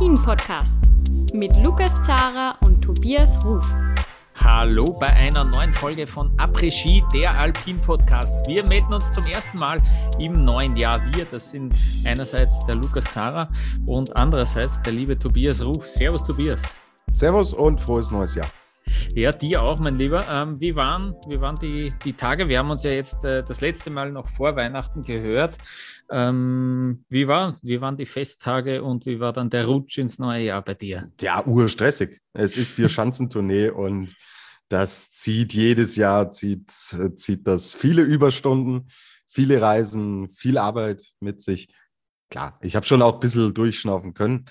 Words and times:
Après-Ski, 0.00 0.14
der 0.14 0.16
Alpin-Podcast 0.16 0.78
mit 1.34 1.62
Lukas 1.62 1.94
Zara 2.06 2.56
und 2.62 2.80
Tobias 2.80 3.44
Ruf. 3.44 3.66
Hallo 4.34 4.84
bei 4.98 5.08
einer 5.08 5.44
neuen 5.44 5.74
Folge 5.74 6.06
von 6.06 6.34
Après-Ski, 6.38 7.04
der 7.12 7.38
Alpin-Podcast. 7.38 8.46
Wir 8.46 8.64
melden 8.64 8.94
uns 8.94 9.12
zum 9.12 9.26
ersten 9.26 9.58
Mal 9.58 9.82
im 10.18 10.42
neuen 10.42 10.74
Jahr. 10.76 11.02
Wir, 11.12 11.26
das 11.26 11.50
sind 11.50 11.76
einerseits 12.06 12.64
der 12.64 12.76
Lukas 12.76 13.04
Zara 13.04 13.50
und 13.84 14.16
andererseits 14.16 14.80
der 14.80 14.94
liebe 14.94 15.18
Tobias 15.18 15.62
Ruf. 15.62 15.86
Servus, 15.86 16.24
Tobias. 16.24 16.62
Servus 17.12 17.52
und 17.52 17.78
frohes 17.78 18.10
neues 18.10 18.34
Jahr. 18.34 18.50
Ja, 19.14 19.32
dir 19.32 19.62
auch, 19.62 19.78
mein 19.80 19.98
Lieber. 19.98 20.26
Ähm, 20.30 20.58
wie, 20.60 20.74
waren, 20.74 21.14
wie 21.28 21.40
waren 21.40 21.56
die, 21.56 21.92
die 22.04 22.14
Tage? 22.14 22.48
Wir 22.48 22.58
haben 22.58 22.70
uns 22.70 22.84
ja 22.84 22.92
jetzt 22.92 23.24
äh, 23.24 23.42
das 23.42 23.60
letzte 23.60 23.90
Mal 23.90 24.10
noch 24.10 24.26
vor 24.26 24.56
Weihnachten 24.56 25.02
gehört. 25.02 25.58
Ähm, 26.10 27.04
wie, 27.08 27.28
war, 27.28 27.58
wie 27.62 27.80
waren 27.80 27.96
die 27.96 28.06
Festtage 28.06 28.82
und 28.82 29.06
wie 29.06 29.20
war 29.20 29.32
dann 29.32 29.48
der 29.48 29.66
Rutsch 29.66 29.98
ins 29.98 30.18
neue 30.18 30.44
Jahr 30.44 30.62
bei 30.62 30.74
dir? 30.74 31.10
Ja, 31.20 31.46
urstressig. 31.46 32.20
Es 32.32 32.56
ist 32.56 32.72
vier 32.72 32.88
Schanzentournee 32.90 33.70
und 33.70 34.14
das 34.68 35.10
zieht 35.10 35.52
jedes 35.52 35.96
Jahr, 35.96 36.30
zieht, 36.30 36.70
zieht 36.70 37.46
das 37.46 37.74
viele 37.74 38.02
Überstunden, 38.02 38.88
viele 39.28 39.60
Reisen, 39.60 40.28
viel 40.28 40.58
Arbeit 40.58 41.02
mit 41.20 41.40
sich. 41.40 41.68
Klar, 42.30 42.58
ich 42.62 42.76
habe 42.76 42.86
schon 42.86 43.02
auch 43.02 43.14
ein 43.14 43.20
bisschen 43.20 43.52
durchschnaufen 43.54 44.14
können 44.14 44.46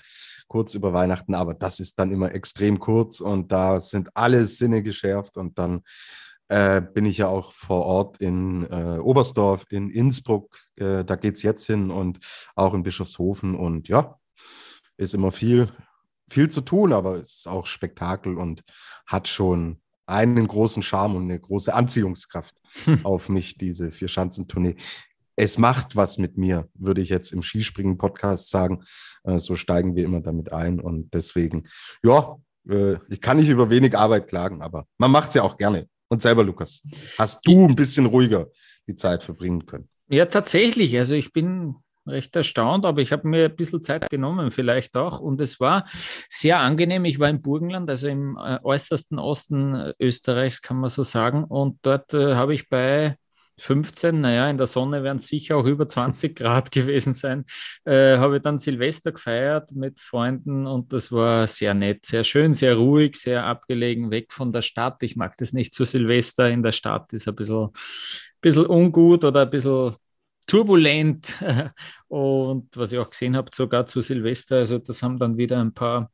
kurz 0.50 0.74
über 0.74 0.92
Weihnachten, 0.92 1.34
aber 1.34 1.54
das 1.54 1.78
ist 1.78 1.96
dann 1.98 2.10
immer 2.10 2.34
extrem 2.34 2.80
kurz 2.80 3.20
und 3.20 3.52
da 3.52 3.78
sind 3.78 4.10
alle 4.14 4.44
Sinne 4.44 4.82
geschärft 4.82 5.36
und 5.36 5.56
dann 5.56 5.82
äh, 6.50 6.82
bin 6.82 7.06
ich 7.06 7.18
ja 7.18 7.28
auch 7.28 7.52
vor 7.52 7.86
Ort 7.86 8.18
in 8.18 8.66
äh, 8.70 8.98
Oberstdorf, 8.98 9.64
in 9.70 9.88
Innsbruck, 9.90 10.58
äh, 10.76 11.04
da 11.04 11.16
geht 11.16 11.36
es 11.36 11.42
jetzt 11.42 11.66
hin 11.66 11.90
und 11.90 12.18
auch 12.56 12.74
in 12.74 12.82
Bischofshofen 12.82 13.54
und 13.54 13.88
ja, 13.88 14.18
ist 14.96 15.14
immer 15.14 15.32
viel, 15.32 15.68
viel 16.28 16.48
zu 16.48 16.60
tun, 16.60 16.92
aber 16.92 17.16
es 17.16 17.36
ist 17.36 17.48
auch 17.48 17.66
Spektakel 17.66 18.36
und 18.36 18.62
hat 19.06 19.28
schon 19.28 19.80
einen 20.06 20.48
großen 20.48 20.82
Charme 20.82 21.16
und 21.16 21.24
eine 21.24 21.38
große 21.38 21.72
Anziehungskraft 21.72 22.54
hm. 22.84 23.00
auf 23.06 23.28
mich, 23.28 23.56
diese 23.56 23.92
Vier-Schanzentournee 23.92 24.76
es 25.36 25.56
macht 25.56 25.96
was 25.96 26.18
mit 26.18 26.36
mir, 26.36 26.68
würde 26.74 27.00
ich 27.00 27.08
jetzt 27.08 27.32
im 27.32 27.40
Skispringen-Podcast 27.40 28.50
sagen. 28.50 28.82
Äh, 29.24 29.38
so 29.38 29.54
steigen 29.54 29.96
wir 29.96 30.04
immer 30.04 30.20
damit 30.20 30.52
ein. 30.52 30.80
Und 30.80 31.14
deswegen, 31.14 31.66
ja, 32.02 32.36
äh, 32.68 32.96
ich 33.08 33.22
kann 33.22 33.38
nicht 33.38 33.48
über 33.48 33.70
wenig 33.70 33.96
Arbeit 33.96 34.28
klagen, 34.28 34.60
aber 34.60 34.84
man 34.98 35.10
macht 35.10 35.30
es 35.30 35.36
ja 35.36 35.42
auch 35.42 35.56
gerne. 35.56 35.88
Und 36.10 36.20
selber, 36.22 36.42
Lukas, 36.44 36.82
hast 37.18 37.46
du 37.46 37.66
ein 37.66 37.76
bisschen 37.76 38.06
ruhiger 38.06 38.48
die 38.86 38.96
Zeit 38.96 39.22
verbringen 39.22 39.64
können? 39.64 39.88
Ja, 40.08 40.26
tatsächlich. 40.26 40.98
Also 40.98 41.14
ich 41.14 41.32
bin 41.32 41.76
recht 42.04 42.34
erstaunt, 42.34 42.84
aber 42.84 43.00
ich 43.00 43.12
habe 43.12 43.28
mir 43.28 43.44
ein 43.44 43.54
bisschen 43.54 43.82
Zeit 43.82 44.10
genommen, 44.10 44.50
vielleicht 44.50 44.96
auch. 44.96 45.20
Und 45.20 45.40
es 45.40 45.60
war 45.60 45.86
sehr 46.28 46.58
angenehm. 46.58 47.04
Ich 47.04 47.20
war 47.20 47.28
im 47.28 47.40
Burgenland, 47.40 47.88
also 47.88 48.08
im 48.08 48.36
äh, 48.36 48.58
äußersten 48.62 49.20
Osten 49.20 49.92
Österreichs, 50.00 50.62
kann 50.62 50.78
man 50.78 50.90
so 50.90 51.04
sagen. 51.04 51.44
Und 51.44 51.78
dort 51.82 52.12
äh, 52.12 52.34
habe 52.34 52.54
ich 52.54 52.68
bei 52.68 53.16
15, 53.60 54.20
naja, 54.20 54.48
in 54.48 54.58
der 54.58 54.66
Sonne 54.66 55.02
werden 55.02 55.18
es 55.18 55.28
sicher 55.28 55.56
auch 55.56 55.64
über 55.64 55.86
20 55.86 56.36
Grad 56.36 56.70
gewesen 56.72 57.12
sein, 57.12 57.44
äh, 57.84 58.16
habe 58.18 58.36
ich 58.36 58.42
dann 58.42 58.58
Silvester 58.58 59.12
gefeiert 59.12 59.72
mit 59.72 60.00
Freunden 60.00 60.66
und 60.66 60.92
das 60.92 61.12
war 61.12 61.46
sehr 61.46 61.74
nett, 61.74 62.06
sehr 62.06 62.24
schön, 62.24 62.54
sehr 62.54 62.76
ruhig, 62.76 63.16
sehr 63.16 63.44
abgelegen, 63.44 64.10
weg 64.10 64.32
von 64.32 64.52
der 64.52 64.62
Stadt. 64.62 65.02
Ich 65.02 65.16
mag 65.16 65.34
das 65.36 65.52
nicht 65.52 65.74
zu 65.74 65.84
Silvester 65.84 66.48
in 66.50 66.62
der 66.62 66.72
Stadt, 66.72 67.12
ist 67.12 67.28
ein 67.28 67.34
bisschen, 67.34 67.68
bisschen 68.40 68.66
ungut 68.66 69.24
oder 69.24 69.42
ein 69.42 69.50
bisschen 69.50 69.96
turbulent. 70.46 71.38
Und 72.08 72.76
was 72.76 72.92
ich 72.92 72.98
auch 72.98 73.10
gesehen 73.10 73.36
habe, 73.36 73.50
sogar 73.54 73.86
zu 73.86 74.00
Silvester, 74.00 74.56
also 74.56 74.78
das 74.78 75.02
haben 75.02 75.18
dann 75.18 75.36
wieder 75.36 75.60
ein 75.60 75.72
paar 75.72 76.10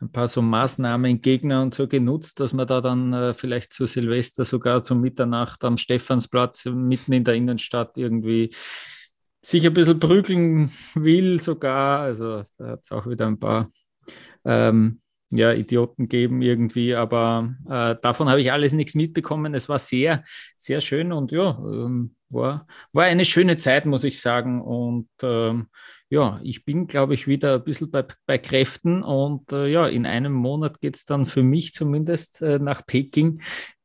ein 0.00 0.10
paar 0.10 0.28
so 0.28 0.40
Maßnahmen, 0.40 1.20
Gegner 1.20 1.62
und 1.62 1.74
so 1.74 1.86
genutzt, 1.86 2.40
dass 2.40 2.52
man 2.52 2.66
da 2.66 2.80
dann 2.80 3.12
äh, 3.12 3.34
vielleicht 3.34 3.72
zu 3.72 3.86
Silvester 3.86 4.44
sogar 4.44 4.82
zur 4.82 4.96
Mitternacht 4.96 5.64
am 5.64 5.76
Stephansplatz 5.76 6.64
mitten 6.66 7.12
in 7.12 7.24
der 7.24 7.34
Innenstadt 7.34 7.96
irgendwie 7.96 8.50
sich 9.42 9.66
ein 9.66 9.74
bisschen 9.74 10.00
prügeln 10.00 10.70
will 10.94 11.40
sogar. 11.40 12.00
Also 12.00 12.42
da 12.58 12.68
hat 12.68 12.80
es 12.82 12.92
auch 12.92 13.06
wieder 13.06 13.26
ein 13.26 13.38
paar 13.38 13.68
ähm, 14.44 15.00
ja, 15.30 15.52
Idioten 15.52 16.08
geben 16.08 16.42
irgendwie, 16.42 16.94
aber 16.94 17.54
äh, 17.68 17.96
davon 18.02 18.28
habe 18.28 18.40
ich 18.40 18.52
alles 18.52 18.72
nichts 18.72 18.94
mitbekommen. 18.94 19.54
Es 19.54 19.68
war 19.68 19.78
sehr, 19.78 20.24
sehr 20.56 20.80
schön 20.80 21.12
und 21.12 21.30
ja, 21.30 21.58
ähm, 21.58 22.16
war, 22.30 22.66
war 22.92 23.04
eine 23.04 23.24
schöne 23.24 23.56
Zeit, 23.56 23.86
muss 23.86 24.04
ich 24.04 24.20
sagen. 24.20 24.60
Und 24.60 25.08
ähm, 25.22 25.68
ja, 26.08 26.40
ich 26.42 26.64
bin, 26.64 26.88
glaube 26.88 27.14
ich, 27.14 27.28
wieder 27.28 27.54
ein 27.54 27.64
bisschen 27.64 27.90
bei, 27.90 28.04
bei 28.26 28.38
Kräften 28.38 29.02
und 29.02 29.52
äh, 29.52 29.68
ja, 29.68 29.86
in 29.86 30.06
einem 30.06 30.32
Monat 30.32 30.80
geht 30.80 30.96
es 30.96 31.04
dann 31.04 31.26
für 31.26 31.42
mich 31.42 31.74
zumindest 31.74 32.42
äh, 32.42 32.58
nach 32.58 32.84
Peking. 32.84 33.40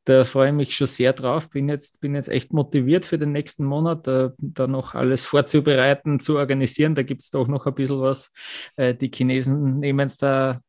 Da 0.05 0.23
freue 0.23 0.49
ich 0.49 0.55
mich 0.55 0.75
schon 0.75 0.87
sehr 0.87 1.13
drauf. 1.13 1.49
Bin 1.49 1.67
jetzt, 1.67 1.99
bin 1.99 2.13
jetzt 2.13 2.29
echt 2.29 2.53
motiviert 2.53 3.07
für 3.07 3.17
den 3.17 3.31
nächsten 3.31 3.65
Monat, 3.65 4.07
äh, 4.07 4.29
da 4.37 4.67
noch 4.67 4.93
alles 4.95 5.25
vorzubereiten, 5.25 6.19
zu 6.19 6.37
organisieren. 6.37 6.95
Da 6.95 7.03
gibt 7.03 7.21
es 7.23 7.31
doch 7.31 7.47
noch 7.47 7.65
ein 7.65 7.73
bisschen 7.75 8.01
was. 8.01 8.31
Äh, 8.75 8.93
die 8.95 9.11
Chinesen 9.11 9.79
nehmen 9.79 10.07
es 10.07 10.17
da 10.17 10.61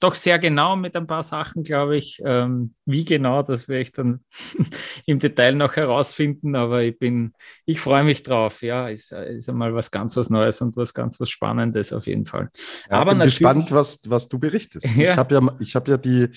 doch 0.00 0.14
sehr 0.14 0.38
genau 0.38 0.76
mit 0.76 0.96
ein 0.96 1.06
paar 1.06 1.22
Sachen, 1.22 1.62
glaube 1.62 1.96
ich. 1.96 2.20
Ähm, 2.24 2.74
wie 2.86 3.04
genau, 3.04 3.42
das 3.42 3.68
werde 3.68 3.82
ich 3.82 3.92
dann 3.92 4.24
im 5.06 5.18
Detail 5.18 5.54
noch 5.54 5.76
herausfinden, 5.76 6.56
aber 6.56 6.82
ich 6.82 6.98
bin, 6.98 7.34
ich 7.66 7.80
freue 7.80 8.02
mich 8.02 8.22
drauf. 8.22 8.62
Ja, 8.62 8.88
ist, 8.88 9.12
ist 9.12 9.48
einmal 9.48 9.74
was 9.74 9.90
ganz 9.90 10.16
was 10.16 10.30
Neues 10.30 10.60
und 10.62 10.76
was 10.76 10.94
ganz 10.94 11.20
was 11.20 11.28
Spannendes 11.28 11.92
auf 11.92 12.06
jeden 12.06 12.24
Fall. 12.24 12.48
Ja, 12.90 12.98
aber 12.98 13.14
bin 13.14 13.24
gespannt, 13.24 13.70
was, 13.72 14.00
was 14.06 14.28
du 14.28 14.38
berichtest. 14.38 14.88
Ja. 15.00 15.12
Ich 15.12 15.16
habe 15.16 15.34
ja, 15.34 15.56
ich 15.60 15.76
habe 15.76 15.90
ja 15.92 15.96
die 15.96 16.28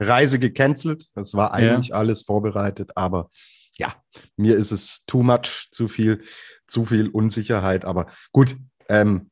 Reise 0.00 0.38
gecancelt. 0.38 1.04
Das 1.14 1.34
war 1.34 1.52
eigentlich 1.52 1.88
ja. 1.88 1.94
alles 1.94 2.22
vorbereitet, 2.22 2.92
aber 2.96 3.30
ja, 3.78 3.94
mir 4.36 4.56
ist 4.56 4.72
es 4.72 5.04
too 5.06 5.22
much, 5.22 5.68
zu 5.70 5.88
viel, 5.88 6.22
zu 6.66 6.84
viel 6.84 7.08
Unsicherheit. 7.08 7.84
Aber 7.84 8.06
gut, 8.32 8.56
ähm, 8.88 9.30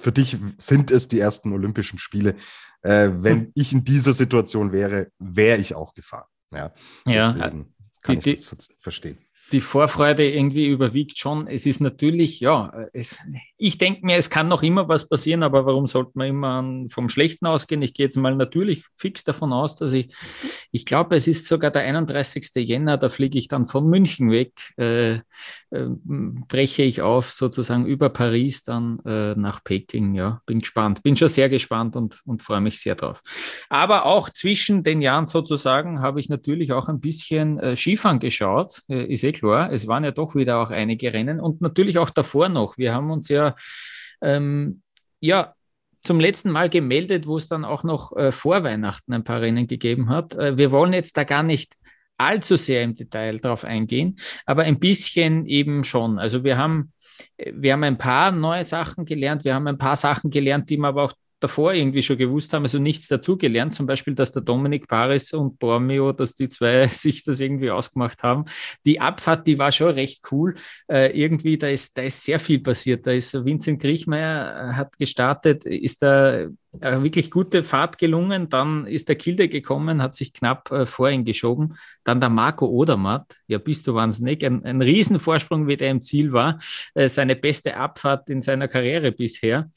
für 0.00 0.12
dich 0.12 0.36
sind 0.58 0.90
es 0.90 1.08
die 1.08 1.20
ersten 1.20 1.52
Olympischen 1.52 1.98
Spiele. 1.98 2.34
Äh, 2.82 3.10
wenn 3.12 3.40
hm. 3.40 3.52
ich 3.54 3.72
in 3.72 3.84
dieser 3.84 4.12
Situation 4.12 4.72
wäre, 4.72 5.10
wäre 5.18 5.58
ich 5.58 5.74
auch 5.74 5.94
gefahren. 5.94 6.26
Ja, 6.52 6.72
ja 7.06 7.32
deswegen 7.32 7.74
kann 8.02 8.20
die, 8.20 8.30
ich 8.30 8.48
das 8.48 8.68
verstehen 8.78 9.18
die 9.52 9.60
Vorfreude 9.60 10.30
irgendwie 10.30 10.66
überwiegt 10.66 11.18
schon. 11.18 11.46
Es 11.46 11.66
ist 11.66 11.80
natürlich, 11.80 12.40
ja, 12.40 12.86
es, 12.92 13.18
ich 13.56 13.78
denke 13.78 14.06
mir, 14.06 14.16
es 14.16 14.30
kann 14.30 14.48
noch 14.48 14.62
immer 14.62 14.88
was 14.88 15.08
passieren, 15.08 15.42
aber 15.42 15.66
warum 15.66 15.86
sollte 15.86 16.12
man 16.14 16.28
immer 16.28 16.88
vom 16.88 17.08
Schlechten 17.08 17.46
ausgehen? 17.46 17.82
Ich 17.82 17.94
gehe 17.94 18.06
jetzt 18.06 18.16
mal 18.16 18.36
natürlich 18.36 18.84
fix 18.94 19.24
davon 19.24 19.52
aus, 19.52 19.76
dass 19.76 19.92
ich, 19.92 20.14
ich 20.70 20.86
glaube, 20.86 21.16
es 21.16 21.26
ist 21.26 21.46
sogar 21.46 21.70
der 21.70 21.82
31. 21.82 22.50
Jänner, 22.56 22.96
da 22.96 23.08
fliege 23.08 23.38
ich 23.38 23.48
dann 23.48 23.66
von 23.66 23.88
München 23.88 24.30
weg, 24.30 24.52
äh, 24.76 25.14
äh, 25.14 25.20
breche 25.70 26.82
ich 26.82 27.02
auf 27.02 27.30
sozusagen 27.30 27.86
über 27.86 28.08
Paris 28.10 28.62
dann 28.62 29.00
äh, 29.04 29.34
nach 29.34 29.64
Peking. 29.64 30.14
Ja, 30.14 30.42
bin 30.46 30.60
gespannt, 30.60 31.02
bin 31.02 31.16
schon 31.16 31.28
sehr 31.28 31.48
gespannt 31.48 31.96
und, 31.96 32.20
und 32.24 32.42
freue 32.42 32.60
mich 32.60 32.80
sehr 32.80 32.94
drauf. 32.94 33.22
Aber 33.68 34.06
auch 34.06 34.30
zwischen 34.30 34.84
den 34.84 35.02
Jahren 35.02 35.26
sozusagen 35.26 36.00
habe 36.00 36.20
ich 36.20 36.28
natürlich 36.28 36.72
auch 36.72 36.88
ein 36.88 37.00
bisschen 37.00 37.58
äh, 37.58 37.76
Skifahren 37.76 38.20
geschaut, 38.20 38.82
äh, 38.88 39.04
ist 39.04 39.24
eh 39.24 39.32
klar. 39.40 39.72
Es 39.72 39.86
waren 39.86 40.04
ja 40.04 40.10
doch 40.10 40.34
wieder 40.34 40.58
auch 40.58 40.70
einige 40.70 41.12
Rennen 41.12 41.40
und 41.40 41.60
natürlich 41.60 41.98
auch 41.98 42.10
davor 42.10 42.48
noch. 42.48 42.78
Wir 42.78 42.94
haben 42.94 43.10
uns 43.10 43.28
ja, 43.28 43.54
ähm, 44.22 44.82
ja 45.20 45.54
zum 46.02 46.20
letzten 46.20 46.50
Mal 46.50 46.70
gemeldet, 46.70 47.26
wo 47.26 47.36
es 47.36 47.48
dann 47.48 47.64
auch 47.64 47.84
noch 47.84 48.16
äh, 48.16 48.32
vor 48.32 48.62
Weihnachten 48.62 49.12
ein 49.12 49.24
paar 49.24 49.40
Rennen 49.40 49.66
gegeben 49.66 50.08
hat. 50.08 50.34
Äh, 50.34 50.56
wir 50.56 50.72
wollen 50.72 50.92
jetzt 50.92 51.16
da 51.16 51.24
gar 51.24 51.42
nicht 51.42 51.76
allzu 52.16 52.56
sehr 52.56 52.82
im 52.82 52.94
Detail 52.94 53.38
drauf 53.38 53.64
eingehen, 53.64 54.16
aber 54.44 54.62
ein 54.64 54.78
bisschen 54.78 55.46
eben 55.46 55.84
schon. 55.84 56.18
Also 56.18 56.44
wir 56.44 56.58
haben, 56.58 56.92
äh, 57.36 57.52
wir 57.54 57.72
haben 57.72 57.84
ein 57.84 57.98
paar 57.98 58.30
neue 58.30 58.64
Sachen 58.64 59.04
gelernt, 59.04 59.44
wir 59.44 59.54
haben 59.54 59.66
ein 59.66 59.78
paar 59.78 59.96
Sachen 59.96 60.30
gelernt, 60.30 60.70
die 60.70 60.76
man 60.76 60.90
aber 60.90 61.04
auch 61.04 61.12
davor 61.40 61.72
irgendwie 61.72 62.02
schon 62.02 62.18
gewusst 62.18 62.52
haben, 62.52 62.62
also 62.62 62.78
nichts 62.78 63.08
dazugelernt. 63.08 63.74
Zum 63.74 63.86
Beispiel, 63.86 64.14
dass 64.14 64.32
der 64.32 64.42
Dominik 64.42 64.86
Paris 64.86 65.32
und 65.32 65.58
Bormio, 65.58 66.12
dass 66.12 66.34
die 66.34 66.48
zwei 66.48 66.86
sich 66.88 67.24
das 67.24 67.40
irgendwie 67.40 67.70
ausgemacht 67.70 68.22
haben. 68.22 68.44
Die 68.86 69.00
Abfahrt, 69.00 69.46
die 69.46 69.58
war 69.58 69.72
schon 69.72 69.90
recht 69.90 70.22
cool. 70.30 70.54
Äh, 70.88 71.18
irgendwie, 71.18 71.58
da 71.58 71.68
ist, 71.68 71.96
da 71.96 72.02
ist 72.02 72.22
sehr 72.22 72.38
viel 72.38 72.60
passiert. 72.60 73.06
Da 73.06 73.12
ist 73.12 73.44
Vincent 73.44 73.80
Griechmeier 73.80 74.70
äh, 74.70 74.74
hat 74.74 74.98
gestartet, 74.98 75.64
ist 75.64 76.02
da 76.02 76.48
eine 76.80 77.02
wirklich 77.02 77.30
gute 77.30 77.62
Fahrt 77.62 77.98
gelungen. 77.98 78.48
Dann 78.48 78.86
ist 78.86 79.08
der 79.08 79.16
Kilde 79.16 79.48
gekommen, 79.48 80.02
hat 80.02 80.14
sich 80.14 80.32
knapp 80.32 80.70
äh, 80.70 80.86
vor 80.86 81.10
ihn 81.10 81.24
geschoben. 81.24 81.74
Dann 82.04 82.20
der 82.20 82.30
Marco 82.30 82.66
Odermatt, 82.66 83.36
ja, 83.46 83.58
bist 83.58 83.86
du 83.86 83.94
wahnsinnig, 83.94 84.44
ein, 84.44 84.64
ein 84.64 84.80
Riesenvorsprung, 84.80 85.66
wie 85.66 85.76
der 85.76 85.90
im 85.90 86.00
Ziel 86.00 86.32
war. 86.32 86.58
Äh, 86.94 87.08
seine 87.08 87.36
beste 87.36 87.76
Abfahrt 87.76 88.30
in 88.30 88.40
seiner 88.40 88.68
Karriere 88.68 89.12
bisher. 89.12 89.68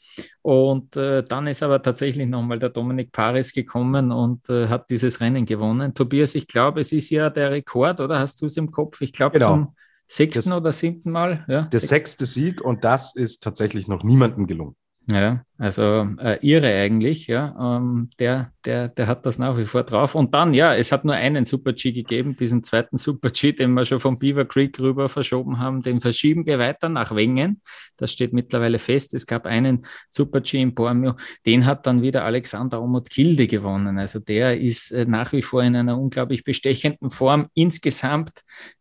Und 0.41 0.95
äh, 0.95 1.23
dann 1.23 1.47
ist 1.47 1.63
aber 1.63 1.81
tatsächlich 1.81 2.27
nochmal 2.27 2.59
der 2.59 2.69
Dominik 2.69 3.11
Paris 3.11 3.53
gekommen 3.53 4.11
und 4.11 4.49
äh, 4.49 4.67
hat 4.67 4.89
dieses 4.89 5.19
Rennen 5.19 5.45
gewonnen. 5.45 5.93
Tobias, 5.93 6.35
ich 6.35 6.47
glaube, 6.47 6.81
es 6.81 6.91
ist 6.91 7.09
ja 7.09 7.29
der 7.29 7.51
Rekord, 7.51 7.99
oder 7.99 8.19
hast 8.19 8.41
du 8.41 8.45
es 8.45 8.57
im 8.57 8.71
Kopf? 8.71 9.01
Ich 9.01 9.13
glaube, 9.13 9.39
genau. 9.39 9.53
zum 9.53 9.75
sechsten 10.07 10.49
das, 10.49 10.57
oder 10.57 10.71
siebten 10.71 11.11
Mal. 11.11 11.45
Ja, 11.47 11.63
der 11.63 11.79
sechste 11.79 12.25
Sieg 12.25 12.61
und 12.61 12.83
das 12.83 13.15
ist 13.15 13.43
tatsächlich 13.43 13.87
noch 13.87 14.03
niemandem 14.03 14.47
gelungen. 14.47 14.75
Ja, 15.09 15.43
Also 15.59 16.07
äh, 16.19 16.39
irre 16.41 16.73
eigentlich, 16.73 17.27
ja. 17.27 17.55
Ähm, 17.77 18.09
der, 18.17 18.51
der, 18.65 18.87
der 18.87 19.05
hat 19.05 19.25
das 19.25 19.37
nach 19.37 19.55
wie 19.55 19.65
vor 19.65 19.83
drauf. 19.83 20.15
Und 20.15 20.33
dann, 20.33 20.55
ja, 20.55 20.73
es 20.73 20.91
hat 20.91 21.05
nur 21.05 21.13
einen 21.13 21.45
Super-G 21.45 21.91
gegeben, 21.91 22.35
diesen 22.35 22.63
zweiten 22.63 22.97
Super-G, 22.97 23.51
den 23.53 23.73
wir 23.73 23.85
schon 23.85 23.99
vom 23.99 24.17
Beaver 24.17 24.45
Creek 24.45 24.79
rüber 24.79 25.09
verschoben 25.09 25.59
haben, 25.59 25.81
den 25.81 26.01
verschieben 26.01 26.47
wir 26.47 26.57
weiter 26.57 26.89
nach 26.89 27.15
Wengen. 27.15 27.61
Das 27.97 28.11
steht 28.11 28.33
mittlerweile 28.33 28.79
fest. 28.79 29.13
Es 29.13 29.27
gab 29.27 29.45
einen 29.45 29.85
Super-G 30.09 30.59
in 30.59 30.73
Bormio, 30.73 31.13
den 31.45 31.67
hat 31.67 31.85
dann 31.85 32.01
wieder 32.01 32.25
Alexander 32.25 32.81
Omot 32.81 33.11
Kilde 33.11 33.45
gewonnen. 33.45 33.99
Also 33.99 34.19
der 34.19 34.59
ist 34.59 34.91
äh, 34.91 35.05
nach 35.05 35.33
wie 35.33 35.43
vor 35.43 35.61
in 35.61 35.75
einer 35.75 35.99
unglaublich 35.99 36.43
bestechenden 36.43 37.11
Form. 37.11 37.47
Insgesamt 37.53 38.31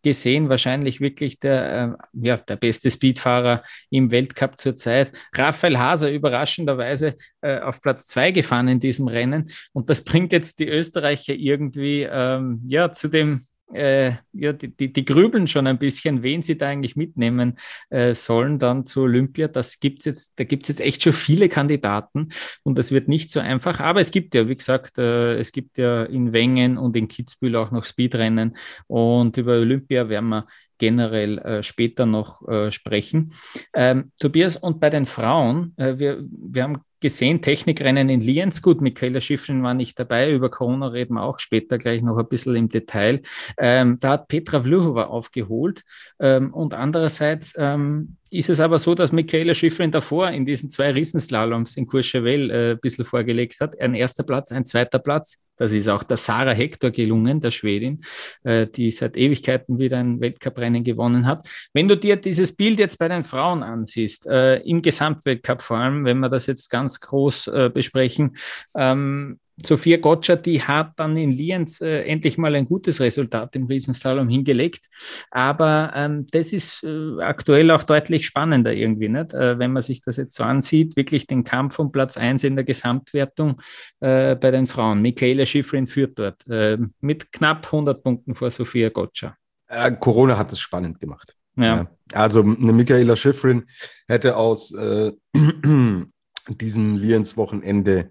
gesehen 0.03 0.49
wahrscheinlich 0.49 1.03
wirklich 1.03 1.39
der, 1.39 1.97
äh, 1.99 2.27
ja, 2.27 2.39
der 2.39 2.57
beste 2.57 2.91
Speedfahrer 2.91 3.63
im 3.91 4.11
Weltcup 4.11 4.59
zurzeit. 4.59 5.13
Raphael 5.35 5.79
Haser 5.79 6.11
überraschend 6.11 6.62
überraschenderweise 6.63 7.17
äh, 7.41 7.61
auf 7.61 7.81
Platz 7.81 8.07
zwei 8.07 8.31
gefahren 8.31 8.69
in 8.69 8.81
diesem 8.81 9.09
Rennen. 9.09 9.51
Und 9.73 9.91
das 9.91 10.05
bringt 10.05 10.33
jetzt 10.33 10.59
die 10.59 10.69
Österreicher 10.69 11.35
irgendwie 11.35 12.07
ähm, 12.11 12.63
ja, 12.67 12.93
zu 12.93 13.09
dem 13.09 13.47
äh, 13.73 14.17
ja, 14.35 14.53
die, 14.53 14.69
die, 14.69 14.93
die, 14.93 15.05
grübeln 15.07 15.47
schon 15.47 15.67
ein 15.67 15.79
bisschen, 15.79 16.23
wen 16.23 16.43
sie 16.43 16.59
da 16.59 16.69
eigentlich 16.69 16.95
mitnehmen 16.95 17.55
äh, 17.89 18.15
sollen 18.15 18.59
dann 18.59 18.85
zu 18.85 19.01
Olympia. 19.01 19.49
Das 19.49 19.81
gibt's 19.81 20.05
jetzt, 20.05 20.33
da 20.37 20.45
gibt 20.45 20.65
es 20.65 20.69
jetzt 20.69 20.83
echt 20.83 21.03
schon 21.03 21.15
viele 21.15 21.49
Kandidaten 21.49 22.29
und 22.65 22.77
das 22.77 22.93
wird 22.93 23.09
nicht 23.09 23.31
so 23.31 23.41
einfach. 23.41 23.81
Aber 23.81 24.01
es 24.01 24.11
gibt 24.11 24.35
ja, 24.35 24.47
wie 24.47 24.57
gesagt, 24.57 24.99
äh, 24.99 25.39
es 25.39 25.53
gibt 25.53 25.79
ja 25.79 26.03
in 26.03 26.35
Wengen 26.35 26.77
und 26.77 26.95
in 26.99 27.09
Kitzbühel 27.09 27.57
auch 27.57 27.71
noch 27.71 27.85
Speedrennen 27.85 28.59
und 28.89 29.39
über 29.39 29.53
Olympia 29.53 30.11
werden 30.11 30.29
wir 30.29 30.47
generell 30.79 31.39
äh, 31.39 31.63
später 31.63 32.07
noch 32.07 32.47
äh, 32.49 32.71
sprechen. 32.71 33.33
Ähm, 33.75 34.13
Tobias, 34.21 34.57
und 34.57 34.81
bei 34.81 34.91
den 34.91 35.07
Frauen, 35.07 35.75
äh, 35.77 35.99
wir, 35.99 36.25
wir 36.29 36.63
haben 36.63 36.83
gesehen, 37.03 37.43
Technikrennen 37.43 38.09
in 38.09 38.21
Lienz. 38.21 38.63
Gut, 38.63 38.81
Michaela 38.81 39.21
Schiffrin 39.21 39.63
war 39.63 39.75
nicht 39.75 39.99
dabei. 39.99 40.33
Über 40.33 40.51
Corona 40.51 40.87
reden 40.87 41.15
wir 41.15 41.25
auch 41.25 41.39
später 41.39 41.77
gleich 41.77 42.01
noch 42.01 42.17
ein 42.17 42.29
bisschen 42.29 42.57
im 42.57 42.69
Detail. 42.69 43.21
Ähm, 43.59 43.99
da 44.01 44.11
hat 44.11 44.29
Petra 44.29 44.63
Vluhova 44.63 45.05
aufgeholt. 45.05 45.83
Ähm, 46.19 46.55
und 46.55 46.73
andererseits 46.73 47.55
ähm, 47.59 48.17
ist 48.33 48.49
es 48.49 48.61
aber 48.61 48.79
so, 48.79 48.95
dass 48.95 49.13
Michaela 49.13 49.55
Schiffrin 49.55 49.91
davor 49.91 50.31
in 50.31 50.47
diesen 50.47 50.71
zwei 50.71 50.91
Riesenslaloms 50.91 51.77
in 51.77 51.87
Courchevel 51.87 52.51
äh, 52.51 52.71
ein 52.73 52.81
bisschen 52.81 53.05
vorgelegt 53.05 53.61
hat. 53.61 53.79
Ein 53.79 53.95
erster 53.95 54.23
Platz, 54.23 54.53
ein 54.53 54.65
zweiter 54.65 54.99
Platz. 54.99 55.39
Das 55.57 55.73
ist 55.73 55.89
auch 55.89 56.03
der 56.03 56.17
Sarah 56.17 56.53
Hector 56.53 56.91
gelungen, 56.91 57.41
der 57.41 57.51
Schwedin, 57.51 58.01
äh, 58.43 58.67
die 58.67 58.91
seit 58.91 59.19
Ewigkeiten 59.19 59.79
wieder 59.79 59.99
ein 59.99 60.21
Weltcuprennen 60.21 60.83
gewonnen 60.83 61.27
hat. 61.27 61.47
Wenn 61.75 61.89
du 61.89 61.97
dir 61.97 62.17
dieses 62.17 62.57
Bild 62.57 62.79
jetzt 62.79 62.99
bei 62.99 63.09
den 63.09 63.23
Frauen 63.23 63.63
ansiehst, 63.63 64.27
äh, 64.27 64.57
im 64.61 64.81
Gesamtweltcup 64.81 65.61
vor 65.61 65.77
allem, 65.77 66.05
wenn 66.07 66.19
wir 66.21 66.31
das 66.31 66.47
jetzt 66.47 66.71
ganz 66.71 67.01
groß 67.01 67.49
äh, 67.49 67.71
besprechen, 67.73 68.35
ähm, 68.75 69.39
Sophia 69.65 69.99
Gotcha, 69.99 70.37
die 70.37 70.63
hat 70.63 70.93
dann 70.97 71.17
in 71.17 71.31
Lienz 71.31 71.81
äh, 71.81 72.03
endlich 72.05 72.39
mal 72.39 72.55
ein 72.55 72.65
gutes 72.65 73.01
Resultat 73.01 73.55
im 73.55 73.67
Riesenslalom 73.67 74.29
hingelegt. 74.29 74.89
Aber 75.31 75.93
ähm, 75.95 76.27
das 76.31 76.53
ist 76.53 76.83
äh, 76.83 77.21
aktuell 77.21 77.71
auch 77.71 77.83
deutlich 77.83 78.27
spannender 78.27 78.73
irgendwie, 78.73 79.09
nicht? 79.09 79.35
Äh, 79.35 79.59
wenn 79.59 79.73
man 79.73 79.83
sich 79.83 80.01
das 80.01 80.17
jetzt 80.17 80.37
so 80.37 80.45
ansieht, 80.45 80.97
wirklich 80.97 81.27
den 81.27 81.45
Kampf 81.45 81.79
um 81.79 81.93
Platz 81.93 82.17
1 82.17 82.45
in 82.45 82.57
der 82.57 82.65
Gesamtwertung 82.65 83.61
äh, 84.01 84.37
bei 84.37 84.51
den 84.51 84.67
Frauen. 84.67 85.03
Michaela 85.03 85.45
Schifrin 85.45 85.87
führt 85.87 86.19
dort 86.19 86.47
äh, 86.49 86.79
mit 87.01 87.33
knapp 87.33 87.67
100 87.67 88.03
Punkten 88.03 88.35
vor 88.35 88.51
Sophia 88.51 88.89
Gotcha. 88.89 89.37
Äh, 89.69 89.93
Corona 89.93 90.39
hat 90.39 90.53
es 90.53 90.61
spannend 90.61 90.99
gemacht. 90.99 91.35
Ja. 91.57 91.77
ja. 91.77 91.91
Also 92.15 92.41
eine 92.41 92.73
Michaela 92.73 93.17
Schifrin 93.17 93.67
hätte 94.09 94.37
aus 94.37 94.75
diesem 96.49 96.97
Lienz-Wochenende 96.97 98.11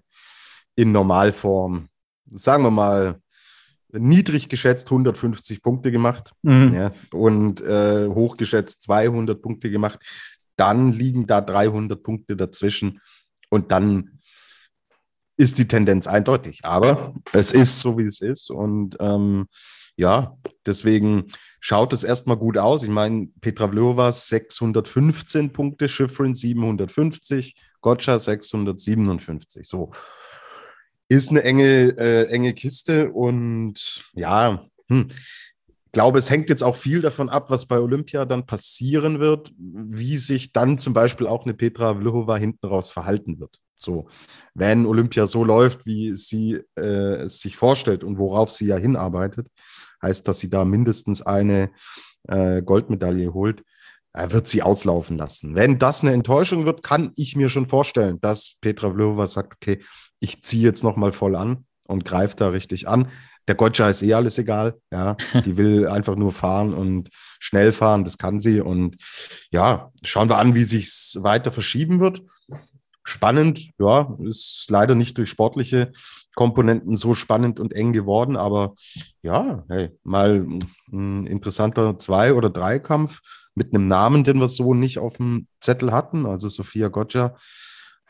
in 0.74 0.92
Normalform, 0.92 1.88
sagen 2.32 2.64
wir 2.64 2.70
mal, 2.70 3.20
niedrig 3.92 4.48
geschätzt 4.48 4.90
150 4.90 5.62
Punkte 5.62 5.92
gemacht 5.92 6.32
mhm. 6.42 6.72
ja, 6.72 6.92
und 7.12 7.60
äh, 7.60 8.08
hochgeschätzt 8.08 8.82
200 8.84 9.40
Punkte 9.40 9.70
gemacht. 9.70 10.00
Dann 10.56 10.92
liegen 10.92 11.26
da 11.26 11.40
300 11.40 12.02
Punkte 12.02 12.36
dazwischen 12.36 13.00
und 13.50 13.70
dann 13.70 14.18
ist 15.36 15.58
die 15.58 15.68
Tendenz 15.68 16.06
eindeutig. 16.06 16.60
Aber 16.62 17.14
es 17.32 17.52
ist 17.52 17.80
so, 17.80 17.98
wie 17.98 18.04
es 18.04 18.20
ist 18.20 18.50
und 18.50 18.96
ähm, 19.00 19.46
ja, 19.96 20.38
deswegen 20.64 21.26
schaut 21.60 21.92
es 21.92 22.02
erstmal 22.02 22.38
gut 22.38 22.56
aus. 22.56 22.82
Ich 22.82 22.88
meine, 22.88 23.28
Petra 23.40 23.68
Vlhova 23.68 24.10
615 24.10 25.52
Punkte, 25.52 25.88
Schifrin 25.88 26.34
750, 26.34 27.54
Gotcha 27.82 28.18
657. 28.18 29.68
So, 29.68 29.90
ist 31.08 31.30
eine 31.30 31.42
enge, 31.42 31.96
äh, 31.98 32.24
enge 32.28 32.54
Kiste 32.54 33.12
und 33.12 34.02
ja, 34.14 34.66
hm, 34.88 35.08
glaube, 35.92 36.18
es 36.18 36.30
hängt 36.30 36.48
jetzt 36.50 36.62
auch 36.62 36.76
viel 36.76 37.02
davon 37.02 37.28
ab, 37.28 37.50
was 37.50 37.66
bei 37.66 37.78
Olympia 37.78 38.24
dann 38.24 38.46
passieren 38.46 39.20
wird, 39.20 39.52
wie 39.58 40.16
sich 40.16 40.52
dann 40.52 40.78
zum 40.78 40.94
Beispiel 40.94 41.26
auch 41.26 41.44
eine 41.44 41.54
Petra 41.54 41.94
Vlhova 41.94 42.36
hinten 42.36 42.66
raus 42.66 42.90
verhalten 42.90 43.38
wird. 43.38 43.58
So, 43.76 44.06
wenn 44.54 44.86
Olympia 44.86 45.26
so 45.26 45.44
läuft, 45.44 45.86
wie 45.86 46.14
sie 46.14 46.60
äh, 46.78 47.24
es 47.24 47.40
sich 47.40 47.56
vorstellt 47.56 48.04
und 48.04 48.16
worauf 48.16 48.50
sie 48.50 48.66
ja 48.66 48.76
hinarbeitet, 48.76 49.48
heißt, 50.02 50.26
dass 50.26 50.38
sie 50.38 50.48
da 50.48 50.64
mindestens 50.64 51.20
eine 51.20 51.70
äh, 52.28 52.62
Goldmedaille 52.62 53.34
holt, 53.34 53.62
äh, 54.12 54.30
wird 54.30 54.48
sie 54.48 54.62
auslaufen 54.62 55.16
lassen. 55.16 55.54
Wenn 55.54 55.78
das 55.78 56.02
eine 56.02 56.12
Enttäuschung 56.12 56.66
wird, 56.66 56.82
kann 56.82 57.12
ich 57.16 57.36
mir 57.36 57.48
schon 57.48 57.66
vorstellen, 57.66 58.20
dass 58.20 58.56
Petra 58.60 58.90
Vlhova 58.90 59.26
sagt, 59.26 59.54
okay, 59.54 59.80
ich 60.20 60.42
ziehe 60.42 60.62
jetzt 60.62 60.84
nochmal 60.84 61.12
voll 61.12 61.36
an 61.36 61.64
und 61.86 62.04
greife 62.04 62.36
da 62.36 62.48
richtig 62.48 62.88
an. 62.88 63.08
Der 63.48 63.54
Gotcha 63.56 63.88
ist 63.88 64.02
eh 64.02 64.14
alles 64.14 64.38
egal. 64.38 64.78
Ja, 64.90 65.16
die 65.44 65.56
will 65.56 65.88
einfach 65.88 66.16
nur 66.16 66.32
fahren 66.32 66.74
und 66.74 67.08
schnell 67.40 67.72
fahren. 67.72 68.04
Das 68.04 68.18
kann 68.18 68.38
sie. 68.38 68.60
Und 68.60 68.96
ja, 69.50 69.90
schauen 70.04 70.28
wir 70.28 70.38
an, 70.38 70.54
wie 70.54 70.64
sich 70.64 70.86
es 70.86 71.18
weiter 71.20 71.52
verschieben 71.52 72.00
wird. 72.00 72.22
Spannend, 73.04 73.70
ja, 73.80 74.16
ist 74.20 74.66
leider 74.68 74.94
nicht 74.94 75.18
durch 75.18 75.28
sportliche 75.28 75.90
Komponenten 76.36 76.94
so 76.94 77.14
spannend 77.14 77.58
und 77.58 77.72
eng 77.72 77.92
geworden, 77.92 78.36
aber 78.36 78.74
ja, 79.22 79.64
hey, 79.68 79.90
mal 80.04 80.46
ein 80.92 81.26
interessanter 81.26 81.98
Zwei- 81.98 82.32
oder 82.32 82.48
Dreikampf 82.48 83.20
mit 83.54 83.74
einem 83.74 83.88
Namen, 83.88 84.24
den 84.24 84.38
wir 84.38 84.48
so 84.48 84.74
nicht 84.74 84.98
auf 84.98 85.16
dem 85.16 85.46
Zettel 85.60 85.92
hatten. 85.92 86.26
Also 86.26 86.48
Sophia 86.48 86.88
Gotcha 86.88 87.36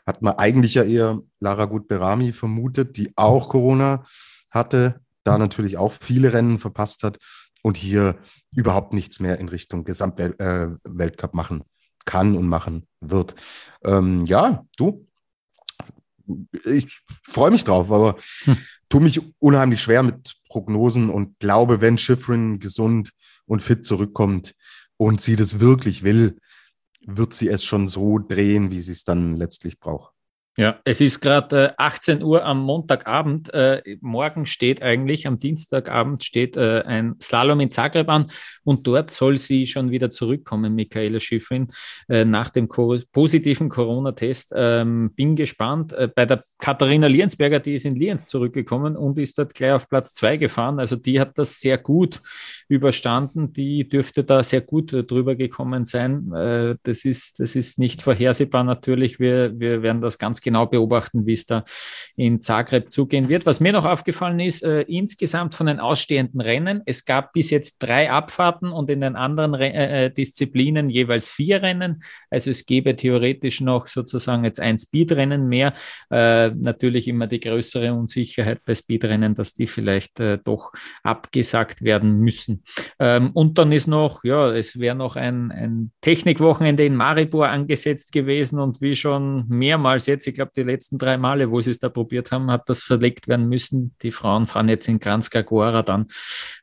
hat 0.05 0.21
man 0.21 0.35
eigentlich 0.35 0.75
ja 0.75 0.83
eher 0.83 1.21
Lara 1.39 1.65
Gut-Berami 1.65 2.31
vermutet, 2.31 2.97
die 2.97 3.11
auch 3.15 3.49
Corona 3.49 4.05
hatte, 4.49 5.01
da 5.23 5.37
natürlich 5.37 5.77
auch 5.77 5.93
viele 5.93 6.33
Rennen 6.33 6.59
verpasst 6.59 7.03
hat 7.03 7.17
und 7.61 7.77
hier 7.77 8.17
überhaupt 8.51 8.93
nichts 8.93 9.19
mehr 9.19 9.39
in 9.39 9.49
Richtung 9.49 9.85
Gesamtweltcup 9.85 11.33
äh, 11.33 11.35
machen 11.35 11.63
kann 12.05 12.35
und 12.35 12.47
machen 12.47 12.85
wird. 12.99 13.35
Ähm, 13.83 14.25
ja, 14.25 14.65
du, 14.77 15.07
ich 16.65 17.01
freue 17.23 17.51
mich 17.51 17.63
drauf, 17.63 17.91
aber 17.91 18.17
hm. 18.43 18.57
tue 18.89 19.01
mich 19.01 19.21
unheimlich 19.39 19.81
schwer 19.81 20.03
mit 20.03 20.35
Prognosen 20.49 21.09
und 21.09 21.39
glaube, 21.39 21.81
wenn 21.81 21.97
Schifrin 21.97 22.59
gesund 22.59 23.11
und 23.45 23.61
fit 23.61 23.85
zurückkommt 23.85 24.53
und 25.03 25.21
sie 25.21 25.35
das 25.35 25.59
wirklich 25.59 26.03
will, 26.03 26.39
wird 27.05 27.33
sie 27.33 27.49
es 27.49 27.63
schon 27.63 27.87
so 27.87 28.19
drehen, 28.19 28.71
wie 28.71 28.79
sie 28.79 28.93
es 28.93 29.03
dann 29.03 29.35
letztlich 29.35 29.79
braucht. 29.79 30.12
Ja, 30.55 30.79
es 30.83 31.01
ist 31.01 31.19
gerade 31.19 31.69
äh, 31.69 31.73
18 31.77 32.21
Uhr 32.21 32.45
am 32.45 32.61
Montagabend. 32.61 33.51
Äh, 33.55 33.81
morgen 34.01 34.45
steht 34.45 34.83
eigentlich, 34.83 35.25
am 35.25 35.39
Dienstagabend 35.39 36.23
steht 36.23 36.57
äh, 36.57 36.83
ein 36.85 37.15
Slalom 37.19 37.59
in 37.59 37.71
Zagreb 37.71 38.07
an 38.07 38.27
und 38.63 38.85
dort 38.85 39.09
soll 39.09 39.39
sie 39.39 39.65
schon 39.65 39.89
wieder 39.89 40.11
zurückkommen, 40.11 40.75
Michaela 40.75 41.19
Schiffrin, 41.19 41.69
äh, 42.07 42.23
nach 42.23 42.51
dem 42.51 42.67
co 42.67 42.95
positiven 43.11 43.67
Corona-Test. 43.67 44.53
Ähm, 44.55 45.11
bin 45.15 45.35
gespannt. 45.35 45.91
Äh, 45.93 46.09
bei 46.13 46.27
der 46.27 46.43
Katharina 46.59 47.07
Liensberger, 47.07 47.59
die 47.59 47.73
ist 47.73 47.85
in 47.87 47.95
Lienz 47.95 48.27
zurückgekommen 48.27 48.95
und 48.95 49.17
ist 49.17 49.39
dort 49.39 49.55
gleich 49.55 49.71
auf 49.71 49.89
Platz 49.89 50.13
zwei 50.13 50.37
gefahren. 50.37 50.79
Also 50.79 50.97
die 50.97 51.19
hat 51.19 51.35
das 51.39 51.59
sehr 51.59 51.79
gut 51.79 52.21
überstanden. 52.67 53.53
Die 53.53 53.89
dürfte 53.89 54.23
da 54.23 54.43
sehr 54.43 54.61
gut 54.61 54.93
äh, 54.93 55.03
drüber 55.03 55.35
gekommen 55.35 55.85
sein. 55.85 56.77
das, 56.83 57.05
ist, 57.05 57.39
das 57.39 57.55
ist 57.55 57.79
nicht 57.79 58.01
vorhersehbar 58.01 58.63
natürlich. 58.63 59.19
Wir, 59.19 59.59
wir 59.59 59.81
werden 59.81 60.01
das 60.01 60.17
ganz 60.17 60.42
genau 60.43 60.65
beobachten, 60.65 61.25
wie 61.25 61.33
es 61.33 61.45
da 61.45 61.63
in 62.15 62.41
Zagreb 62.41 62.91
zugehen 62.91 63.29
wird. 63.29 63.45
Was 63.45 63.59
mir 63.59 63.73
noch 63.73 63.85
aufgefallen 63.85 64.39
ist, 64.39 64.63
äh, 64.63 64.81
insgesamt 64.81 65.55
von 65.55 65.67
den 65.67 65.79
ausstehenden 65.79 66.41
Rennen, 66.41 66.81
es 66.85 67.05
gab 67.05 67.33
bis 67.33 67.49
jetzt 67.49 67.79
drei 67.79 68.11
Abfahrten 68.11 68.71
und 68.71 68.89
in 68.89 69.01
den 69.01 69.15
anderen 69.15 69.55
Re 69.55 69.73
äh, 69.73 70.05
äh, 70.05 70.09
Disziplinen 70.11 70.89
jeweils 70.89 71.29
vier 71.29 71.61
Rennen. 71.61 72.03
Also 72.29 72.49
es 72.49 72.65
gäbe 72.65 72.95
theoretisch 72.95 73.61
noch 73.61 73.87
sozusagen 73.87 74.43
jetzt 74.43 74.59
ein 74.59 74.77
Speedrennen 74.77 75.47
mehr. 75.47 75.73
Äh, 76.11 76.49
natürlich 76.49 77.07
immer 77.07 77.27
die 77.27 77.39
größere 77.39 77.93
Unsicherheit 77.93 78.63
bei 78.65 78.75
Speedrennen, 78.75 79.35
dass 79.35 79.53
die 79.53 79.67
vielleicht 79.67 80.19
äh, 80.19 80.37
doch 80.43 80.71
abgesagt 81.03 81.83
werden 81.83 82.19
müssen. 82.19 82.63
Ähm, 82.99 83.31
und 83.33 83.57
dann 83.57 83.71
ist 83.71 83.87
noch, 83.87 84.23
ja, 84.23 84.51
es 84.51 84.79
wäre 84.79 84.95
noch 84.95 85.15
ein, 85.15 85.51
ein 85.51 85.91
Technikwochenende 86.01 86.85
in 86.85 86.95
Maribor 86.95 87.49
angesetzt 87.49 88.11
gewesen 88.11 88.59
und 88.59 88.81
wie 88.81 88.95
schon 88.95 89.45
mehrmals 89.47 90.05
jetzt 90.05 90.25
Ich 90.33 90.37
glaube, 90.37 90.51
die 90.55 90.63
letzten 90.63 90.97
drei 90.97 91.15
Male, 91.15 91.51
wo 91.51 91.61
sie 91.61 91.69
es 91.69 91.77
da 91.77 91.89
probiert 91.89 92.31
haben, 92.31 92.49
hat 92.49 92.67
das 92.67 92.81
verlegt 92.81 93.27
werden 93.27 93.47
müssen. 93.47 93.93
Die 94.01 94.11
Frauen 94.11 94.47
fahren 94.47 94.67
jetzt 94.67 94.87
in 94.87 94.99
Kranjska 94.99 95.43
Gora 95.43 95.83
dann 95.83 96.07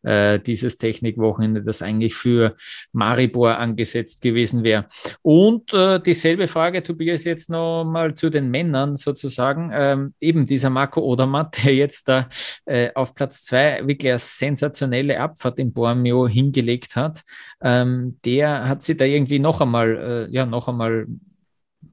äh, 0.03 0.41
dieses 0.41 0.77
Technikwochenende, 0.77 1.63
das 1.63 1.81
eigentlich 1.81 2.17
für 2.17 2.57
Maribor 2.91 3.59
angesetzt 3.59 4.23
gewesen 4.23 4.65
wäre. 4.65 4.87
Und 5.23 5.73
äh, 5.73 6.01
dieselbe 6.01 6.49
Frage, 6.49 6.83
Tobias, 6.83 7.23
jetzt 7.23 7.49
noch 7.49 7.85
mal 7.85 8.15
zu 8.15 8.29
den 8.29 8.51
Männern 8.51 8.97
sozusagen. 8.97 9.71
Ähm, 9.73 10.15
eben 10.21 10.47
dieser 10.47 10.71
Marco 10.71 11.01
Odermatt, 11.01 11.59
der 11.65 11.73
jetzt 11.73 12.09
da 12.09 12.29
äh, 12.65 12.91
auf 12.97 13.15
Platz 13.15 13.45
zwei 13.45 13.87
wirklich 13.87 14.11
eine 14.11 14.19
sensationelle 14.19 15.21
Abfahrt 15.21 15.61
in 15.61 15.73
Bormio 15.73 16.27
hingelegt 16.27 16.97
hat, 16.97 17.23
ähm, 17.63 18.19
der 18.25 18.69
hat 18.69 18.83
sie 18.83 18.97
da 18.97 19.05
irgendwie 19.05 19.39
noch 19.39 19.61
einmal, 19.61 20.29
äh, 20.29 20.35
ja, 20.35 20.45
noch 20.45 20.67
einmal 20.67 21.07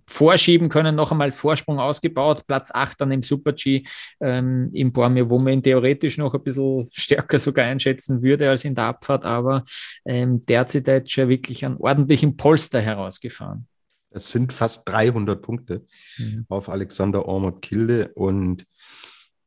vorschieben 0.10 0.70
können, 0.70 0.96
noch 0.96 1.12
einmal 1.12 1.32
Vorsprung 1.32 1.80
ausgebaut, 1.80 2.46
Platz 2.48 2.72
8 2.74 3.02
dann 3.02 3.12
im 3.12 3.24
Super-G 3.24 3.84
ähm, 4.22 4.70
in 4.74 4.92
Bormio, 4.92 5.30
wo 5.30 5.38
man 5.38 5.54
ihn 5.54 5.64
theoretisch 5.64 6.18
noch 6.18 6.34
ein 6.34 6.44
bisschen 6.44 6.90
stärker 6.94 7.40
sogar 7.40 7.66
einschätzen 7.66 8.22
würde 8.22 8.50
als 8.50 8.66
in 8.66 8.76
der 8.76 8.86
Abfahrt, 8.86 9.26
aber 9.26 9.64
ähm, 10.06 10.46
der 10.46 10.62
hat 10.62 10.72
sich 10.72 10.84
da 10.84 10.94
jetzt 10.94 11.12
schon 11.12 11.30
wirklich 11.30 11.66
einen 11.66 11.78
ordentlichen 11.78 12.38
Polster 12.38 12.82
herausgefahren. 12.82 13.68
Es 14.10 14.32
sind 14.32 14.54
fast 14.54 14.88
300 14.90 15.42
Punkte 15.42 15.86
mhm. 16.18 16.46
auf 16.50 16.70
Alexander 16.70 17.26
Ormond 17.26 17.62
Kilde 17.62 18.12
und 18.16 18.66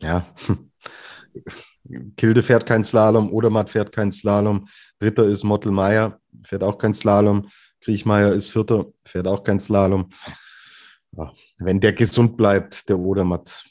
ja, 0.03 0.27
Kilde 2.17 2.43
fährt 2.43 2.67
kein 2.67 2.85
Slalom, 2.85 3.33
Odermatt 3.33 3.71
fährt 3.71 3.93
kein 3.93 4.13
Slalom, 4.13 4.67
Dritter 4.99 5.27
ist 5.27 5.45
Mottelmeier, 5.45 6.21
fährt 6.45 6.63
auch 6.63 6.79
kein 6.79 6.95
Slalom, 6.95 7.49
Kriechmeier 7.81 8.33
ist 8.33 8.51
Vierter, 8.51 8.87
fährt 9.05 9.27
auch 9.27 9.43
kein 9.43 9.61
Slalom. 9.61 10.11
Ja, 11.17 11.33
wenn 11.59 11.81
der 11.81 11.93
gesund 11.93 12.37
bleibt, 12.37 12.89
der 12.89 12.99
Odermatt, 12.99 13.65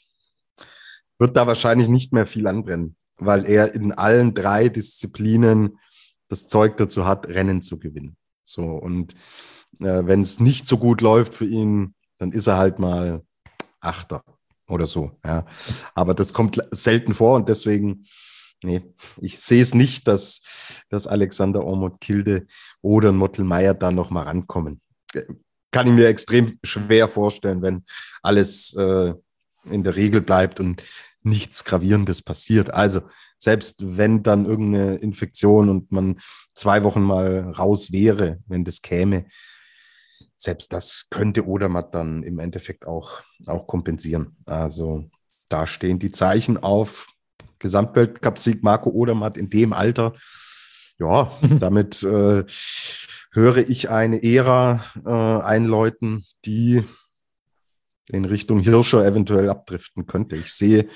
wird 1.18 1.36
da 1.36 1.46
wahrscheinlich 1.46 1.88
nicht 1.88 2.12
mehr 2.12 2.26
viel 2.26 2.46
anbrennen, 2.46 2.96
weil 3.16 3.46
er 3.46 3.74
in 3.74 3.92
allen 3.92 4.34
drei 4.34 4.68
Disziplinen 4.68 5.78
das 6.28 6.48
Zeug 6.48 6.76
dazu 6.76 7.06
hat, 7.06 7.28
Rennen 7.28 7.62
zu 7.62 7.78
gewinnen. 7.78 8.16
So, 8.44 8.62
und 8.62 9.14
äh, 9.80 10.02
wenn 10.04 10.22
es 10.22 10.40
nicht 10.40 10.66
so 10.66 10.78
gut 10.78 11.00
läuft 11.00 11.34
für 11.34 11.46
ihn, 11.46 11.94
dann 12.18 12.32
ist 12.32 12.46
er 12.46 12.56
halt 12.56 12.78
mal 12.78 13.22
Achter 13.80 14.22
oder 14.68 14.86
so. 14.86 15.12
Ja. 15.24 15.46
Aber 15.94 16.14
das 16.14 16.32
kommt 16.32 16.60
selten 16.70 17.14
vor 17.14 17.36
und 17.36 17.48
deswegen, 17.48 18.06
nee, 18.62 18.82
ich 19.20 19.38
sehe 19.38 19.62
es 19.62 19.74
nicht, 19.74 20.06
dass, 20.08 20.42
dass 20.88 21.06
Alexander 21.06 21.64
Ormond 21.64 22.00
Kilde 22.00 22.46
oder 22.82 23.12
Mottelmeier 23.12 23.74
da 23.74 23.90
nochmal 23.90 24.24
rankommen. 24.24 24.80
Kann 25.70 25.86
ich 25.86 25.92
mir 25.92 26.08
extrem 26.08 26.58
schwer 26.62 27.08
vorstellen, 27.08 27.62
wenn 27.62 27.84
alles 28.22 28.74
äh, 28.74 29.14
in 29.64 29.84
der 29.84 29.96
Regel 29.96 30.20
bleibt 30.20 30.60
und 30.60 30.82
nichts 31.22 31.64
Gravierendes 31.64 32.22
passiert. 32.22 32.72
Also 32.72 33.02
selbst 33.36 33.96
wenn 33.96 34.22
dann 34.22 34.46
irgendeine 34.46 34.96
Infektion 34.96 35.68
und 35.68 35.92
man 35.92 36.20
zwei 36.54 36.82
Wochen 36.82 37.02
mal 37.02 37.50
raus 37.50 37.92
wäre, 37.92 38.38
wenn 38.46 38.64
das 38.64 38.82
käme, 38.82 39.26
selbst 40.36 40.72
das 40.72 41.08
könnte 41.10 41.46
Odermatt 41.46 41.94
dann 41.94 42.22
im 42.22 42.38
Endeffekt 42.38 42.86
auch, 42.86 43.22
auch 43.46 43.66
kompensieren. 43.66 44.36
Also 44.46 45.10
da 45.48 45.66
stehen 45.66 45.98
die 45.98 46.12
Zeichen 46.12 46.56
auf 46.56 47.08
Gesamtweltcup-Sieg 47.60 48.62
Marco 48.62 48.90
Odermatt 48.90 49.36
in 49.36 49.48
dem 49.48 49.72
Alter. 49.72 50.14
Ja, 50.98 51.32
damit 51.60 52.02
äh, 52.02 52.44
höre 53.32 53.68
ich 53.68 53.88
eine 53.88 54.22
Ära 54.22 54.84
äh, 55.04 55.10
einläuten, 55.10 56.24
die 56.44 56.82
in 58.08 58.24
Richtung 58.24 58.58
Hirscher 58.60 59.04
eventuell 59.06 59.48
abdriften 59.48 60.06
könnte. 60.06 60.36
Ich 60.36 60.52
sehe 60.52 60.88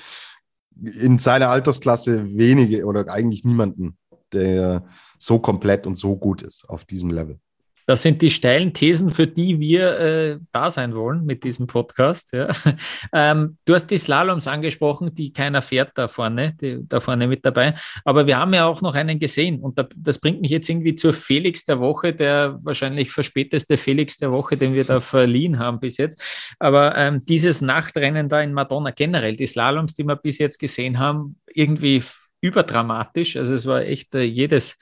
in 0.81 1.17
seiner 1.17 1.49
Altersklasse 1.49 2.25
wenige 2.35 2.85
oder 2.85 3.09
eigentlich 3.09 3.45
niemanden, 3.45 3.97
der 4.33 4.85
so 5.17 5.39
komplett 5.39 5.87
und 5.87 5.97
so 5.97 6.17
gut 6.17 6.43
ist 6.43 6.67
auf 6.67 6.83
diesem 6.83 7.09
Level. 7.09 7.39
Das 7.85 8.01
sind 8.01 8.21
die 8.21 8.29
steilen 8.29 8.73
Thesen, 8.73 9.11
für 9.11 9.27
die 9.27 9.59
wir 9.59 9.99
äh, 9.99 10.39
da 10.51 10.71
sein 10.71 10.95
wollen 10.95 11.25
mit 11.25 11.43
diesem 11.43 11.67
Podcast. 11.67 12.33
Ja. 12.33 12.49
Ähm, 13.13 13.57
du 13.65 13.73
hast 13.73 13.87
die 13.87 13.97
Slaloms 13.97 14.47
angesprochen, 14.47 15.13
die 15.13 15.31
keiner 15.31 15.61
fährt 15.61 15.91
da 15.95 16.07
vorne, 16.07 16.53
die, 16.59 16.79
da 16.87 16.99
vorne 16.99 17.27
mit 17.27 17.45
dabei. 17.45 17.75
Aber 18.03 18.25
wir 18.27 18.37
haben 18.37 18.53
ja 18.53 18.65
auch 18.65 18.81
noch 18.81 18.95
einen 18.95 19.19
gesehen 19.19 19.61
und 19.61 19.77
da, 19.77 19.87
das 19.95 20.19
bringt 20.19 20.41
mich 20.41 20.51
jetzt 20.51 20.69
irgendwie 20.69 20.95
zur 20.95 21.13
Felix 21.13 21.63
der 21.65 21.79
Woche, 21.79 22.13
der 22.13 22.57
wahrscheinlich 22.63 23.11
verspäteste 23.11 23.77
Felix 23.77 24.17
der 24.17 24.31
Woche, 24.31 24.57
den 24.57 24.73
wir 24.73 24.83
da 24.83 24.99
verliehen 24.99 25.59
haben 25.59 25.79
bis 25.79 25.97
jetzt. 25.97 26.55
Aber 26.59 26.97
ähm, 26.97 27.23
dieses 27.25 27.61
Nachtrennen 27.61 28.27
da 28.27 28.41
in 28.41 28.53
Madonna 28.53 28.91
generell, 28.91 29.35
die 29.35 29.47
Slaloms, 29.47 29.93
die 29.93 30.03
wir 30.03 30.15
bis 30.15 30.39
jetzt 30.39 30.59
gesehen 30.59 30.99
haben, 30.99 31.37
irgendwie 31.53 32.01
überdramatisch. 32.41 33.37
Also 33.37 33.55
es 33.55 33.65
war 33.65 33.81
echt 33.81 34.13
äh, 34.15 34.21
jedes 34.21 34.77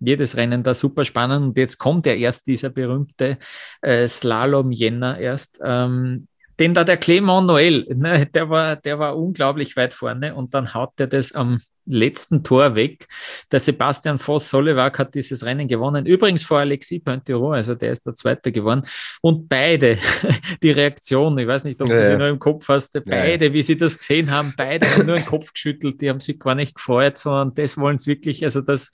jedes 0.00 0.36
Rennen 0.36 0.62
da 0.62 0.74
super 0.74 1.04
spannend. 1.04 1.42
Und 1.48 1.58
jetzt 1.58 1.78
kommt 1.78 2.06
ja 2.06 2.14
erst 2.14 2.46
dieser 2.46 2.70
berühmte 2.70 3.38
äh, 3.82 4.08
Slalom-Jänner 4.08 5.18
erst. 5.18 5.60
Ähm, 5.64 6.28
den 6.58 6.74
da 6.74 6.84
der 6.84 7.00
Clément 7.00 7.46
Noël, 7.46 7.92
ne, 7.94 8.26
der, 8.26 8.48
war, 8.48 8.76
der 8.76 8.98
war 8.98 9.16
unglaublich 9.16 9.76
weit 9.76 9.92
vorne 9.92 10.34
und 10.34 10.54
dann 10.54 10.72
haut 10.72 10.92
er 10.98 11.08
das 11.08 11.32
am 11.32 11.60
letzten 11.86 12.42
Tor 12.42 12.74
weg. 12.74 13.06
Der 13.52 13.60
Sebastian 13.60 14.18
Voss-Solewak 14.18 14.98
hat 14.98 15.14
dieses 15.14 15.44
Rennen 15.44 15.68
gewonnen. 15.68 16.06
Übrigens 16.06 16.42
vor 16.42 16.58
Alexis 16.58 17.02
Pointerot, 17.02 17.54
also 17.54 17.74
der 17.74 17.92
ist 17.92 18.06
der 18.06 18.14
Zweite 18.14 18.52
geworden. 18.52 18.82
Und 19.20 19.48
beide, 19.48 19.98
die 20.62 20.70
Reaktion, 20.70 21.36
ich 21.38 21.46
weiß 21.46 21.64
nicht, 21.64 21.80
ob 21.82 21.88
ja, 21.88 21.96
du 21.96 22.06
sie 22.06 22.16
noch 22.16 22.28
im 22.28 22.38
Kopf 22.38 22.68
hast, 22.68 22.92
beide, 23.04 23.46
ja. 23.46 23.52
wie 23.52 23.62
sie 23.62 23.76
das 23.76 23.98
gesehen 23.98 24.30
haben, 24.30 24.54
beide 24.56 24.88
haben 24.88 25.06
nur 25.06 25.16
den 25.16 25.26
Kopf 25.26 25.52
geschüttelt, 25.52 26.00
die 26.00 26.08
haben 26.08 26.20
sich 26.20 26.38
gar 26.38 26.54
nicht 26.54 26.74
gefreut, 26.74 27.18
sondern 27.18 27.54
das 27.54 27.76
wollen 27.76 27.96
es 27.96 28.06
wirklich, 28.06 28.44
also 28.44 28.60
das, 28.60 28.90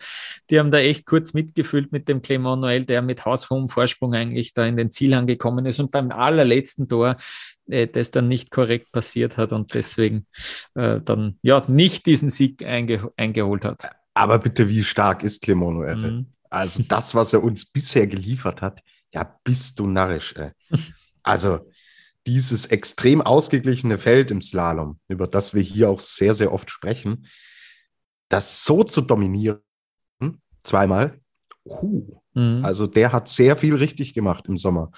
die 0.51 0.59
haben 0.59 0.71
da 0.71 0.79
echt 0.79 1.07
kurz 1.07 1.35
mitgefühlt 1.35 1.93
mit 1.93 2.09
dem 2.09 2.23
Clement 2.23 2.63
Noël, 2.63 2.85
der 2.85 3.03
mit 3.03 3.25
haushohem 3.25 3.69
Vorsprung 3.69 4.15
eigentlich 4.15 4.53
da 4.53 4.67
in 4.67 4.77
den 4.77 4.91
Ziel 4.91 5.15
angekommen 5.15 5.67
ist 5.67 5.81
und 5.81 5.93
beim 5.93 6.11
allerletzten 6.11 6.89
Tor 6.89 7.17
äh, 7.69 7.87
das 7.87 8.11
dann 8.11 8.29
nicht 8.29 8.51
korrekt 8.51 8.93
passiert 8.93 9.37
hat 9.37 9.53
und 9.53 9.75
deswegen 9.75 10.27
äh, 10.75 11.01
dann 11.01 11.39
ja 11.43 11.65
nicht 11.69 12.07
diesen 12.07 12.31
Sieg 12.31 12.65
einge 12.65 13.11
eingeholt 13.17 13.65
hat. 13.65 13.91
Aber 14.15 14.39
bitte, 14.39 14.69
wie 14.69 14.83
stark 14.83 15.23
ist 15.23 15.43
Clement 15.43 15.77
Noël? 15.77 15.97
Mhm. 15.97 16.27
Also 16.51 16.83
das, 16.83 17.15
was 17.15 17.33
er 17.33 17.43
uns 17.43 17.65
bisher 17.65 18.07
geliefert 18.07 18.61
hat, 18.61 18.81
ja, 19.13 19.39
bist 19.45 19.79
du 19.79 19.87
narrisch. 19.87 20.35
Ey. 20.37 20.51
Also 21.23 21.71
dieses 22.27 22.67
extrem 22.67 23.21
ausgeglichene 23.21 23.99
Feld 23.99 24.31
im 24.31 24.41
Slalom, 24.41 24.99
über 25.09 25.27
das 25.27 25.53
wir 25.53 25.63
hier 25.63 25.91
auch 25.91 26.01
sehr, 26.01 26.33
sehr 26.33 26.51
oft 26.51 26.71
sprechen, 26.71 27.27
das 28.31 28.65
so 28.65 28.85
zu 28.85 29.03
dominieren, 29.03 29.61
zweimal, 30.63 31.21
uh, 31.65 32.21
mhm. 32.35 32.65
also 32.65 32.87
der 32.87 33.13
hat 33.13 33.29
sehr 33.29 33.57
viel 33.57 33.75
richtig 33.75 34.15
gemacht 34.15 34.47
im 34.49 34.57
Sommer. 34.57 34.93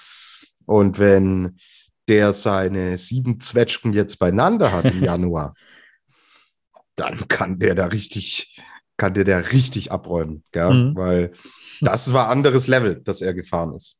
Und 0.65 0.99
wenn 0.99 1.57
der 2.07 2.33
seine 2.33 2.97
sieben 2.97 3.39
Zwetschgen 3.39 3.93
jetzt 3.93 4.19
beieinander 4.19 4.71
hat 4.71 4.85
im 4.85 5.03
Januar, 5.03 5.53
dann 6.95 7.27
kann 7.27 7.59
der 7.59 7.75
da 7.75 7.87
richtig, 7.87 8.61
kann 8.97 9.13
der 9.13 9.23
da 9.23 9.37
richtig 9.37 9.91
abräumen, 9.91 10.43
gell? 10.51 10.73
Mhm. 10.73 10.95
weil 10.95 11.31
das 11.81 12.13
war 12.13 12.29
anderes 12.29 12.67
Level, 12.67 13.01
das 13.03 13.21
er 13.21 13.33
gefahren 13.33 13.75
ist. 13.75 13.97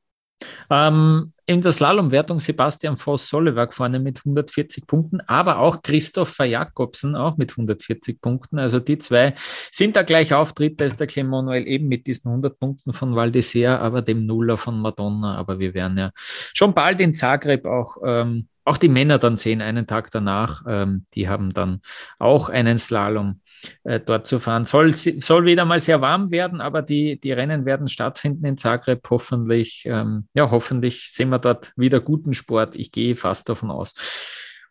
Ähm, 0.70 1.34
in 1.46 1.62
der 1.62 1.74
Slalomwertung 1.74 2.40
Sebastian 2.40 2.96
Voss-Sollewerk 2.96 3.74
vorne 3.74 4.00
mit 4.00 4.20
140 4.20 4.88
Punkten, 4.88 5.20
aber 5.22 5.60
auch 5.60 5.82
Christopher 5.82 6.46
Jakobsen 6.46 7.16
auch 7.16 7.36
mit 7.36 7.52
140 7.52 8.22
Punkten. 8.22 8.60
Also 8.60 8.80
die 8.80 8.98
zwei 8.98 9.34
sind 9.72 9.96
da 9.96 10.04
gleich 10.04 10.34
Auftritt. 10.34 10.80
Da 10.80 10.86
ist 10.86 11.00
der 11.00 11.08
Clement 11.08 11.46
Noel 11.46 11.68
eben 11.68 11.88
mit 11.88 12.08
diesen 12.08 12.30
100 12.30 12.58
Punkten 12.58 12.94
von 12.94 13.16
Valdesea, 13.16 13.78
aber 13.78 14.02
dem 14.02 14.26
Nuller 14.26 14.58
von 14.58 14.80
Madonna. 14.80 15.36
Aber 15.36 15.60
wir 15.60 15.74
werden 15.74 15.98
ja 15.98 16.12
schon 16.16 16.74
bald 16.74 17.02
in 17.02 17.14
Zagreb 17.14 17.66
auch 17.66 17.98
ähm, 18.06 18.48
auch 18.66 18.78
die 18.78 18.90
Männer 18.90 19.20
dann 19.20 19.36
sehen, 19.36 19.62
einen 19.62 19.88
Tag 19.88 20.12
danach, 20.12 20.64
ähm, 20.68 21.06
die 21.14 21.28
haben 21.28 21.54
dann 21.54 21.82
auch 22.20 22.50
einen 22.50 22.78
Slalom 22.78 23.42
äh, 23.84 24.00
dort 24.00 24.28
zu 24.28 24.40
fahren. 24.40 24.66
Soll, 24.66 24.94
soll 24.94 25.46
wieder 25.46 25.66
mal 25.66 25.80
sehr 25.80 26.02
warm 26.02 26.32
werden, 26.32 26.62
aber 26.62 26.82
die, 26.82 27.20
die 27.20 27.32
Rennen 27.32 27.66
werden 27.66 27.88
stattfinden 27.88 28.46
in 28.46 28.58
Zagreb. 28.58 29.02
Hoffentlich, 29.10 29.84
ähm, 29.86 30.28
ja, 30.34 30.50
hoffentlich 30.50 31.12
sehen 31.12 31.30
wir 31.30 31.40
dort 31.40 31.74
wieder 31.76 32.00
guten 32.00 32.34
Sport. 32.34 32.76
Ich 32.78 32.92
gehe 32.92 33.16
fast 33.16 33.50
davon 33.50 33.72
aus. 33.72 33.96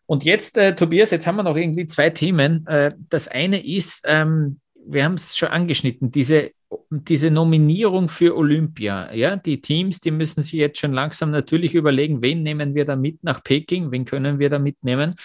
Und 0.05 0.25
jetzt, 0.25 0.57
äh, 0.57 0.75
Tobias, 0.75 1.11
jetzt 1.11 1.27
haben 1.27 1.37
wir 1.37 1.43
noch 1.43 1.55
irgendwie 1.55 1.85
zwei 1.85 2.09
Themen. 2.09 2.65
Äh, 2.67 2.93
das 3.09 3.27
eine 3.27 3.65
ist, 3.65 4.03
ähm, 4.05 4.59
wir 4.85 5.03
haben 5.03 5.15
es 5.15 5.35
schon 5.37 5.49
angeschnitten, 5.49 6.11
diese 6.11 6.51
diese 6.89 7.31
Nominierung 7.31 8.09
für 8.09 8.35
Olympia, 8.35 9.13
ja, 9.13 9.35
die 9.35 9.61
Teams, 9.61 9.99
die 9.99 10.11
müssen 10.11 10.41
sich 10.41 10.53
jetzt 10.53 10.79
schon 10.79 10.93
langsam 10.93 11.31
natürlich 11.31 11.75
überlegen, 11.75 12.21
wen 12.21 12.43
nehmen 12.43 12.75
wir 12.75 12.85
da 12.85 12.95
mit 12.95 13.23
nach 13.23 13.43
Peking, 13.43 13.91
wen 13.91 14.05
können 14.05 14.39
wir 14.39 14.49
da 14.49 14.59
mitnehmen. 14.59 15.15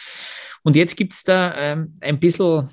Und 0.63 0.77
jetzt 0.77 0.97
gibt 0.97 1.13
es 1.15 1.25
da 1.25 1.55
ähm, 1.55 1.95
ein 2.01 2.21
bisschen 2.21 2.69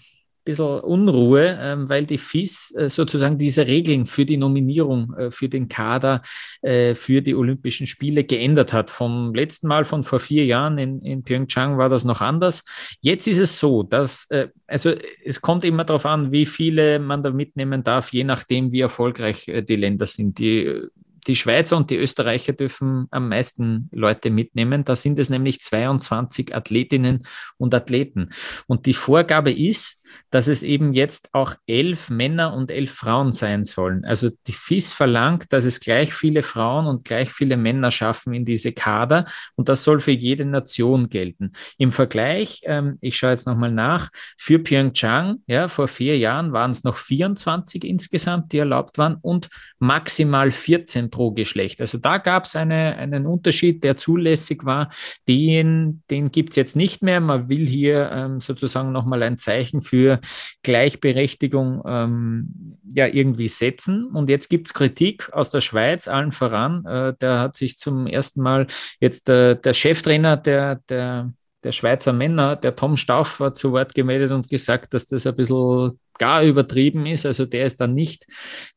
bisschen 0.45 0.79
Unruhe, 0.79 1.57
ähm, 1.59 1.89
weil 1.89 2.05
die 2.05 2.17
FIS 2.17 2.73
äh, 2.75 2.89
sozusagen 2.89 3.37
diese 3.37 3.67
Regeln 3.67 4.05
für 4.05 4.25
die 4.25 4.37
Nominierung 4.37 5.13
äh, 5.15 5.31
für 5.31 5.49
den 5.49 5.67
Kader 5.67 6.21
äh, 6.61 6.95
für 6.95 7.21
die 7.21 7.35
Olympischen 7.35 7.87
Spiele 7.87 8.23
geändert 8.23 8.71
hat. 8.71 8.91
Vom 8.91 9.33
letzten 9.33 9.67
Mal 9.67 9.83
von 9.85 10.03
vor 10.03 10.19
vier 10.19 10.45
Jahren 10.45 10.77
in, 10.77 11.01
in 11.01 11.23
Pyeongchang 11.23 11.77
war 11.77 11.89
das 11.89 12.05
noch 12.05 12.21
anders. 12.21 12.63
Jetzt 13.01 13.27
ist 13.27 13.39
es 13.39 13.59
so, 13.59 13.83
dass, 13.83 14.29
äh, 14.29 14.49
also 14.67 14.93
es 15.25 15.41
kommt 15.41 15.65
immer 15.65 15.83
darauf 15.83 16.05
an, 16.05 16.31
wie 16.31 16.45
viele 16.45 16.99
man 16.99 17.23
da 17.23 17.31
mitnehmen 17.31 17.83
darf, 17.83 18.13
je 18.13 18.23
nachdem, 18.23 18.71
wie 18.71 18.81
erfolgreich 18.81 19.47
äh, 19.47 19.63
die 19.63 19.75
Länder 19.75 20.05
sind. 20.05 20.39
Die 20.39 20.89
die 21.27 21.35
Schweizer 21.35 21.77
und 21.77 21.89
die 21.89 21.97
Österreicher 21.97 22.53
dürfen 22.53 23.07
am 23.11 23.29
meisten 23.29 23.89
Leute 23.91 24.29
mitnehmen. 24.29 24.85
Da 24.85 24.95
sind 24.95 25.17
es 25.19 25.29
nämlich 25.29 25.61
22 25.61 26.55
Athletinnen 26.55 27.25
und 27.57 27.73
Athleten. 27.73 28.29
Und 28.67 28.85
die 28.85 28.93
Vorgabe 28.93 29.51
ist, 29.51 30.01
dass 30.29 30.47
es 30.47 30.63
eben 30.63 30.93
jetzt 30.93 31.29
auch 31.33 31.55
elf 31.67 32.09
Männer 32.09 32.53
und 32.53 32.71
elf 32.71 32.91
Frauen 32.91 33.31
sein 33.31 33.63
sollen. 33.63 34.05
Also 34.05 34.29
die 34.47 34.53
FIS 34.53 34.91
verlangt, 34.91 35.51
dass 35.51 35.65
es 35.65 35.79
gleich 35.79 36.13
viele 36.13 36.43
Frauen 36.43 36.87
und 36.87 37.05
gleich 37.05 37.31
viele 37.31 37.57
Männer 37.57 37.91
schaffen 37.91 38.33
in 38.33 38.45
diese 38.45 38.71
Kader 38.71 39.25
und 39.55 39.69
das 39.69 39.83
soll 39.83 39.99
für 39.99 40.11
jede 40.11 40.45
Nation 40.45 41.09
gelten. 41.09 41.51
Im 41.77 41.91
Vergleich, 41.91 42.61
ähm, 42.63 42.97
ich 43.01 43.17
schaue 43.17 43.31
jetzt 43.31 43.47
nochmal 43.47 43.71
nach, 43.71 44.09
für 44.37 44.59
Pyeongchang, 44.59 45.37
ja, 45.47 45.67
vor 45.67 45.87
vier 45.87 46.17
Jahren 46.17 46.53
waren 46.53 46.71
es 46.71 46.83
noch 46.83 46.97
24 46.97 47.83
insgesamt, 47.83 48.51
die 48.51 48.59
erlaubt 48.59 48.97
waren 48.97 49.17
und 49.21 49.49
maximal 49.79 50.51
14 50.51 51.09
pro 51.09 51.31
Geschlecht. 51.31 51.81
Also 51.81 51.97
da 51.97 52.17
gab 52.17 52.45
es 52.45 52.55
eine, 52.55 52.95
einen 52.97 53.25
Unterschied, 53.25 53.83
der 53.83 53.97
zulässig 53.97 54.65
war. 54.65 54.89
Den, 55.27 56.03
den 56.09 56.31
gibt 56.31 56.51
es 56.51 56.55
jetzt 56.55 56.75
nicht 56.75 57.01
mehr. 57.01 57.19
Man 57.19 57.49
will 57.49 57.67
hier 57.67 58.09
ähm, 58.11 58.39
sozusagen 58.39 58.91
nochmal 58.91 59.23
ein 59.23 59.37
Zeichen 59.37 59.81
für 59.81 59.94
für 59.95 60.19
Gleichberechtigung 60.63 61.81
ähm, 61.85 62.77
ja 62.93 63.07
irgendwie 63.07 63.47
setzen. 63.47 64.07
Und 64.07 64.29
jetzt 64.29 64.49
gibt 64.49 64.67
es 64.67 64.73
Kritik 64.73 65.31
aus 65.31 65.51
der 65.51 65.61
Schweiz, 65.61 66.09
allen 66.09 66.33
voran. 66.33 66.85
Äh, 66.85 67.13
der 67.21 67.39
hat 67.39 67.55
sich 67.55 67.77
zum 67.77 68.05
ersten 68.05 68.41
Mal 68.41 68.67
jetzt 68.99 69.29
äh, 69.29 69.55
der 69.55 69.73
Cheftrainer 69.73 70.35
der, 70.35 70.81
der, 70.89 71.31
der 71.63 71.71
Schweizer 71.71 72.11
Männer, 72.11 72.57
der 72.57 72.75
Tom 72.75 72.97
Stauffer, 72.97 73.53
zu 73.53 73.71
Wort 73.71 73.95
gemeldet 73.95 74.31
und 74.31 74.49
gesagt, 74.49 74.93
dass 74.93 75.07
das 75.07 75.25
ein 75.25 75.35
bisschen 75.37 75.97
gar 76.17 76.43
übertrieben 76.43 77.05
ist. 77.05 77.25
Also 77.25 77.45
der 77.45 77.65
ist 77.65 77.79
dann 77.79 77.93
nicht, 77.93 78.25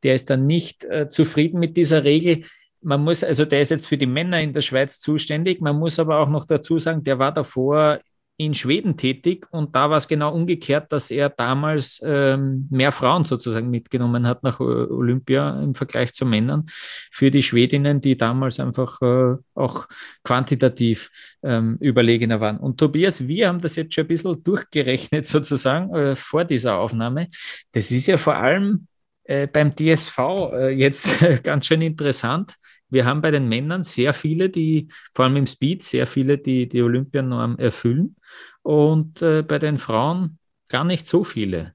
der 0.04 0.14
ist 0.14 0.30
dann 0.30 0.46
nicht 0.46 0.84
äh, 0.84 1.08
zufrieden 1.08 1.58
mit 1.58 1.76
dieser 1.76 2.04
Regel 2.04 2.44
man 2.80 3.02
muss, 3.02 3.24
also 3.24 3.44
der 3.44 3.60
ist 3.60 3.70
jetzt 3.70 3.88
für 3.88 3.98
die 3.98 4.06
Männer 4.06 4.40
in 4.40 4.52
der 4.52 4.60
Schweiz 4.60 5.00
zuständig. 5.00 5.60
Man 5.60 5.76
muss 5.76 5.98
aber 5.98 6.20
auch 6.20 6.28
noch 6.28 6.44
dazu 6.46 6.78
sagen, 6.78 7.02
der 7.02 7.18
war 7.18 7.32
davor 7.32 7.98
in 8.40 8.54
Schweden 8.54 8.96
tätig 8.96 9.48
und 9.50 9.74
da 9.74 9.90
war 9.90 9.96
es 9.96 10.06
genau 10.06 10.32
umgekehrt, 10.32 10.92
dass 10.92 11.10
er 11.10 11.28
damals 11.28 12.00
ähm, 12.04 12.68
mehr 12.70 12.92
Frauen 12.92 13.24
sozusagen 13.24 13.68
mitgenommen 13.68 14.28
hat 14.28 14.44
nach 14.44 14.60
Olympia 14.60 15.60
im 15.60 15.74
Vergleich 15.74 16.14
zu 16.14 16.24
Männern 16.24 16.64
für 17.10 17.32
die 17.32 17.42
Schwedinnen, 17.42 18.00
die 18.00 18.16
damals 18.16 18.60
einfach 18.60 19.02
äh, 19.02 19.34
auch 19.56 19.88
quantitativ 20.22 21.10
ähm, 21.42 21.78
überlegener 21.80 22.40
waren. 22.40 22.58
Und 22.58 22.78
Tobias, 22.78 23.26
wir 23.26 23.48
haben 23.48 23.60
das 23.60 23.74
jetzt 23.74 23.92
schon 23.92 24.04
ein 24.04 24.08
bisschen 24.08 24.42
durchgerechnet 24.44 25.26
sozusagen 25.26 25.92
äh, 25.92 26.14
vor 26.14 26.44
dieser 26.44 26.76
Aufnahme. 26.76 27.26
Das 27.72 27.90
ist 27.90 28.06
ja 28.06 28.18
vor 28.18 28.36
allem 28.36 28.86
äh, 29.24 29.48
beim 29.48 29.74
DSV 29.74 30.18
äh, 30.52 30.68
jetzt 30.70 31.26
ganz 31.42 31.66
schön 31.66 31.82
interessant 31.82 32.54
wir 32.90 33.04
haben 33.04 33.20
bei 33.20 33.30
den 33.30 33.48
Männern 33.48 33.82
sehr 33.82 34.14
viele, 34.14 34.48
die, 34.48 34.88
vor 35.12 35.24
allem 35.24 35.36
im 35.36 35.46
Speed, 35.46 35.82
sehr 35.82 36.06
viele, 36.06 36.38
die 36.38 36.68
die 36.68 36.82
Olympianorm 36.82 37.56
erfüllen. 37.58 38.16
Und 38.62 39.22
äh, 39.22 39.42
bei 39.42 39.58
den 39.58 39.78
Frauen 39.78 40.38
gar 40.68 40.84
nicht 40.84 41.06
so 41.06 41.24
viele. 41.24 41.74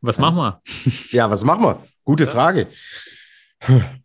Was 0.00 0.16
ja. 0.16 0.22
machen 0.22 0.36
wir? 0.36 0.62
Ja, 1.10 1.30
was 1.30 1.44
machen 1.44 1.64
wir? 1.64 1.84
Gute 2.04 2.24
ja. 2.24 2.30
Frage. 2.30 2.68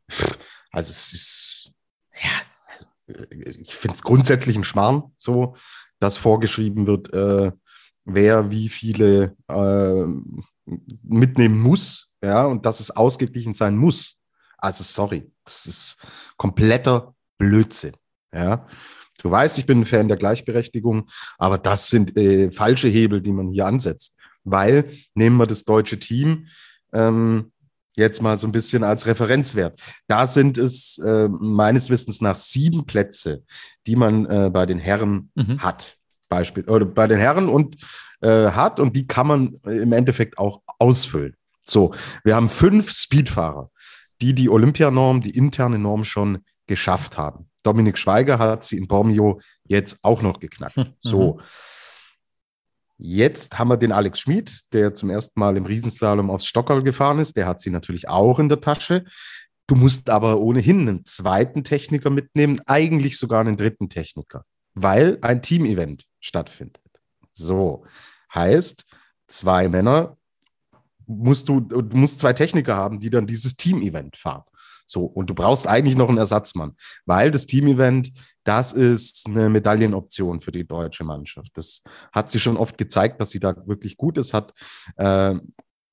Also 0.75 0.89
es 0.89 1.13
ist, 1.13 1.71
ja, 2.15 3.15
ich 3.59 3.75
finde 3.75 3.93
es 3.93 4.01
grundsätzlich 4.01 4.57
ein 4.57 4.63
Schmarrn, 4.63 5.13
so, 5.17 5.55
dass 5.99 6.17
vorgeschrieben 6.17 6.87
wird, 6.87 7.13
äh, 7.13 7.51
wer 8.05 8.49
wie 8.49 8.69
viele 8.69 9.37
äh, 9.49 10.03
mitnehmen 11.03 11.59
muss, 11.59 12.11
ja, 12.23 12.45
und 12.45 12.65
dass 12.65 12.79
es 12.79 12.89
ausgeglichen 12.89 13.53
sein 13.53 13.77
muss. 13.77 14.19
Also 14.57 14.83
sorry, 14.83 15.31
das 15.43 15.65
ist 15.65 15.97
kompletter 16.37 17.13
Blödsinn. 17.37 17.93
Ja. 18.33 18.67
Du 19.21 19.31
weißt, 19.31 19.57
ich 19.57 19.65
bin 19.65 19.81
ein 19.81 19.85
Fan 19.85 20.07
der 20.07 20.17
Gleichberechtigung, 20.17 21.09
aber 21.37 21.57
das 21.57 21.89
sind 21.89 22.17
äh, 22.17 22.51
falsche 22.51 22.87
Hebel, 22.87 23.21
die 23.21 23.31
man 23.31 23.49
hier 23.49 23.65
ansetzt. 23.65 24.17
Weil, 24.43 24.91
nehmen 25.13 25.37
wir 25.37 25.47
das 25.47 25.63
deutsche 25.63 25.99
Team 25.99 26.47
ähm, 26.93 27.51
jetzt 27.95 28.21
mal 28.21 28.37
so 28.37 28.47
ein 28.47 28.51
bisschen 28.51 28.83
als 28.83 29.05
Referenzwert. 29.05 29.79
Da 30.07 30.25
sind 30.25 30.57
es 30.57 30.97
äh, 30.97 31.27
meines 31.27 31.89
Wissens 31.89 32.21
nach 32.21 32.37
sieben 32.37 32.85
Plätze, 32.85 33.43
die 33.85 33.95
man 33.95 34.25
äh, 34.25 34.49
bei 34.51 34.65
den 34.65 34.79
Herren 34.79 35.31
mhm. 35.35 35.59
hat. 35.59 35.97
Beispiel, 36.29 36.63
oder 36.63 36.85
bei 36.85 37.05
den 37.05 37.19
Herren 37.19 37.47
und 37.47 37.77
äh, 38.21 38.49
hat 38.51 38.79
und 38.79 38.95
die 38.95 39.05
kann 39.05 39.27
man 39.27 39.53
im 39.65 39.93
Endeffekt 39.93 40.39
auch 40.39 40.61
ausfüllen. 40.79 41.35
So, 41.63 41.93
wir 42.23 42.35
haben 42.35 42.49
fünf 42.49 42.91
Speedfahrer 42.91 43.69
die 44.23 44.33
die 44.33 44.49
Olympianorm, 44.49 45.19
die 45.19 45.31
interne 45.31 45.77
Norm 45.77 46.05
schon 46.05 46.39
geschafft 46.65 47.17
haben. 47.17 47.49
Dominik 47.63 47.97
Schweiger 47.97 48.39
hat 48.39 48.63
sie 48.63 48.77
in 48.77 48.87
Bormio 48.87 49.41
jetzt 49.65 49.99
auch 50.01 50.21
noch 50.21 50.39
geknackt. 50.39 50.77
Hm, 50.77 50.83
mhm. 50.83 50.93
So. 51.01 51.39
Jetzt 52.97 53.59
haben 53.59 53.67
wir 53.67 53.75
den 53.75 53.91
Alex 53.91 54.21
Schmid, 54.21 54.61
der 54.71 54.93
zum 54.93 55.09
ersten 55.09 55.37
Mal 55.37 55.57
im 55.57 55.65
Riesenslalom 55.65 56.29
aufs 56.29 56.45
Stockerl 56.45 56.83
gefahren 56.83 57.19
ist. 57.19 57.35
Der 57.35 57.47
hat 57.47 57.59
sie 57.59 57.69
natürlich 57.69 58.07
auch 58.07 58.39
in 58.39 58.47
der 58.47 58.61
Tasche. 58.61 59.03
Du 59.67 59.75
musst 59.75 60.09
aber 60.09 60.39
ohnehin 60.39 60.87
einen 60.87 61.05
zweiten 61.05 61.65
Techniker 61.65 62.09
mitnehmen, 62.09 62.61
eigentlich 62.65 63.17
sogar 63.17 63.41
einen 63.41 63.57
dritten 63.57 63.89
Techniker, 63.89 64.45
weil 64.73 65.17
ein 65.21 65.41
Teamevent 65.41 66.05
stattfindet. 66.21 66.79
So 67.33 67.85
heißt, 68.33 68.85
zwei 69.27 69.67
Männer 69.67 70.15
musst 71.07 71.49
du, 71.49 71.59
du 71.59 71.81
musst 71.95 72.19
zwei 72.19 72.33
Techniker 72.33 72.75
haben, 72.75 72.99
die 72.99 73.09
dann 73.09 73.27
dieses 73.27 73.55
Team-Event 73.55 74.17
fahren. 74.17 74.43
So, 74.85 75.05
und 75.05 75.29
du 75.29 75.33
brauchst 75.33 75.67
eigentlich 75.67 75.95
noch 75.95 76.09
einen 76.09 76.17
Ersatzmann, 76.17 76.75
weil 77.05 77.31
das 77.31 77.45
Team-Event, 77.45 78.11
das 78.43 78.73
ist 78.73 79.25
eine 79.27 79.49
Medaillenoption 79.49 80.41
für 80.41 80.51
die 80.51 80.67
deutsche 80.67 81.03
Mannschaft. 81.03 81.51
Das 81.55 81.83
hat 82.11 82.29
sie 82.29 82.39
schon 82.39 82.57
oft 82.57 82.77
gezeigt, 82.77 83.21
dass 83.21 83.31
sie 83.31 83.39
da 83.39 83.55
wirklich 83.65 83.97
gut 83.97 84.17
ist, 84.17 84.33
hat, 84.33 84.53
äh, 84.97 85.35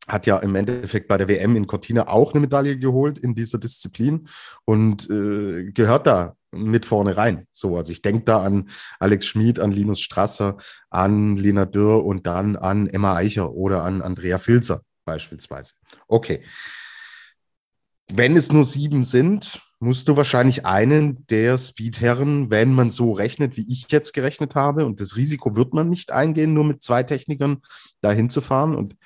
hat 0.09 0.27
ja 0.27 0.39
im 0.39 0.55
Endeffekt 0.57 1.07
bei 1.09 1.17
der 1.17 1.29
WM 1.29 1.55
in 1.57 1.67
Cortina 1.67 2.09
auch 2.09 2.33
eine 2.33 2.41
Medaille 2.41 2.79
geholt 2.79 3.19
in 3.19 3.35
dieser 3.35 3.59
Disziplin 3.59 4.29
und 4.65 5.09
äh, 5.09 5.71
gehört 5.73 6.07
da 6.07 6.37
mit 6.53 6.85
vorne 6.85 7.17
rein. 7.17 7.47
So, 7.53 7.77
also 7.77 7.93
ich 7.93 8.03
denke 8.03 8.25
da 8.25 8.43
an 8.43 8.71
Alex 8.99 9.27
Schmid, 9.27 9.61
an 9.61 9.71
Linus 9.71 10.01
Strasser, 10.01 10.57
an 10.89 11.37
Lena 11.37 11.65
Dürr 11.65 12.05
und 12.05 12.27
dann 12.27 12.57
an 12.57 12.89
Emma 12.89 13.15
Eicher 13.15 13.53
oder 13.53 13.85
an 13.85 14.03
Andrea 14.03 14.39
Filzer 14.39 14.83
beispielsweise. 15.11 15.75
Okay. 16.07 16.43
Wenn 18.13 18.37
es 18.37 18.53
nur 18.53 18.65
sieben 18.65 19.03
sind, 19.03 19.61
musst 19.81 20.07
du 20.09 20.17
wahrscheinlich 20.17 20.67
einen 20.67 21.27
der 21.27 21.59
Speedherren, 21.59 22.51
wenn 22.51 22.73
man 22.73 22.91
so 22.91 23.13
rechnet, 23.13 23.57
wie 23.57 23.67
ich 23.69 23.91
jetzt 23.91 24.13
gerechnet 24.13 24.55
habe, 24.55 24.87
und 24.87 25.01
das 25.01 25.17
Risiko 25.17 25.57
wird 25.57 25.75
man 25.75 25.89
nicht 25.89 26.13
eingehen, 26.13 26.55
nur 26.55 26.65
mit 26.65 26.83
zwei 26.83 27.03
Technikern 27.03 27.63
dahin 28.03 28.31
zu 28.31 28.41
fahren. 28.41 28.77
Und 28.77 28.97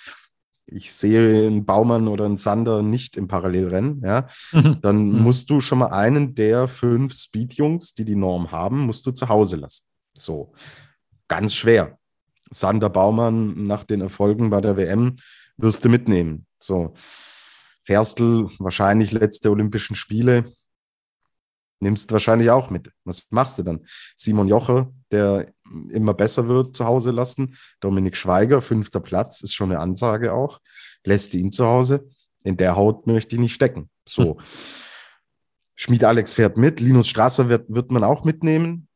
ich 0.67 0.93
sehe 0.93 1.47
einen 1.47 1.65
Baumann 1.65 2.09
oder 2.09 2.27
einen 2.27 2.37
Sander 2.37 2.83
nicht 2.83 3.17
im 3.17 3.29
Parallelrennen, 3.29 4.03
ja, 4.05 4.27
mhm. 4.53 4.79
dann 4.83 5.09
mhm. 5.09 5.23
musst 5.23 5.49
du 5.49 5.61
schon 5.61 5.79
mal 5.79 5.89
einen 5.89 6.35
der 6.35 6.69
fünf 6.69 7.15
Speed-Jungs, 7.15 7.95
die 7.95 8.05
die 8.05 8.17
Norm 8.17 8.51
haben, 8.51 8.81
musst 8.81 9.07
du 9.07 9.13
zu 9.13 9.29
Hause 9.29 9.57
lassen. 9.57 9.85
So, 10.15 10.53
ganz 11.29 11.55
schwer. 11.55 11.99
Sander 12.51 12.91
Baumann 12.91 13.67
nach 13.67 13.85
den 13.85 14.01
Erfolgen 14.01 14.51
bei 14.51 14.61
der 14.61 14.77
WM 14.77 15.17
wirst 15.57 15.85
du 15.85 15.89
mitnehmen. 15.89 16.47
So, 16.61 16.95
Ferstl, 17.85 18.49
wahrscheinlich 18.59 19.13
letzte 19.13 19.51
Olympischen 19.51 19.97
Spiele, 19.97 20.53
nimmst 21.81 22.11
du 22.11 22.15
wahrscheinlich 22.15 22.51
auch 22.51 22.71
mit. 22.71 22.91
Was 23.05 23.27
machst 23.31 23.59
du 23.59 23.63
dann? 23.63 23.87
Simon 24.17 24.49
Joche, 24.49 24.91
der 25.11 25.53
immer 25.91 26.15
besser 26.15 26.49
wird, 26.49 26.75
zu 26.75 26.87
Hause 26.87 27.11
lassen. 27.11 27.57
Dominik 27.81 28.17
Schweiger, 28.17 28.63
fünfter 28.63 29.01
Platz, 29.01 29.43
ist 29.43 29.55
schon 29.55 29.71
eine 29.71 29.81
Ansage 29.81 30.33
auch. 30.33 30.61
Lässt 31.05 31.35
ihn 31.35 31.53
zu 31.53 31.67
Hause. 31.67 32.09
In 32.43 32.57
der 32.57 32.77
Haut 32.77 33.07
möchte 33.07 33.37
ich 33.37 33.41
nicht 33.41 33.55
stecken. 33.55 33.91
So. 34.09 34.39
Hm. 34.39 34.45
Schmied 35.77 36.05
Alex 36.05 36.35
fährt 36.35 36.57
mit. 36.57 36.81
Linus 36.81 37.09
Strasser 37.09 37.49
wird, 37.49 37.67
wird 37.69 37.91
man 37.91 38.05
auch 38.05 38.25
mitnehmen, 38.25 38.89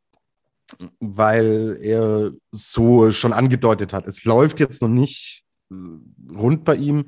weil 1.01 1.77
er 1.83 2.31
so 2.53 3.11
schon 3.11 3.33
angedeutet 3.33 3.92
hat. 3.92 4.07
Es 4.07 4.25
läuft 4.25 4.61
jetzt 4.61 4.81
noch 4.81 4.88
nicht 4.88 5.42
rund 5.71 6.65
bei 6.65 6.77
ihm, 6.77 7.07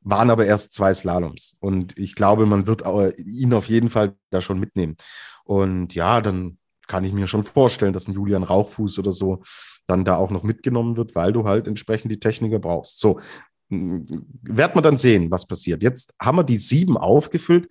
waren 0.00 0.30
aber 0.30 0.46
erst 0.46 0.72
zwei 0.72 0.94
Slaloms. 0.94 1.56
Und 1.60 1.98
ich 1.98 2.14
glaube, 2.14 2.46
man 2.46 2.66
wird 2.66 2.82
ihn 3.18 3.52
auf 3.52 3.68
jeden 3.68 3.90
Fall 3.90 4.14
da 4.30 4.40
schon 4.40 4.60
mitnehmen. 4.60 4.96
Und 5.44 5.94
ja, 5.94 6.20
dann 6.20 6.58
kann 6.86 7.04
ich 7.04 7.12
mir 7.12 7.26
schon 7.26 7.44
vorstellen, 7.44 7.92
dass 7.92 8.06
ein 8.06 8.12
Julian 8.12 8.44
Rauchfuß 8.44 8.98
oder 8.98 9.12
so 9.12 9.42
dann 9.86 10.04
da 10.04 10.16
auch 10.16 10.30
noch 10.30 10.42
mitgenommen 10.42 10.96
wird, 10.96 11.14
weil 11.14 11.32
du 11.32 11.44
halt 11.44 11.66
entsprechend 11.66 12.10
die 12.10 12.20
Techniker 12.20 12.58
brauchst. 12.58 13.00
So, 13.00 13.20
werden 13.68 14.74
wir 14.74 14.82
dann 14.82 14.96
sehen, 14.96 15.30
was 15.30 15.46
passiert. 15.46 15.82
Jetzt 15.82 16.14
haben 16.20 16.38
wir 16.38 16.44
die 16.44 16.56
sieben 16.56 16.96
aufgefüllt. 16.96 17.68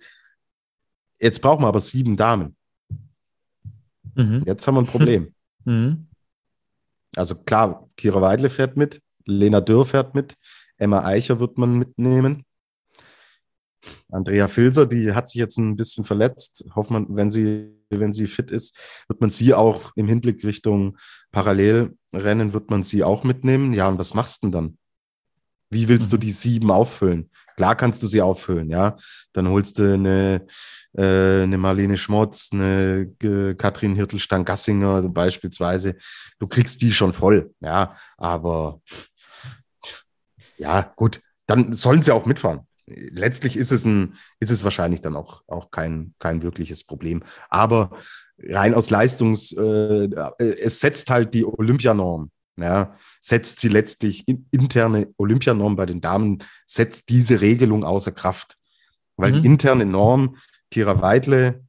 Jetzt 1.18 1.40
brauchen 1.40 1.62
wir 1.62 1.68
aber 1.68 1.80
sieben 1.80 2.16
Damen. 2.16 2.56
Mhm. 4.14 4.42
Jetzt 4.46 4.66
haben 4.66 4.74
wir 4.74 4.82
ein 4.82 4.86
Problem. 4.86 5.32
Mhm. 5.68 6.06
Also 7.16 7.34
klar, 7.34 7.90
Kira 7.96 8.20
Weidle 8.20 8.50
fährt 8.50 8.76
mit, 8.76 9.02
Lena 9.26 9.60
Dürr 9.60 9.84
fährt 9.84 10.14
mit, 10.14 10.34
Emma 10.78 11.04
Eicher 11.04 11.40
wird 11.40 11.58
man 11.58 11.78
mitnehmen. 11.78 12.44
Andrea 14.10 14.48
Filzer, 14.48 14.86
die 14.86 15.12
hat 15.12 15.28
sich 15.28 15.38
jetzt 15.38 15.58
ein 15.58 15.76
bisschen 15.76 16.04
verletzt. 16.04 16.64
Hofft 16.74 16.90
man, 16.90 17.06
wenn 17.10 17.30
sie, 17.30 17.72
wenn 17.90 18.12
sie 18.12 18.26
fit 18.26 18.50
ist, 18.50 18.76
wird 19.08 19.20
man 19.20 19.30
sie 19.30 19.54
auch 19.54 19.92
im 19.96 20.08
Hinblick 20.08 20.44
Richtung 20.44 20.96
Parallelrennen, 21.32 22.52
wird 22.52 22.70
man 22.70 22.82
sie 22.82 23.04
auch 23.04 23.24
mitnehmen. 23.24 23.72
Ja, 23.74 23.88
und 23.88 23.98
was 23.98 24.14
machst 24.14 24.42
du 24.42 24.46
denn 24.46 24.52
dann? 24.52 24.78
Wie 25.70 25.88
willst 25.88 26.08
mhm. 26.08 26.10
du 26.12 26.16
die 26.18 26.30
sieben 26.30 26.70
auffüllen? 26.70 27.30
Klar 27.56 27.74
kannst 27.74 28.02
du 28.02 28.06
sie 28.06 28.22
auffüllen, 28.22 28.70
ja. 28.70 28.96
Dann 29.32 29.48
holst 29.48 29.78
du 29.78 29.94
eine, 29.94 30.46
äh, 30.96 31.42
eine 31.42 31.58
Marlene 31.58 31.96
Schmotz, 31.96 32.50
eine 32.52 33.12
äh, 33.22 33.54
Katrin 33.54 33.96
Hirtelstein-Gassinger 33.96 35.02
beispielsweise. 35.08 35.96
Du 36.38 36.46
kriegst 36.46 36.82
die 36.82 36.92
schon 36.92 37.12
voll, 37.12 37.52
ja. 37.60 37.96
Aber 38.16 38.80
ja, 40.58 40.92
gut, 40.96 41.20
dann 41.46 41.74
sollen 41.74 42.02
sie 42.02 42.12
auch 42.12 42.26
mitfahren 42.26 42.66
letztlich 42.86 43.56
ist 43.56 43.72
es, 43.72 43.84
ein, 43.84 44.14
ist 44.40 44.50
es 44.50 44.64
wahrscheinlich 44.64 45.00
dann 45.00 45.16
auch, 45.16 45.42
auch 45.46 45.70
kein, 45.70 46.14
kein 46.18 46.42
wirkliches 46.42 46.84
Problem. 46.84 47.22
Aber 47.48 47.96
rein 48.38 48.74
aus 48.74 48.90
Leistungs, 48.90 49.52
äh, 49.52 50.08
es 50.38 50.80
setzt 50.80 51.10
halt 51.10 51.34
die 51.34 51.44
Olympianorm. 51.44 52.30
Ja, 52.58 52.96
setzt 53.20 53.60
sie 53.60 53.68
letztlich 53.68 54.26
in, 54.26 54.48
interne 54.50 55.12
Olympianorm 55.18 55.76
bei 55.76 55.84
den 55.84 56.00
Damen, 56.00 56.38
setzt 56.64 57.10
diese 57.10 57.42
Regelung 57.42 57.84
außer 57.84 58.12
Kraft. 58.12 58.56
Weil 59.16 59.32
mhm. 59.32 59.42
die 59.42 59.46
interne 59.46 59.84
Norm, 59.84 60.36
Kira 60.70 61.02
Weidle, 61.02 61.66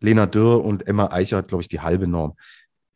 Lena 0.00 0.26
Dürr 0.26 0.64
und 0.64 0.88
Emma 0.88 1.12
Eicher 1.12 1.36
hat, 1.36 1.48
glaube 1.48 1.62
ich, 1.62 1.68
die 1.68 1.80
halbe 1.80 2.08
Norm. 2.08 2.34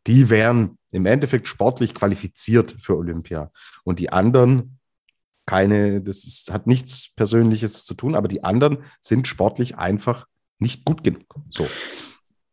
Die 0.05 0.29
wären 0.29 0.77
im 0.91 1.05
Endeffekt 1.05 1.47
sportlich 1.47 1.93
qualifiziert 1.93 2.75
für 2.81 2.97
Olympia. 2.97 3.51
Und 3.85 3.99
die 3.99 4.11
anderen 4.11 4.79
keine, 5.45 6.01
das 6.01 6.25
ist, 6.25 6.51
hat 6.51 6.67
nichts 6.67 7.13
Persönliches 7.15 7.85
zu 7.85 7.93
tun, 7.93 8.15
aber 8.15 8.27
die 8.27 8.43
anderen 8.43 8.79
sind 9.01 9.27
sportlich 9.27 9.77
einfach 9.77 10.25
nicht 10.59 10.85
gut 10.85 11.03
genug. 11.03 11.35
So. 11.49 11.67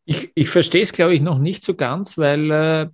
Ich, 0.05 0.33
ich 0.35 0.49
verstehe 0.49 0.83
es, 0.83 0.93
glaube 0.93 1.15
ich, 1.15 1.23
noch 1.23 1.39
nicht 1.39 1.65
so 1.65 1.75
ganz, 1.75 2.19
weil 2.19 2.51
äh, 2.51 2.89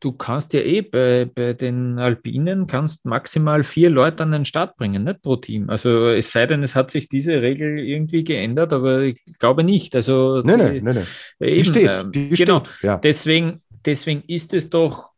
du 0.00 0.12
kannst 0.12 0.54
ja 0.54 0.60
eh 0.60 0.80
bei, 0.80 1.30
bei 1.32 1.52
den 1.52 1.98
Alpinen 1.98 2.66
kannst 2.66 3.04
maximal 3.04 3.62
vier 3.62 3.90
Leute 3.90 4.22
an 4.22 4.32
den 4.32 4.44
Start 4.46 4.76
bringen, 4.76 5.04
nicht 5.04 5.22
pro 5.22 5.36
Team. 5.36 5.68
Also 5.68 6.08
es 6.08 6.32
sei 6.32 6.46
denn, 6.46 6.62
es 6.62 6.74
hat 6.74 6.90
sich 6.90 7.08
diese 7.08 7.42
Regel 7.42 7.78
irgendwie 7.78 8.24
geändert, 8.24 8.72
aber 8.72 9.02
ich 9.02 9.22
glaube 9.38 9.62
nicht. 9.62 9.94
Also 9.94 10.42
die, 10.42 10.56
nee, 10.56 10.80
nee, 10.80 10.92
nee. 11.38 11.54
die 11.54 11.64
steht, 11.64 11.90
ähm, 11.94 12.12
die 12.12 12.30
genau. 12.30 12.64
steht. 12.64 12.82
Ja. 12.82 12.96
Deswegen, 12.96 13.62
deswegen 13.84 14.22
ist 14.26 14.54
es 14.54 14.70
doch 14.70 15.09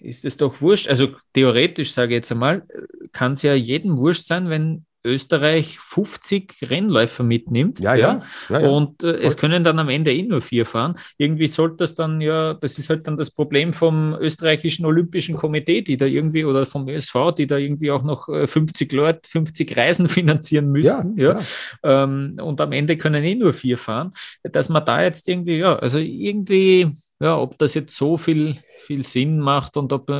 ist 0.00 0.24
es 0.24 0.36
doch 0.36 0.60
wurscht. 0.60 0.88
Also 0.88 1.08
theoretisch 1.32 1.92
sage 1.92 2.14
ich 2.14 2.18
jetzt 2.18 2.32
einmal, 2.32 2.66
kann 3.12 3.32
es 3.32 3.42
ja 3.42 3.54
jedem 3.54 3.98
wurscht 3.98 4.26
sein, 4.26 4.48
wenn 4.48 4.86
Österreich 5.06 5.78
50 5.78 6.56
Rennläufer 6.62 7.22
mitnimmt. 7.22 7.78
Ja, 7.78 7.94
ja. 7.94 8.22
ja, 8.48 8.60
ja 8.60 8.68
und 8.68 9.02
äh, 9.02 9.14
es 9.14 9.36
können 9.36 9.64
dann 9.64 9.78
am 9.78 9.88
Ende 9.88 10.12
eh 10.12 10.22
nur 10.22 10.42
vier 10.42 10.66
fahren. 10.66 10.96
Irgendwie 11.16 11.46
sollte 11.46 11.76
das 11.76 11.94
dann 11.94 12.20
ja, 12.20 12.54
das 12.54 12.78
ist 12.78 12.90
halt 12.90 13.06
dann 13.06 13.16
das 13.16 13.30
Problem 13.30 13.72
vom 13.72 14.14
österreichischen 14.14 14.84
Olympischen 14.84 15.36
Komitee, 15.36 15.82
die 15.82 15.96
da 15.96 16.06
irgendwie, 16.06 16.44
oder 16.44 16.66
vom 16.66 16.88
ÖSV, 16.88 17.32
die 17.38 17.46
da 17.46 17.56
irgendwie 17.56 17.90
auch 17.90 18.02
noch 18.02 18.26
50 18.26 18.92
äh, 18.92 18.96
Leute, 18.96 19.20
50 19.28 19.76
Reisen 19.76 20.08
finanzieren 20.16 20.70
müssten. 20.70 21.16
Ja, 21.16 21.38
ja. 21.84 22.02
Ähm, 22.04 22.38
und 22.42 22.60
am 22.60 22.72
Ende 22.72 22.96
können 22.96 23.24
eh 23.24 23.36
nur 23.36 23.52
vier 23.52 23.78
fahren. 23.78 24.10
Dass 24.42 24.68
man 24.68 24.84
da 24.84 25.02
jetzt 25.02 25.28
irgendwie, 25.28 25.58
ja, 25.58 25.76
also 25.76 25.98
irgendwie 25.98 26.90
ja, 27.20 27.38
ob 27.38 27.58
das 27.58 27.74
jetzt 27.74 27.96
so 27.96 28.16
viel, 28.16 28.58
viel 28.84 29.04
Sinn 29.04 29.38
macht 29.40 29.76
und 29.76 29.92
ob, 29.92 30.10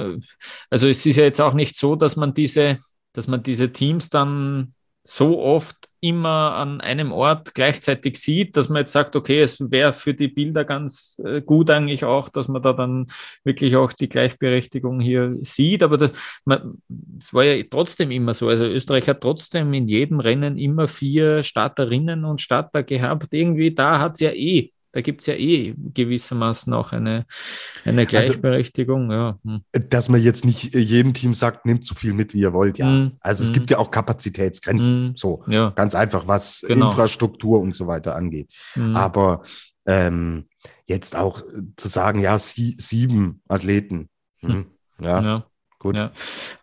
also 0.71 0.89
es 0.89 1.05
ist 1.05 1.17
ja 1.17 1.25
jetzt 1.25 1.41
auch 1.41 1.55
nicht 1.55 1.77
so, 1.77 1.97
dass 1.97 2.17
man 2.17 2.35
diese, 2.35 2.79
dass 3.13 3.29
man 3.29 3.43
diese 3.43 3.73
Teams 3.73 4.11
dann 4.11 4.75
so 5.07 5.41
oft 5.41 5.77
immer 6.01 6.55
an 6.55 6.81
einem 6.81 7.13
Ort 7.13 7.55
gleichzeitig 7.55 8.19
sieht, 8.19 8.57
dass 8.57 8.69
man 8.69 8.81
jetzt 8.81 8.93
sagt, 8.93 9.17
okay, 9.17 9.41
es 9.41 9.59
wäre 9.71 9.93
für 9.93 10.15
die 10.15 10.29
Bilder 10.29 10.65
ganz 10.65 11.21
äh, 11.25 11.41
gut 11.41 11.71
eigentlich 11.71 12.05
auch, 12.05 12.29
dass 12.29 12.49
man 12.49 12.63
da 12.63 12.73
dann 12.73 13.07
wirklich 13.45 13.77
auch 13.77 13.93
die 13.93 14.09
Gleichberechtigung 14.09 15.01
hier 15.01 15.37
sieht. 15.43 15.83
Aber 15.83 16.11
es 17.19 17.33
war 17.33 17.45
ja 17.45 17.63
trotzdem 17.71 18.11
immer 18.11 18.35
so. 18.35 18.49
Also 18.49 18.67
Österreich 18.67 19.09
hat 19.09 19.21
trotzdem 19.21 19.73
in 19.75 19.89
jedem 19.89 20.21
Rennen 20.21 20.59
immer 20.59 20.89
vier 20.89 21.43
Starterinnen 21.43 22.25
und 22.25 22.41
Starter 22.41 22.83
gehabt. 22.83 23.29
Irgendwie 23.33 23.73
da 23.75 24.01
hat 24.01 24.15
es 24.15 24.21
ja 24.21 24.31
eh 24.33 24.73
da 24.97 25.03
gibt 25.03 25.21
es 25.21 25.27
ja 25.27 25.35
eh 25.35 25.75
gewissermaßen 25.77 26.73
auch 26.73 26.93
eine, 26.93 27.27
eine 27.85 28.01
also, 28.01 28.09
Gleichberechtigung. 28.09 29.13
Also, 29.13 29.39
ja. 29.45 29.61
Hm. 29.75 29.89
Dass 29.91 30.09
man 30.09 30.23
jetzt 30.23 30.47
nicht 30.47 30.75
jedem 30.75 31.13
Team 31.13 31.35
sagt, 31.35 31.67
nehmt 31.67 31.85
so 31.85 31.95
viel 31.95 32.15
mit, 32.15 32.33
wie 32.33 32.41
ihr 32.41 32.55
wollt, 32.55 32.79
ja. 32.79 32.87
Hm. 32.87 33.13
Also 33.21 33.43
es 33.43 33.51
hm. 33.51 33.55
gibt 33.57 33.71
ja 33.71 33.77
auch 33.77 33.91
Kapazitätsgrenzen, 33.91 35.09
hm. 35.09 35.13
so 35.15 35.45
ja. 35.49 35.69
ganz 35.77 35.95
einfach, 35.95 36.27
was 36.29 36.65
genau. 36.67 36.87
Infrastruktur 36.87 37.61
und 37.61 37.75
so 37.75 37.87
weiter 37.87 38.17
angeht. 38.17 38.51
Hm. 38.73 38.97
Aber 38.97 39.43
ähm, 39.85 40.47
jetzt 40.87 41.15
auch 41.15 41.43
zu 41.77 41.89
sagen, 41.89 42.21
ja, 42.21 42.39
sie, 42.39 42.77
sieben 42.79 43.43
Athleten. 43.49 44.09
Hm. 44.41 44.65
Ja. 44.99 45.21
ja. 45.21 45.47
Gut. 45.79 45.97
Ja. 45.97 46.11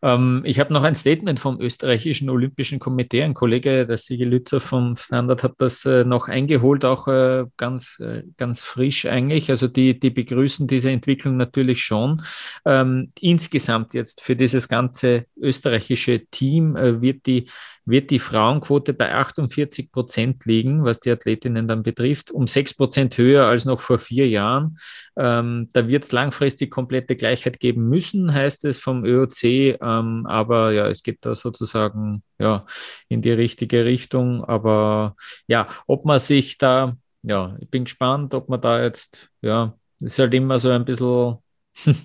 Ähm, 0.02 0.41
ich 0.43 0.60
habe 0.60 0.73
noch 0.73 0.82
ein 0.82 0.95
Statement 0.95 1.39
vom 1.39 1.62
österreichischen 1.62 2.32
Olympischen 2.32 2.80
Komitee. 2.80 3.21
Ein 3.21 3.36
Kollege, 3.36 3.86
der 3.86 3.99
Sigi 3.99 4.23
Lützer 4.23 4.60
vom 4.60 4.95
Standard, 4.95 5.43
hat 5.43 5.54
das 5.60 5.86
äh, 5.86 6.04
noch 6.04 6.28
eingeholt, 6.28 6.84
auch 6.84 7.08
äh, 7.08 7.45
ganz, 7.56 7.99
äh, 7.99 8.23
ganz 8.38 8.62
frisch 8.62 9.06
eigentlich. 9.06 9.52
Also 9.52 9.67
die, 9.67 9.99
die 9.99 10.10
begrüßen 10.10 10.65
diese 10.67 10.89
Entwicklung 10.89 11.38
natürlich 11.38 11.84
schon. 11.84 12.23
Ähm, 12.65 13.12
insgesamt 13.19 13.93
jetzt 13.93 14.21
für 14.21 14.36
dieses 14.36 14.67
ganze 14.67 15.26
österreichische 15.38 16.26
Team 16.26 16.76
äh, 16.76 17.02
wird 17.02 17.28
die 17.28 17.47
wird 17.86 18.12
die 18.12 18.19
Frauenquote 18.19 18.93
bei 18.93 19.13
48 19.13 19.91
Prozent 19.91 20.45
liegen, 20.45 20.84
was 20.84 20.99
die 20.99 21.12
Athletinnen 21.12 21.67
dann 21.67 21.84
betrifft, 21.84 22.32
um 22.32 22.47
sechs 22.47 22.73
Prozent 22.73 23.17
höher 23.17 23.45
als 23.45 23.65
noch 23.65 23.82
vor 23.82 23.99
vier 23.99 24.28
Jahren. 24.28 24.78
Ähm, 25.17 25.67
da 25.73 25.88
wird 25.88 26.04
es 26.04 26.12
langfristig 26.12 26.71
komplette 26.71 27.15
Gleichheit 27.15 27.60
geben 27.60 27.89
müssen, 27.89 28.34
heißt 28.34 28.65
es 28.65 28.80
vom 28.80 29.04
ÖOC. 29.13 29.43
Ähm, 29.82 30.26
aber 30.28 30.71
ja, 30.71 30.88
es 30.88 31.04
geht 31.04 31.19
da 31.26 31.36
sozusagen 31.36 32.23
ja 32.39 32.65
in 33.10 33.21
die 33.21 33.32
richtige 33.32 33.86
Richtung. 33.86 34.43
Aber 34.45 35.15
ja, 35.47 35.67
ob 35.88 36.06
man 36.06 36.19
sich 36.19 36.58
da, 36.58 36.97
ja, 37.21 37.56
ich 37.60 37.69
bin 37.69 37.86
gespannt, 37.86 38.34
ob 38.34 38.49
man 38.49 38.62
da 38.62 38.82
jetzt, 38.84 39.30
ja, 39.41 39.78
ist 39.99 40.19
halt 40.19 40.34
immer 40.34 40.60
so 40.60 40.69
ein 40.69 40.86
bisschen 40.86 41.38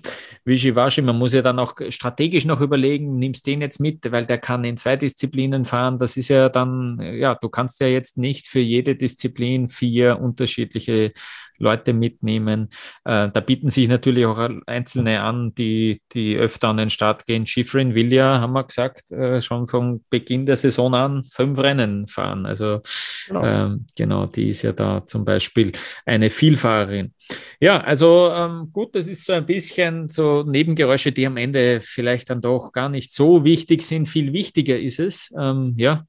Wischiwaschi, 0.45 1.01
man 1.01 1.17
muss 1.17 1.33
ja 1.33 1.41
dann 1.41 1.59
auch 1.59 1.75
strategisch 1.89 2.45
noch 2.45 2.61
überlegen, 2.61 3.17
nimmst 3.17 3.45
den 3.45 3.61
jetzt 3.61 3.79
mit, 3.79 4.11
weil 4.11 4.25
der 4.25 4.37
kann 4.37 4.63
in 4.63 4.77
zwei 4.77 4.95
Disziplinen 4.95 5.65
fahren. 5.65 5.99
Das 5.99 6.17
ist 6.17 6.29
ja 6.29 6.49
dann, 6.49 6.99
ja, 6.99 7.35
du 7.35 7.49
kannst 7.49 7.79
ja 7.79 7.87
jetzt 7.87 8.17
nicht 8.17 8.47
für 8.47 8.59
jede 8.59 8.95
Disziplin 8.95 9.69
vier 9.69 10.19
unterschiedliche 10.19 11.13
Leute 11.59 11.93
mitnehmen. 11.93 12.69
Äh, 13.03 13.29
da 13.29 13.39
bieten 13.41 13.69
sich 13.69 13.87
natürlich 13.87 14.25
auch 14.25 14.49
Einzelne 14.65 15.21
an, 15.21 15.53
die, 15.55 16.01
die 16.13 16.35
öfter 16.35 16.69
an 16.69 16.77
den 16.77 16.89
Start 16.89 17.25
gehen. 17.25 17.45
Schifrin 17.45 17.93
will 17.95 18.11
ja, 18.11 18.39
haben 18.39 18.53
wir 18.53 18.63
gesagt, 18.63 19.11
äh, 19.11 19.41
schon 19.41 19.67
vom 19.67 20.03
Beginn 20.09 20.45
der 20.45 20.55
Saison 20.55 20.93
an 20.95 21.23
fünf 21.23 21.59
Rennen 21.59 22.07
fahren. 22.07 22.45
Also 22.45 22.79
genau. 23.27 23.45
Ähm, 23.45 23.85
genau, 23.95 24.25
die 24.25 24.49
ist 24.49 24.63
ja 24.63 24.71
da 24.71 25.05
zum 25.05 25.25
Beispiel 25.25 25.73
eine 26.05 26.29
Vielfahrerin. 26.29 27.13
Ja, 27.59 27.81
also 27.81 28.31
ähm, 28.33 28.69
gut, 28.71 28.95
das 28.95 29.07
ist 29.07 29.25
so 29.25 29.33
ein 29.33 29.45
bisschen 29.45 29.58
so 30.07 30.43
Nebengeräusche, 30.43 31.11
die 31.11 31.25
am 31.25 31.37
Ende 31.37 31.81
vielleicht 31.81 32.29
dann 32.29 32.41
doch 32.41 32.71
gar 32.71 32.89
nicht 32.89 33.13
so 33.13 33.43
wichtig 33.43 33.83
sind. 33.83 34.07
Viel 34.07 34.33
wichtiger 34.33 34.79
ist 34.79 34.99
es. 34.99 35.33
Ähm, 35.37 35.73
ja. 35.77 36.05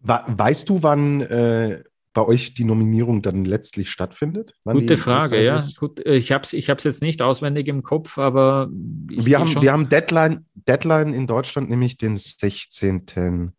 Weißt 0.00 0.68
du, 0.68 0.82
wann 0.82 1.20
äh, 1.22 1.82
bei 2.14 2.26
euch 2.26 2.54
die 2.54 2.64
Nominierung 2.64 3.22
dann 3.22 3.44
letztlich 3.44 3.90
stattfindet? 3.90 4.52
Gute 4.64 4.96
Frage, 4.96 5.42
ja. 5.44 5.62
Gut, 5.76 6.04
äh, 6.04 6.16
ich 6.16 6.32
habe 6.32 6.42
es 6.42 6.52
ich 6.52 6.66
jetzt 6.66 7.02
nicht 7.02 7.22
auswendig 7.22 7.68
im 7.68 7.82
Kopf, 7.82 8.18
aber. 8.18 8.68
Wir 8.70 9.38
haben, 9.38 9.62
wir 9.62 9.72
haben 9.72 9.88
Deadline, 9.88 10.46
Deadline 10.54 11.12
in 11.14 11.26
Deutschland 11.26 11.70
nämlich 11.70 11.96
den 11.96 12.16
16. 12.16 13.52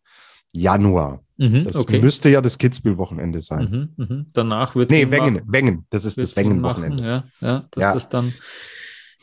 Januar. 0.52 1.22
Mhm, 1.36 1.64
das 1.64 1.76
okay. 1.76 2.00
müsste 2.00 2.28
ja 2.28 2.40
das 2.40 2.58
Kitzbühel-Wochenende 2.58 3.40
sein. 3.40 3.92
Mhm, 3.96 4.04
mh. 4.04 4.24
Danach 4.34 4.74
wird 4.74 4.90
Nee, 4.90 5.10
Wengen, 5.10 5.40
Wengen. 5.46 5.86
Das 5.88 6.04
ist 6.04 6.18
das 6.18 6.36
Wengen-Wochenende. 6.36 7.02
Ja, 7.02 7.24
ja, 7.40 7.64
dass 7.70 7.82
ja. 7.82 7.94
das 7.94 8.08
dann 8.10 8.34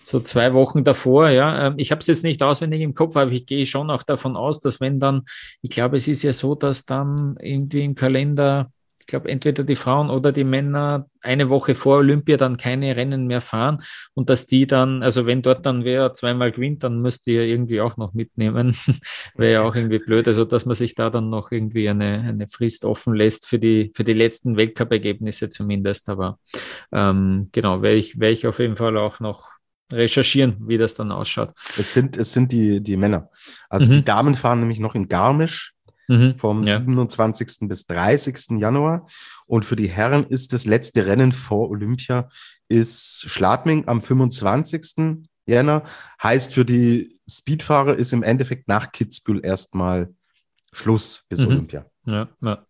so 0.08 0.20
zwei 0.22 0.54
Wochen 0.54 0.84
davor, 0.84 1.30
ja. 1.30 1.68
Ähm, 1.68 1.76
ich 1.78 1.92
habe 1.92 2.00
es 2.00 2.08
jetzt 2.08 2.24
nicht 2.24 2.42
auswendig 2.44 2.82
im 2.82 2.94
Kopf, 2.94 3.16
aber 3.16 3.32
ich 3.32 3.46
gehe 3.46 3.66
schon 3.66 3.90
auch 3.90 4.04
davon 4.04 4.36
aus, 4.36 4.60
dass 4.60 4.80
wenn 4.80 5.00
dann, 5.00 5.24
ich 5.62 5.70
glaube, 5.70 5.98
es 5.98 6.08
ist 6.08 6.24
ja 6.24 6.34
so, 6.34 6.56
dass 6.56 6.86
dann 6.86 7.36
irgendwie 7.42 7.84
im 7.84 7.96
Kalender 7.96 8.72
glaube, 9.08 9.30
entweder 9.30 9.64
die 9.64 9.76
Frauen 9.76 10.10
oder 10.10 10.32
die 10.32 10.44
Männer 10.44 11.10
eine 11.22 11.50
Woche 11.50 11.76
vor 11.76 11.98
Olympia 11.98 12.38
dann 12.38 12.58
keine 12.58 12.96
Rennen 12.96 13.26
mehr 13.26 13.42
fahren 13.42 13.82
und 14.14 14.30
dass 14.30 14.46
die 14.46 14.68
dann, 14.68 15.02
also 15.02 15.26
wenn 15.26 15.42
dort 15.42 15.66
dann 15.66 15.84
wer 15.84 16.14
zweimal 16.14 16.52
gewinnt, 16.52 16.84
dann 16.84 17.02
müsst 17.02 17.26
ihr 17.28 17.44
irgendwie 17.44 17.82
auch 17.82 17.98
noch 17.98 18.14
mitnehmen. 18.14 18.76
Wäre 19.36 19.54
ja 19.54 19.62
auch 19.64 19.76
irgendwie 19.76 20.00
blöd. 20.00 20.28
Also, 20.28 20.46
dass 20.46 20.66
man 20.66 20.76
sich 20.76 20.94
da 20.94 21.10
dann 21.10 21.30
noch 21.30 21.52
irgendwie 21.52 21.90
eine, 21.90 22.22
eine 22.28 22.48
Frist 22.48 22.86
offen 22.86 23.16
lässt 23.16 23.48
für 23.48 23.60
die, 23.60 23.92
für 23.96 24.04
die 24.04 24.14
letzten 24.14 24.58
Weltcup-Ergebnisse 24.58 25.50
zumindest. 25.50 26.10
Aber 26.10 26.38
ähm, 26.92 27.50
genau, 27.52 27.82
werde 27.82 27.98
ich, 27.98 28.20
werde 28.20 28.34
ich 28.34 28.46
auf 28.46 28.60
jeden 28.60 28.78
Fall 28.78 28.98
auch 28.98 29.20
noch 29.20 29.57
recherchieren, 29.92 30.58
wie 30.68 30.78
das 30.78 30.96
dann 30.96 31.12
ausschaut. 31.12 31.54
Es 31.78 31.94
sind, 31.94 32.18
es 32.18 32.34
sind 32.34 32.52
die, 32.52 32.82
die 32.82 32.98
Männer. 32.98 33.30
Also 33.70 33.88
mhm. 33.88 33.94
die 33.94 34.04
Damen 34.04 34.36
fahren 34.36 34.60
nämlich 34.60 34.80
noch 34.80 34.96
in 34.96 35.08
Garmisch 35.08 35.74
mhm. 36.08 36.36
vom 36.36 36.64
ja. 36.64 36.80
27. 36.80 37.68
bis 37.68 37.86
30. 37.88 38.60
Januar. 38.60 39.08
Und 39.46 39.66
für 39.66 39.76
die 39.76 39.90
Herren 39.90 40.26
ist 40.26 40.54
das 40.54 40.66
letzte 40.66 41.06
Rennen 41.06 41.32
vor 41.32 41.70
Olympia 41.70 42.30
ist 42.70 43.30
Schladming 43.30 43.88
am 43.88 44.02
25. 44.02 45.26
Jänner. 45.46 45.84
Heißt 46.22 46.54
für 46.54 46.66
die 46.66 47.20
Speedfahrer 47.30 47.96
ist 47.98 48.14
im 48.14 48.24
Endeffekt 48.24 48.68
nach 48.68 48.92
Kitzbühel 48.92 49.44
erstmal 49.44 50.14
Schluss 50.74 51.26
bis 51.30 51.42
mhm. 51.42 51.48
Olympia. 51.48 51.86
Ja, 52.06 52.30
ja. 52.42 52.66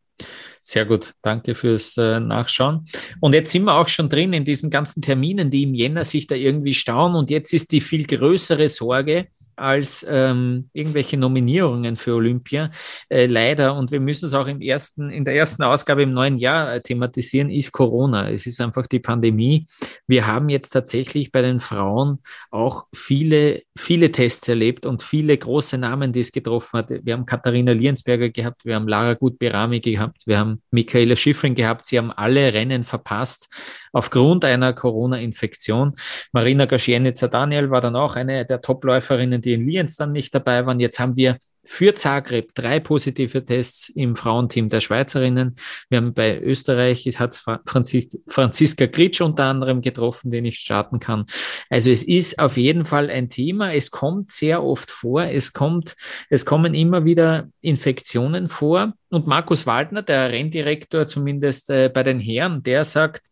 Sehr 0.69 0.83
gut, 0.83 1.13
danke 1.21 1.55
fürs 1.55 1.95
äh, 1.95 2.19
Nachschauen. 2.19 2.83
Und 3.21 3.33
jetzt 3.33 3.53
sind 3.53 3.63
wir 3.63 3.75
auch 3.75 3.87
schon 3.87 4.09
drin 4.09 4.33
in 4.33 4.43
diesen 4.43 4.69
ganzen 4.69 5.01
Terminen, 5.01 5.49
die 5.49 5.63
im 5.63 5.73
Jänner 5.73 6.03
sich 6.03 6.27
da 6.27 6.35
irgendwie 6.35 6.73
stauen. 6.73 7.15
Und 7.15 7.29
jetzt 7.29 7.53
ist 7.53 7.71
die 7.71 7.79
viel 7.79 8.05
größere 8.05 8.67
Sorge 8.67 9.27
als 9.55 10.05
ähm, 10.09 10.69
irgendwelche 10.73 11.15
Nominierungen 11.15 11.95
für 11.95 12.15
Olympia. 12.15 12.69
Äh, 13.07 13.27
leider, 13.27 13.75
und 13.75 13.91
wir 13.91 14.01
müssen 14.01 14.25
es 14.25 14.33
auch 14.33 14.47
im 14.47 14.59
ersten, 14.59 15.09
in 15.09 15.23
der 15.23 15.35
ersten 15.35 15.63
Ausgabe 15.63 16.03
im 16.03 16.11
neuen 16.11 16.37
Jahr 16.37 16.73
äh, 16.73 16.81
thematisieren, 16.81 17.49
ist 17.49 17.71
Corona. 17.71 18.29
Es 18.29 18.45
ist 18.45 18.59
einfach 18.59 18.87
die 18.87 18.99
Pandemie. 18.99 19.65
Wir 20.05 20.27
haben 20.27 20.49
jetzt 20.49 20.71
tatsächlich 20.71 21.31
bei 21.31 21.41
den 21.41 21.61
Frauen 21.61 22.19
auch 22.51 22.87
viele, 22.93 23.61
viele 23.77 24.11
Tests 24.11 24.49
erlebt 24.49 24.85
und 24.85 25.01
viele 25.01 25.37
große 25.37 25.77
Namen, 25.77 26.11
die 26.11 26.19
es 26.19 26.33
getroffen 26.33 26.79
hat. 26.79 26.89
Wir 26.89 27.13
haben 27.13 27.25
Katharina 27.25 27.71
Liensberger 27.71 28.31
gehabt, 28.31 28.65
wir 28.65 28.75
haben 28.75 28.89
Lara 28.89 29.13
Gut-Berami 29.13 29.79
gehabt, 29.79 30.27
wir 30.27 30.37
haben 30.39 30.56
Michaela 30.71 31.15
Schiffrin 31.15 31.55
gehabt. 31.55 31.85
Sie 31.85 31.97
haben 31.97 32.11
alle 32.11 32.53
Rennen 32.53 32.83
verpasst 32.83 33.49
aufgrund 33.91 34.45
einer 34.45 34.73
Corona-Infektion. 34.73 35.93
Marina 36.31 36.65
Gaschienica-Daniel 36.65 37.71
war 37.71 37.81
dann 37.81 37.95
auch 37.95 38.15
eine 38.15 38.45
der 38.45 38.61
Topläuferinnen, 38.61 39.41
die 39.41 39.53
in 39.53 39.61
Lienz 39.61 39.95
dann 39.95 40.11
nicht 40.11 40.33
dabei 40.33 40.65
waren. 40.65 40.79
Jetzt 40.79 40.99
haben 40.99 41.15
wir 41.15 41.37
für 41.67 41.93
Zagreb 41.93 42.55
drei 42.55 42.79
positive 42.79 43.45
Tests 43.45 43.89
im 43.89 44.15
Frauenteam 44.15 44.69
der 44.69 44.79
Schweizerinnen. 44.79 45.55
Wir 45.89 45.97
haben 45.97 46.13
bei 46.13 46.39
Österreich, 46.39 47.05
es 47.05 47.19
hat 47.19 47.35
Franzis 47.65 48.07
Franziska 48.25 48.85
Gritsch 48.85 49.21
unter 49.21 49.43
anderem 49.45 49.81
getroffen, 49.81 50.31
den 50.31 50.45
ich 50.45 50.59
starten 50.59 50.99
kann. 50.99 51.25
Also 51.69 51.91
es 51.91 52.03
ist 52.03 52.39
auf 52.39 52.55
jeden 52.55 52.85
Fall 52.85 53.09
ein 53.09 53.29
Thema. 53.29 53.73
Es 53.73 53.91
kommt 53.91 54.31
sehr 54.31 54.63
oft 54.63 54.89
vor. 54.89 55.23
Es 55.23 55.51
kommt, 55.51 55.95
es 56.29 56.45
kommen 56.45 56.73
immer 56.73 57.03
wieder 57.03 57.49
Infektionen 57.59 58.47
vor. 58.47 58.93
Und 59.09 59.27
Markus 59.27 59.67
Waldner, 59.67 60.01
der 60.01 60.31
Renndirektor, 60.31 61.05
zumindest 61.05 61.69
äh, 61.69 61.89
bei 61.93 62.03
den 62.03 62.19
Herren, 62.19 62.63
der 62.63 62.85
sagt, 62.85 63.23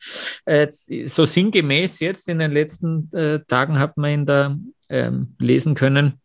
äh, 0.46 0.68
so 1.06 1.26
sinngemäß 1.26 2.00
jetzt 2.02 2.30
in 2.30 2.40
den 2.40 2.52
letzten 2.52 3.12
äh, 3.14 3.40
Tagen 3.48 3.80
hat 3.80 3.98
man 3.98 4.12
ihn 4.12 4.26
da 4.26 4.58
ähm, 4.90 5.36
lesen 5.40 5.76
können, 5.76 6.20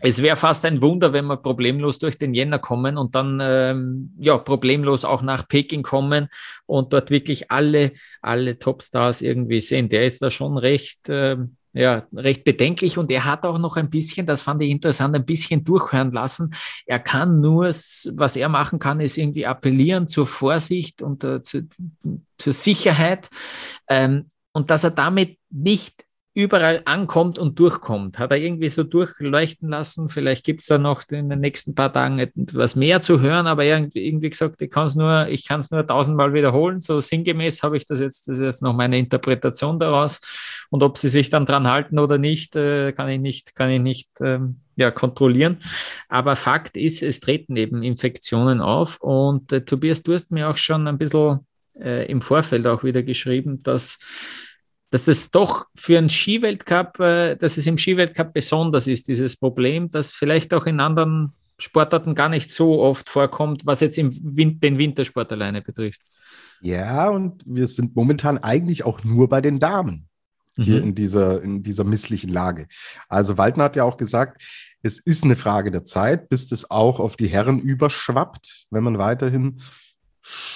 es 0.00 0.22
wäre 0.22 0.36
fast 0.36 0.64
ein 0.64 0.82
Wunder, 0.82 1.12
wenn 1.12 1.26
wir 1.26 1.36
problemlos 1.36 1.98
durch 1.98 2.18
den 2.18 2.34
Jänner 2.34 2.58
kommen 2.58 2.98
und 2.98 3.14
dann 3.14 3.40
ähm, 3.42 4.14
ja 4.18 4.38
problemlos 4.38 5.04
auch 5.04 5.22
nach 5.22 5.48
Peking 5.48 5.82
kommen 5.82 6.28
und 6.66 6.92
dort 6.92 7.10
wirklich 7.10 7.50
alle 7.50 7.92
alle 8.20 8.58
Topstars 8.58 9.22
irgendwie 9.22 9.60
sehen. 9.60 9.88
Der 9.88 10.04
ist 10.06 10.22
da 10.22 10.30
schon 10.30 10.58
recht 10.58 11.08
ähm, 11.08 11.56
ja, 11.74 12.06
recht 12.14 12.44
bedenklich 12.44 12.98
und 12.98 13.10
er 13.10 13.24
hat 13.24 13.42
auch 13.44 13.58
noch 13.58 13.76
ein 13.76 13.90
bisschen, 13.90 14.26
das 14.26 14.42
fand 14.42 14.62
ich 14.62 14.70
interessant, 14.70 15.14
ein 15.16 15.26
bisschen 15.26 15.64
durchhören 15.64 16.12
lassen. 16.12 16.54
Er 16.86 17.00
kann 17.00 17.40
nur, 17.40 17.66
was 17.66 18.36
er 18.36 18.48
machen 18.48 18.78
kann, 18.78 19.00
ist 19.00 19.18
irgendwie 19.18 19.44
appellieren 19.44 20.06
zur 20.06 20.26
Vorsicht 20.26 21.02
und 21.02 21.24
äh, 21.24 21.42
zu, 21.42 21.68
zur 22.38 22.52
Sicherheit 22.52 23.28
ähm, 23.88 24.28
und 24.52 24.70
dass 24.70 24.84
er 24.84 24.92
damit 24.92 25.36
nicht 25.50 26.04
überall 26.34 26.82
ankommt 26.84 27.38
und 27.38 27.60
durchkommt. 27.60 28.18
Hat 28.18 28.32
er 28.32 28.38
irgendwie 28.38 28.68
so 28.68 28.82
durchleuchten 28.82 29.68
lassen. 29.68 30.08
Vielleicht 30.08 30.44
gibt 30.44 30.62
es 30.62 30.66
da 30.66 30.78
noch 30.78 31.02
in 31.10 31.28
den 31.28 31.40
nächsten 31.40 31.76
paar 31.76 31.92
Tagen 31.92 32.18
etwas 32.18 32.74
mehr 32.74 33.00
zu 33.00 33.20
hören, 33.20 33.46
aber 33.46 33.64
irgendwie, 33.64 34.04
irgendwie 34.04 34.30
gesagt, 34.30 34.60
ich 34.60 34.70
kann 34.70 34.86
es 34.86 34.96
nur, 34.96 35.28
ich 35.28 35.46
kann 35.46 35.60
es 35.60 35.70
nur 35.70 35.86
tausendmal 35.86 36.34
wiederholen. 36.34 36.80
So 36.80 37.00
sinngemäß 37.00 37.62
habe 37.62 37.76
ich 37.76 37.86
das 37.86 38.00
jetzt, 38.00 38.26
das 38.26 38.38
ist 38.38 38.44
jetzt 38.44 38.62
noch 38.62 38.74
meine 38.74 38.98
Interpretation 38.98 39.78
daraus. 39.78 40.66
Und 40.70 40.82
ob 40.82 40.98
sie 40.98 41.08
sich 41.08 41.30
dann 41.30 41.46
dran 41.46 41.68
halten 41.68 42.00
oder 42.00 42.18
nicht, 42.18 42.56
äh, 42.56 42.90
kann 42.92 43.08
ich 43.08 43.20
nicht, 43.20 43.54
kann 43.54 43.70
ich 43.70 43.80
nicht 43.80 44.10
ähm, 44.20 44.56
ja, 44.74 44.90
kontrollieren. 44.90 45.58
Aber 46.08 46.34
Fakt 46.34 46.76
ist, 46.76 47.04
es 47.04 47.20
treten 47.20 47.54
eben 47.54 47.84
Infektionen 47.84 48.60
auf. 48.60 49.00
Und 49.00 49.52
äh, 49.52 49.64
Tobias, 49.64 50.02
du 50.02 50.14
hast 50.14 50.32
mir 50.32 50.48
auch 50.48 50.56
schon 50.56 50.88
ein 50.88 50.98
bisschen 50.98 51.46
äh, 51.78 52.10
im 52.10 52.22
Vorfeld 52.22 52.66
auch 52.66 52.82
wieder 52.82 53.04
geschrieben, 53.04 53.62
dass 53.62 54.00
dass 54.94 55.08
es 55.08 55.32
doch 55.32 55.66
für 55.74 55.98
einen 55.98 56.08
Skiweltcup, 56.08 57.00
äh, 57.00 57.34
dass 57.34 57.56
es 57.56 57.66
im 57.66 57.76
Skiweltcup 57.76 58.32
besonders 58.32 58.86
ist, 58.86 59.08
dieses 59.08 59.34
Problem, 59.34 59.90
das 59.90 60.14
vielleicht 60.14 60.54
auch 60.54 60.66
in 60.66 60.78
anderen 60.78 61.32
Sportarten 61.58 62.14
gar 62.14 62.28
nicht 62.28 62.52
so 62.52 62.80
oft 62.80 63.08
vorkommt, 63.08 63.66
was 63.66 63.80
jetzt 63.80 63.98
im 63.98 64.16
Win 64.22 64.60
den 64.60 64.78
Wintersport 64.78 65.32
alleine 65.32 65.62
betrifft. 65.62 66.00
Ja, 66.60 67.08
und 67.08 67.42
wir 67.44 67.66
sind 67.66 67.96
momentan 67.96 68.38
eigentlich 68.38 68.84
auch 68.84 69.02
nur 69.02 69.28
bei 69.28 69.40
den 69.40 69.58
Damen 69.58 70.06
hier 70.54 70.78
mhm. 70.78 70.90
in, 70.90 70.94
dieser, 70.94 71.42
in 71.42 71.64
dieser 71.64 71.82
misslichen 71.82 72.30
Lage. 72.30 72.68
Also 73.08 73.36
Waldner 73.36 73.64
hat 73.64 73.74
ja 73.74 73.82
auch 73.82 73.96
gesagt, 73.96 74.44
es 74.84 75.00
ist 75.00 75.24
eine 75.24 75.34
Frage 75.34 75.72
der 75.72 75.82
Zeit, 75.82 76.28
bis 76.28 76.46
das 76.46 76.70
auch 76.70 77.00
auf 77.00 77.16
die 77.16 77.26
Herren 77.26 77.58
überschwappt, 77.58 78.66
wenn 78.70 78.84
man 78.84 78.98
weiterhin, 78.98 79.60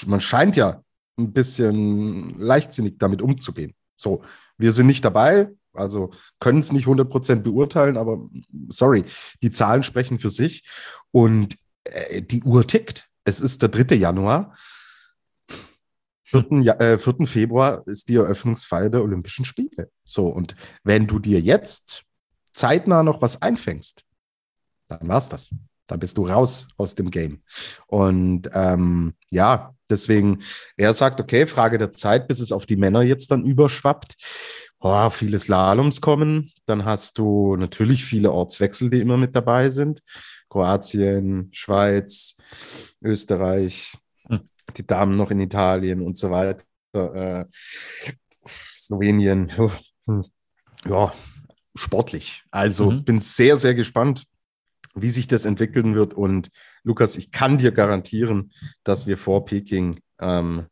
man 0.07 0.21
scheint 0.21 0.55
ja 0.55 0.81
ein 1.19 1.33
bisschen 1.33 2.39
leichtsinnig 2.39 3.01
damit 3.01 3.21
umzugehen. 3.21 3.75
So, 3.99 4.23
wir 4.57 4.73
sind 4.73 4.87
nicht 4.87 5.05
dabei, 5.05 5.51
also 5.75 6.11
können 6.41 6.61
es 6.61 6.73
nicht 6.73 6.87
100% 6.87 7.43
beurteilen, 7.43 7.97
aber 7.97 8.29
sorry, 8.69 9.05
die 9.43 9.51
Zahlen 9.51 9.83
sprechen 9.83 10.19
für 10.19 10.31
sich 10.31 10.67
und 11.11 11.57
äh, 11.85 12.23
die 12.23 12.43
Uhr 12.43 12.67
tickt. 12.67 13.09
Es 13.25 13.41
ist 13.41 13.63
der 13.63 13.69
3. 13.69 13.97
Januar. 13.97 14.57
4. 16.25 16.47
Ja, 16.61 16.75
äh, 16.75 16.99
4. 16.99 17.27
Februar 17.27 17.87
ist 17.87 18.09
die 18.09 18.17
Eröffnungsfeier 18.17 18.91
der 18.91 19.03
Olympischen 19.03 19.45
Spiele. 19.45 19.91
So, 20.05 20.27
und 20.27 20.55
wenn 20.85 21.07
du 21.07 21.19
dir 21.19 21.41
jetzt 21.41 22.05
zeitnah 22.53 23.03
noch 23.03 23.23
was 23.23 23.41
einfängst, 23.41 24.05
dann 24.89 25.07
war's 25.09 25.29
das. 25.29 25.51
Dann 25.89 25.99
bist 25.99 26.17
du 26.17 26.29
raus 26.29 26.69
aus 26.77 26.95
dem 26.95 27.11
Game. 27.11 27.43
Und 27.89 28.49
ähm, 28.53 29.15
ja, 29.31 29.75
deswegen, 29.91 30.43
er 30.77 30.95
sagt, 30.95 31.21
okay, 31.21 31.47
Frage 31.47 31.79
der 31.79 31.91
Zeit, 31.91 32.29
bis 32.29 32.39
es 32.39 32.53
auf 32.53 32.67
die 32.67 32.77
Männer 32.77 33.03
jetzt 33.03 33.31
dann 33.31 33.45
überschwappt. 33.45 34.15
Oh, 34.79 35.11
viele 35.11 35.39
Slaloms 35.39 36.01
kommen. 36.01 36.53
Dann 36.67 36.85
hast 36.85 37.19
du 37.19 37.57
natürlich 37.57 38.05
viele 38.05 38.31
Ortswechsel, 38.31 38.91
die 38.91 39.01
immer 39.01 39.17
mit 39.17 39.35
dabei 39.35 39.71
sind. 39.71 40.03
Kroatien, 40.49 41.49
Schweiz, 41.53 42.37
Österreich, 43.03 43.97
hm. 44.29 44.49
die 44.77 44.87
Damen 44.87 45.17
noch 45.17 45.31
in 45.31 45.41
Italien 45.41 46.01
und 46.03 46.17
so 46.17 46.31
weiter. 46.31 46.65
Äh, 46.93 47.45
Slowenien. 48.47 49.53
Ja, 50.85 51.13
sportlich. 51.75 52.45
Also 52.51 52.91
mhm. 52.91 53.05
bin 53.05 53.21
sehr, 53.21 53.57
sehr 53.57 53.75
gespannt, 53.75 54.25
wie 55.03 55.11
sich 55.11 55.29
das 55.29 55.45
entwickeln 55.45 55.95
wird. 55.95 56.15
Und 56.15 56.51
Lukas, 56.83 57.17
ich 57.17 57.31
kann 57.31 57.59
dir 57.59 57.73
garantieren, 57.73 58.53
dass 58.85 59.07
wir 59.07 59.17
vor 59.17 59.45
Peking, 59.45 60.01
ähm, 60.21 60.67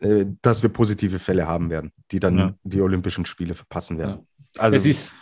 äh, 0.00 0.26
dass 0.42 0.62
wir 0.62 0.70
positive 0.70 1.18
Fälle 1.18 1.46
haben 1.46 1.70
werden, 1.70 1.92
die 2.10 2.20
dann 2.20 2.38
ja. 2.38 2.54
die 2.64 2.80
Olympischen 2.80 3.26
Spiele 3.26 3.54
verpassen 3.54 3.98
werden. 3.98 4.26
Ja. 4.54 4.62
Also 4.62 4.76
es 4.76 4.86
ist 4.86 5.14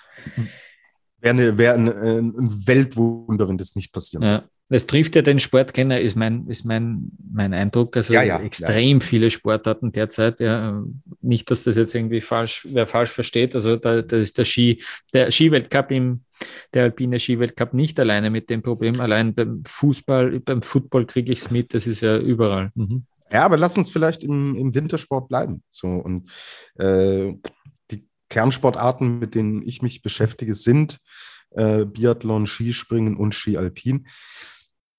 wäre 1.25 1.35
eine, 1.35 1.59
wär 1.59 1.75
ein, 1.75 1.89
ein, 1.89 2.67
Weltwunder, 2.67 3.49
wenn 3.49 3.59
das 3.59 3.75
nicht 3.75 3.93
passieren 3.93 4.23
ja. 4.23 4.49
Es 4.71 4.87
trifft 4.87 5.15
ja 5.15 5.21
den 5.21 5.41
Sportkenner, 5.41 6.01
ist 6.01 6.17
mein, 6.17 6.47
ist 6.49 6.65
mein, 6.65 7.11
mein 7.33 7.53
Eindruck. 7.53 7.99
Also 7.99 8.15
ja, 8.15 8.23
ja, 8.23 8.41
extrem 8.41 8.99
ja. 8.99 9.07
viele 9.07 9.31
Sportarten 9.31 9.93
derzeit. 9.93 10.41
Ja. 10.41 10.83
Nicht, 11.21 11.51
dass 11.51 11.65
das 11.65 11.77
jetzt 11.77 11.95
irgendwie 11.95 12.23
falsch, 12.23 12.67
wer 12.71 12.87
falsch 12.87 13.11
versteht. 13.11 13.55
Also 13.55 13.77
da, 13.77 14.01
da 14.01 14.17
ist 14.17 14.39
der 14.39 14.47
Ski, 14.47 14.83
der 15.13 15.31
Skiweltcup 15.31 15.91
im, 15.91 16.24
der 16.73 16.85
alpine 16.85 17.19
Skiweltcup 17.19 17.75
nicht 17.75 17.99
alleine 18.01 18.31
mit 18.31 18.51
dem 18.51 18.63
Problem. 18.63 19.01
Allein 19.01 19.35
beim 19.35 19.63
Fußball, 19.67 20.41
beim 20.41 20.63
Football 20.63 21.07
kriege 21.07 21.33
ich 21.33 21.41
es 21.41 21.51
mit, 21.51 21.75
das 21.75 21.87
ist 21.87 22.01
ja 22.01 22.19
überall. 22.19 22.71
Mhm. 22.75 23.07
Ja, 23.33 23.45
aber 23.45 23.57
lass 23.57 23.79
uns 23.79 23.91
vielleicht 23.91 24.23
im, 24.23 24.55
im 24.55 24.75
Wintersport 24.75 25.29
bleiben. 25.29 25.63
So 25.71 25.89
und 25.89 26.31
äh, 26.77 27.33
die 27.91 28.07
Kernsportarten, 28.29 29.19
mit 29.19 29.35
denen 29.35 29.63
ich 29.63 29.83
mich 29.83 30.03
beschäftige, 30.03 30.55
sind 30.55 30.99
äh, 31.51 31.85
Biathlon, 31.85 32.47
Skispringen 32.47 33.17
und 33.17 33.35
Ski 33.35 33.57
Alpin 33.57 34.07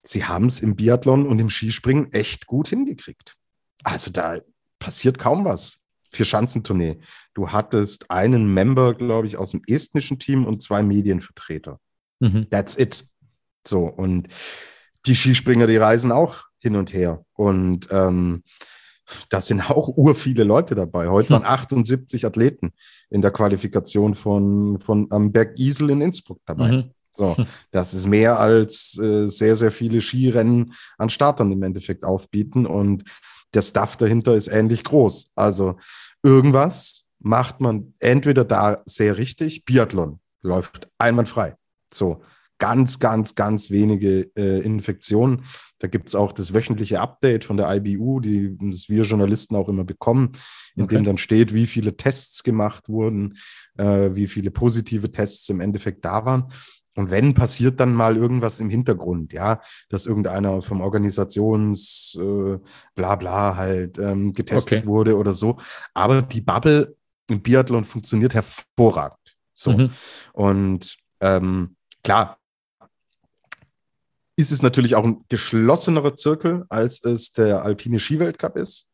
sie 0.07 0.25
haben 0.25 0.45
es 0.47 0.59
im 0.59 0.75
Biathlon 0.75 1.27
und 1.27 1.39
im 1.39 1.49
Skispringen 1.49 2.11
echt 2.13 2.45
gut 2.47 2.69
hingekriegt. 2.69 3.35
Also 3.83 4.11
da 4.11 4.39
passiert 4.79 5.17
kaum 5.17 5.45
was 5.45 5.79
für 6.15 6.25
Schanzentournee. 6.25 6.99
Du 7.33 7.49
hattest 7.49 8.11
einen 8.11 8.53
Member, 8.53 8.93
glaube 8.93 9.27
ich, 9.27 9.37
aus 9.37 9.51
dem 9.51 9.61
estnischen 9.67 10.19
Team 10.19 10.45
und 10.45 10.61
zwei 10.61 10.83
Medienvertreter. 10.83 11.79
Mhm. 12.19 12.49
That's 12.49 12.77
it. 12.77 13.05
So, 13.67 13.85
und 13.85 14.27
die 15.05 15.15
Skispringer, 15.15 15.67
die 15.67 15.77
reisen 15.77 16.11
auch 16.11 16.45
hin 16.59 16.75
und 16.75 16.93
her. 16.93 17.25
Und 17.33 17.87
ähm, 17.91 18.43
da 19.29 19.39
sind 19.41 19.69
auch 19.69 19.87
ur 19.95 20.15
viele 20.15 20.43
Leute 20.43 20.73
dabei. 20.75 21.09
Heute 21.09 21.31
waren 21.31 21.45
78 21.45 22.25
Athleten 22.25 22.73
in 23.09 23.21
der 23.21 23.31
Qualifikation 23.31 24.15
von, 24.15 24.77
von 24.77 25.07
am 25.11 25.31
Berg 25.31 25.59
Isel 25.59 25.91
in 25.91 26.01
Innsbruck 26.01 26.39
dabei. 26.45 26.71
Mhm. 26.71 26.91
So, 27.13 27.35
das 27.71 27.93
ist 27.93 28.07
mehr 28.07 28.39
als 28.39 28.99
äh, 28.99 29.27
sehr, 29.27 29.55
sehr 29.55 29.71
viele 29.71 30.01
Skirennen 30.01 30.73
an 30.97 31.09
Startern 31.09 31.51
im 31.51 31.63
Endeffekt 31.63 32.03
aufbieten 32.03 32.65
und 32.65 33.03
der 33.53 33.61
Stuff 33.61 33.95
dahinter 33.95 34.35
ist 34.35 34.49
ähnlich 34.49 34.83
groß. 34.83 35.31
Also 35.35 35.77
irgendwas 36.25 37.03
macht 37.19 37.61
man 37.61 37.93
entweder 37.99 38.43
da 38.43 38.81
sehr 38.85 39.17
richtig, 39.17 39.63
Biathlon 39.65 40.19
läuft 40.41 40.89
einwandfrei. 40.97 41.55
So, 41.93 42.21
ganz, 42.57 42.99
ganz, 42.99 43.35
ganz 43.35 43.69
wenige 43.69 44.31
äh, 44.35 44.61
Infektionen. 44.61 45.45
Da 45.79 45.87
gibt 45.87 46.09
es 46.09 46.15
auch 46.15 46.31
das 46.31 46.53
wöchentliche 46.53 46.99
Update 46.99 47.45
von 47.45 47.57
der 47.57 47.73
IBU, 47.75 48.21
die 48.21 48.57
das 48.59 48.89
wir 48.89 49.03
Journalisten 49.03 49.55
auch 49.55 49.69
immer 49.69 49.83
bekommen, 49.83 50.31
in 50.75 50.83
okay. 50.83 50.95
dem 50.95 51.03
dann 51.03 51.17
steht, 51.17 51.53
wie 51.53 51.65
viele 51.65 51.97
Tests 51.97 52.43
gemacht 52.43 52.89
wurden, 52.89 53.37
äh, 53.77 54.11
wie 54.13 54.27
viele 54.27 54.51
positive 54.51 55.11
Tests 55.11 55.49
im 55.49 55.59
Endeffekt 55.59 56.05
da 56.05 56.25
waren. 56.25 56.45
Und 56.95 57.11
wenn 57.11 57.33
passiert 57.33 57.79
dann 57.79 57.93
mal 57.93 58.15
irgendwas 58.15 58.59
im 58.59 58.69
Hintergrund, 58.69 59.33
ja, 59.33 59.61
dass 59.89 60.05
irgendeiner 60.05 60.61
vom 60.61 60.81
Organisations 60.81 62.17
äh, 62.19 62.57
bla 62.95 63.15
bla 63.15 63.57
halt 63.57 63.99
ähm, 63.99 64.33
getestet 64.33 64.79
okay. 64.79 64.87
wurde 64.87 65.17
oder 65.17 65.33
so. 65.33 65.57
Aber 65.93 66.21
die 66.21 66.41
Bubble 66.41 66.95
im 67.29 67.41
Biathlon 67.41 67.83
funktioniert 67.83 68.33
hervorragend. 68.33 69.35
So. 69.53 69.71
Mhm. 69.73 69.89
Und 70.33 70.97
ähm, 71.19 71.75
klar, 72.03 72.37
ist 74.37 74.51
es 74.51 74.61
natürlich 74.61 74.95
auch 74.95 75.05
ein 75.05 75.23
geschlossenerer 75.29 76.15
Zirkel, 76.15 76.65
als 76.69 77.03
es 77.03 77.31
der 77.31 77.63
alpine 77.63 77.99
Skiweltcup 77.99 78.57
ist. 78.57 78.87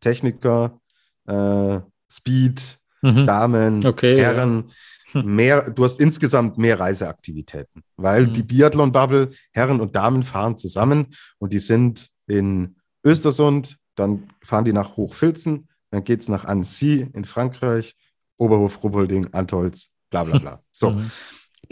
Techniker, 0.00 0.80
äh, 1.26 1.80
Speed, 2.10 2.78
mhm. 3.02 3.26
Damen, 3.26 3.86
okay, 3.86 4.18
Herren. 4.18 4.64
Ja. 4.68 4.74
Hm. 5.12 5.34
Mehr, 5.34 5.70
du 5.70 5.84
hast 5.84 6.00
insgesamt 6.00 6.58
mehr 6.58 6.78
Reiseaktivitäten, 6.78 7.82
weil 7.96 8.26
mhm. 8.26 8.32
die 8.34 8.42
Biathlon-Bubble, 8.42 9.30
Herren 9.52 9.80
und 9.80 9.96
Damen 9.96 10.22
fahren 10.22 10.58
zusammen 10.58 11.14
und 11.38 11.52
die 11.52 11.58
sind 11.60 12.08
in 12.26 12.76
Östersund, 13.04 13.78
dann 13.94 14.28
fahren 14.42 14.64
die 14.64 14.72
nach 14.72 14.96
Hochfilzen, 14.96 15.68
dann 15.90 16.04
geht 16.04 16.20
es 16.20 16.28
nach 16.28 16.44
Annecy 16.44 17.08
in 17.14 17.24
Frankreich, 17.24 17.96
Oberhof, 18.36 18.82
Ruppolding, 18.84 19.32
Antolz, 19.32 19.88
bla 20.10 20.24
bla 20.24 20.38
bla. 20.38 20.62
So, 20.72 20.90
mhm. 20.90 21.10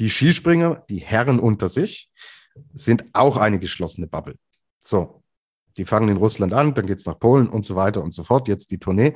die 0.00 0.10
Skispringer, 0.10 0.84
die 0.88 0.98
Herren 0.98 1.38
unter 1.38 1.68
sich, 1.68 2.10
sind 2.72 3.04
auch 3.12 3.36
eine 3.36 3.58
geschlossene 3.58 4.06
Bubble. 4.06 4.36
So, 4.80 5.22
die 5.76 5.84
fangen 5.84 6.08
in 6.08 6.16
Russland 6.16 6.52
an, 6.52 6.74
dann 6.74 6.86
geht 6.86 6.98
es 6.98 7.06
nach 7.06 7.18
Polen 7.18 7.48
und 7.48 7.64
so 7.64 7.76
weiter 7.76 8.02
und 8.02 8.12
so 8.12 8.24
fort. 8.24 8.48
Jetzt 8.48 8.70
die 8.70 8.78
Tournee. 8.78 9.14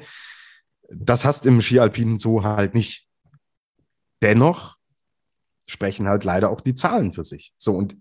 Das 0.92 1.24
hast 1.24 1.46
im 1.46 1.60
Skialpinen 1.60 2.18
so 2.18 2.44
halt 2.44 2.74
nicht. 2.74 3.08
Dennoch 4.22 4.76
sprechen 5.66 6.08
halt 6.08 6.24
leider 6.24 6.50
auch 6.50 6.60
die 6.60 6.74
Zahlen 6.74 7.12
für 7.12 7.24
sich. 7.24 7.52
So 7.56 7.72
und 7.72 7.96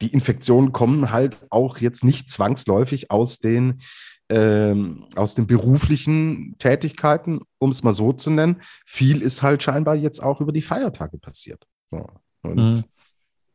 die 0.00 0.12
Infektionen 0.12 0.72
kommen 0.72 1.10
halt 1.10 1.40
auch 1.50 1.78
jetzt 1.78 2.04
nicht 2.04 2.28
zwangsläufig 2.28 3.10
aus 3.10 3.38
den 3.38 3.80
ähm, 4.28 5.06
aus 5.14 5.34
den 5.34 5.46
beruflichen 5.46 6.56
Tätigkeiten, 6.58 7.40
um 7.58 7.70
es 7.70 7.82
mal 7.82 7.92
so 7.92 8.12
zu 8.12 8.30
nennen. 8.30 8.62
Viel 8.86 9.20
ist 9.20 9.42
halt 9.42 9.62
scheinbar 9.62 9.94
jetzt 9.94 10.22
auch 10.22 10.40
über 10.40 10.52
die 10.52 10.62
Feiertage 10.62 11.18
passiert. 11.18 11.66
So. 11.90 12.06
Und 12.42 12.56
mhm 12.56 12.84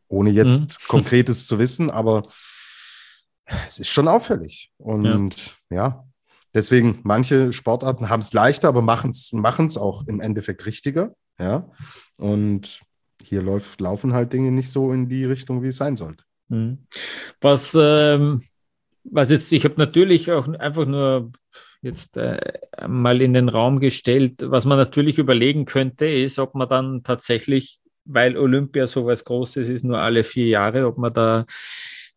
ohne 0.08 0.30
jetzt 0.30 0.62
mhm. 0.62 0.67
Konkretes 0.88 1.47
zu 1.47 1.60
wissen, 1.60 1.89
aber 1.89 2.23
es 3.65 3.80
ist 3.80 3.89
schon 3.89 4.08
auffällig. 4.08 4.71
Und 4.78 5.58
ja, 5.69 5.76
ja 5.78 6.08
deswegen, 6.54 7.00
manche 7.04 7.54
Sportarten 7.54 8.10
haben 8.10 8.21
es 8.21 8.34
leichter, 8.34 8.67
aber 8.67 8.82
machen 8.82 9.12
es 9.12 9.78
auch 9.78 10.06
im 10.08 10.19
Endeffekt 10.19 10.65
richtiger. 10.65 11.13
Ja. 11.39 11.69
Und 12.17 12.82
hier 13.21 13.41
läuft, 13.41 13.82
laufen 13.82 14.13
halt 14.13 14.34
Dinge 14.34 14.52
nicht 14.52 14.71
so 14.71 14.91
in 14.91 15.10
die 15.10 15.26
Richtung, 15.26 15.63
wie 15.63 15.67
es 15.67 15.78
sein 15.78 15.95
sollte. 15.95 16.23
Mhm. 16.50 16.80
Was, 17.41 17.78
ähm, 17.80 18.41
was 19.04 19.32
jetzt, 19.32 19.52
ich 19.52 19.63
habe 19.65 19.76
natürlich 19.78 20.32
auch 20.32 20.47
einfach 20.47 20.86
nur 20.86 21.32
jetzt 21.82 22.17
äh, 22.17 22.39
mal 22.88 23.21
in 23.21 23.34
den 23.34 23.50
Raum 23.50 23.80
gestellt, 23.80 24.43
was 24.45 24.65
man 24.65 24.78
natürlich 24.78 25.19
überlegen 25.19 25.65
könnte, 25.65 26.08
ist, 26.08 26.39
ob 26.39 26.56
man 26.56 26.69
dann 26.69 27.04
tatsächlich 27.04 27.80
weil 28.08 28.38
Olympia 28.38 28.88
so 28.88 29.06
was 29.06 29.26
Großes 29.26 29.69
ist, 29.69 29.84
nur 29.84 30.00
alle 30.00 30.23
vier 30.23 30.47
Jahre, 30.47 30.88
ob 30.88 30.97
man 30.97 31.13
da 31.13 31.45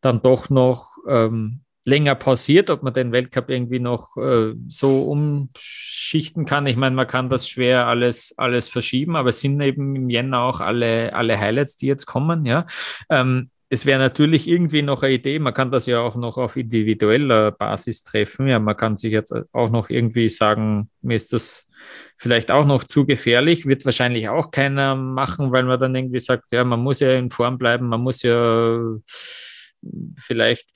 dann 0.00 0.22
doch 0.22 0.48
noch 0.48 0.96
ähm, 1.08 1.60
länger 1.84 2.14
pausiert, 2.14 2.70
ob 2.70 2.82
man 2.82 2.92
den 2.92 3.12
Weltcup 3.12 3.48
irgendwie 3.48 3.80
noch 3.80 4.16
äh, 4.16 4.52
so 4.68 5.04
umschichten 5.04 6.44
kann. 6.44 6.66
Ich 6.66 6.76
meine, 6.76 6.94
man 6.94 7.06
kann 7.06 7.30
das 7.30 7.48
schwer 7.48 7.86
alles, 7.86 8.34
alles 8.36 8.68
verschieben, 8.68 9.16
aber 9.16 9.30
es 9.30 9.40
sind 9.40 9.60
eben 9.60 9.96
im 9.96 10.10
Jänner 10.10 10.40
auch 10.40 10.60
alle, 10.60 11.14
alle 11.14 11.38
Highlights, 11.38 11.76
die 11.76 11.86
jetzt 11.86 12.06
kommen, 12.06 12.44
ja. 12.44 12.66
Ähm, 13.08 13.50
es 13.72 13.86
wäre 13.86 14.00
natürlich 14.00 14.48
irgendwie 14.48 14.82
noch 14.82 15.04
eine 15.04 15.14
Idee, 15.14 15.38
man 15.38 15.54
kann 15.54 15.70
das 15.70 15.86
ja 15.86 16.00
auch 16.00 16.16
noch 16.16 16.38
auf 16.38 16.56
individueller 16.56 17.52
Basis 17.52 18.02
treffen. 18.02 18.48
Ja, 18.48 18.58
man 18.58 18.76
kann 18.76 18.96
sich 18.96 19.12
jetzt 19.12 19.32
auch 19.52 19.70
noch 19.70 19.90
irgendwie 19.90 20.28
sagen, 20.28 20.90
mir 21.02 21.14
ist 21.14 21.32
das 21.32 21.68
vielleicht 22.16 22.50
auch 22.50 22.66
noch 22.66 22.82
zu 22.82 23.06
gefährlich, 23.06 23.66
wird 23.66 23.84
wahrscheinlich 23.84 24.28
auch 24.28 24.50
keiner 24.50 24.96
machen, 24.96 25.52
weil 25.52 25.62
man 25.62 25.78
dann 25.78 25.94
irgendwie 25.94 26.18
sagt, 26.18 26.50
ja, 26.50 26.64
man 26.64 26.80
muss 26.80 26.98
ja 26.98 27.12
in 27.12 27.30
Form 27.30 27.58
bleiben, 27.58 27.86
man 27.86 28.00
muss 28.00 28.24
ja 28.24 28.80
vielleicht 30.18 30.70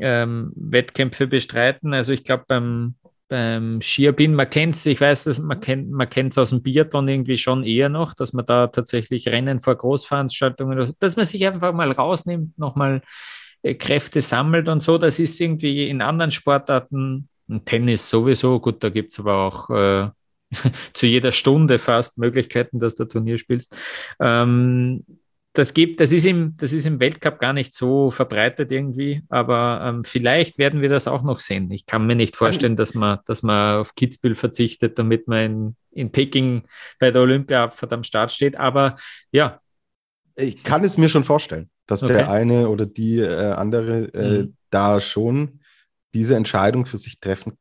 ähm, 0.00 0.52
Wettkämpfe 0.56 1.26
bestreiten. 1.26 1.94
Also 1.94 2.12
ich 2.12 2.24
glaube, 2.24 2.44
beim, 2.48 2.94
beim 3.28 3.80
Skiabin, 3.80 4.34
man 4.34 4.50
kennt 4.50 4.74
es, 4.74 4.86
ich 4.86 5.00
weiß, 5.00 5.24
dass 5.24 5.38
man 5.38 5.60
kennt 5.60 5.90
man 5.90 6.08
aus 6.36 6.50
dem 6.50 6.62
Biathlon 6.62 7.08
irgendwie 7.08 7.36
schon 7.36 7.64
eher 7.64 7.88
noch, 7.88 8.14
dass 8.14 8.32
man 8.32 8.46
da 8.46 8.66
tatsächlich 8.66 9.28
Rennen 9.28 9.60
vor 9.60 9.76
Großveranstaltungen, 9.76 10.94
dass 10.98 11.16
man 11.16 11.26
sich 11.26 11.46
einfach 11.46 11.72
mal 11.72 11.90
rausnimmt, 11.90 12.58
nochmal 12.58 13.02
äh, 13.62 13.74
Kräfte 13.74 14.20
sammelt 14.20 14.68
und 14.68 14.82
so. 14.82 14.98
Das 14.98 15.18
ist 15.18 15.40
irgendwie 15.40 15.88
in 15.88 16.02
anderen 16.02 16.30
Sportarten, 16.30 17.28
Tennis 17.64 18.08
sowieso, 18.08 18.60
gut, 18.60 18.82
da 18.82 18.88
gibt 18.88 19.12
es 19.12 19.20
aber 19.20 19.36
auch 19.36 19.70
äh, 19.70 20.08
zu 20.92 21.06
jeder 21.06 21.32
Stunde 21.32 21.78
fast 21.78 22.18
Möglichkeiten, 22.18 22.78
dass 22.78 22.94
du 22.94 23.04
Turnier 23.04 23.38
spielst. 23.38 23.76
Ähm, 24.20 25.04
das 25.54 25.72
gibt, 25.72 26.00
das 26.00 26.10
ist 26.10 26.26
im, 26.26 26.56
das 26.56 26.72
ist 26.72 26.84
im 26.84 26.98
Weltcup 26.98 27.38
gar 27.38 27.52
nicht 27.52 27.74
so 27.74 28.10
verbreitet 28.10 28.72
irgendwie, 28.72 29.22
aber 29.28 29.80
ähm, 29.84 30.04
vielleicht 30.04 30.58
werden 30.58 30.82
wir 30.82 30.88
das 30.88 31.06
auch 31.06 31.22
noch 31.22 31.38
sehen. 31.38 31.70
Ich 31.70 31.86
kann 31.86 32.08
mir 32.08 32.16
nicht 32.16 32.34
vorstellen, 32.34 32.74
dass 32.74 32.94
man, 32.94 33.20
dass 33.26 33.44
man 33.44 33.78
auf 33.78 33.94
Kitzbühel 33.94 34.34
verzichtet, 34.34 34.98
damit 34.98 35.28
man 35.28 35.38
in, 35.38 35.76
in 35.92 36.12
Peking 36.12 36.64
bei 36.98 37.12
der 37.12 37.22
Olympiaabfahrt 37.22 37.92
am 37.92 38.02
Start 38.02 38.32
steht. 38.32 38.56
Aber 38.56 38.96
ja. 39.30 39.60
Ich 40.34 40.64
kann 40.64 40.82
es 40.82 40.98
mir 40.98 41.08
schon 41.08 41.22
vorstellen, 41.22 41.70
dass 41.86 42.02
okay. 42.02 42.14
der 42.14 42.30
eine 42.32 42.68
oder 42.68 42.84
die 42.84 43.20
äh, 43.20 43.52
andere 43.52 44.12
äh, 44.12 44.42
mhm. 44.42 44.56
da 44.70 45.00
schon 45.00 45.60
diese 46.14 46.34
Entscheidung 46.34 46.84
für 46.84 46.98
sich 46.98 47.20
treffen 47.20 47.52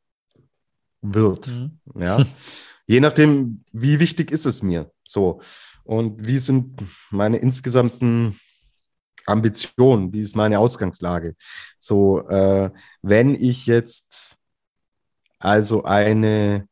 wird. 1.01 1.47
Mhm. 1.47 1.79
Ja. 1.95 2.25
Je 2.87 2.99
nachdem, 2.99 3.63
wie 3.71 3.99
wichtig 3.99 4.31
ist 4.31 4.47
es 4.47 4.63
mir. 4.63 4.91
So. 5.03 5.41
Und 5.83 6.25
wie 6.25 6.37
sind 6.37 6.81
meine 7.11 7.37
insgesamten 7.37 8.39
Ambitionen? 9.25 10.13
Wie 10.13 10.21
ist 10.21 10.35
meine 10.35 10.59
Ausgangslage? 10.59 11.35
So, 11.79 12.27
äh, 12.27 12.71
wenn 13.01 13.35
ich 13.35 13.65
jetzt 13.65 14.37
also 15.39 15.83
eine 15.83 16.67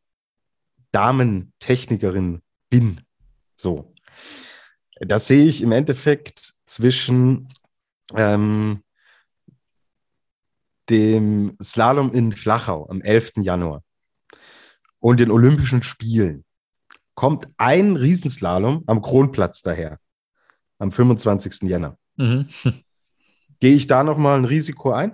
Damentechnikerin 0.91 2.41
bin, 2.69 3.01
so, 3.55 3.93
das 4.99 5.27
sehe 5.27 5.45
ich 5.45 5.61
im 5.61 5.71
Endeffekt 5.71 6.53
zwischen 6.65 7.53
ähm, 8.15 8.83
dem 10.89 11.57
Slalom 11.61 12.13
in 12.13 12.31
Flachau 12.31 12.87
am 12.89 13.01
11. 13.01 13.33
Januar 13.37 13.83
und 14.99 15.19
den 15.19 15.31
Olympischen 15.31 15.83
Spielen 15.83 16.45
kommt 17.21 17.47
ein 17.57 17.97
Riesenslalom 17.97 18.83
am 18.87 18.99
Kronplatz 18.99 19.61
daher, 19.61 19.99
am 20.79 20.91
25. 20.91 21.69
Jänner. 21.69 21.95
Mhm. 22.15 22.47
Gehe 23.59 23.75
ich 23.75 23.85
da 23.85 24.03
nochmal 24.03 24.39
ein 24.39 24.45
Risiko 24.45 24.91
ein? 24.91 25.13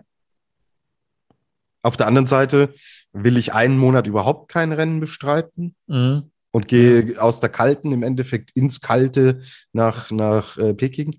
Auf 1.81 1.97
der 1.97 2.07
anderen 2.07 2.25
Seite 2.25 2.73
will 3.11 3.35
ich 3.35 3.53
einen 3.53 3.77
Monat 3.77 4.07
überhaupt 4.07 4.49
kein 4.49 4.71
Rennen 4.71 5.01
bestreiten 5.01 5.75
mhm. 5.87 6.31
und 6.51 6.69
gehe 6.69 7.21
aus 7.21 7.41
der 7.41 7.49
Kalten 7.49 7.91
im 7.91 8.03
Endeffekt 8.03 8.51
ins 8.51 8.79
Kalte 8.79 9.41
nach, 9.73 10.09
nach 10.09 10.57
äh, 10.57 10.73
Peking. 10.73 11.13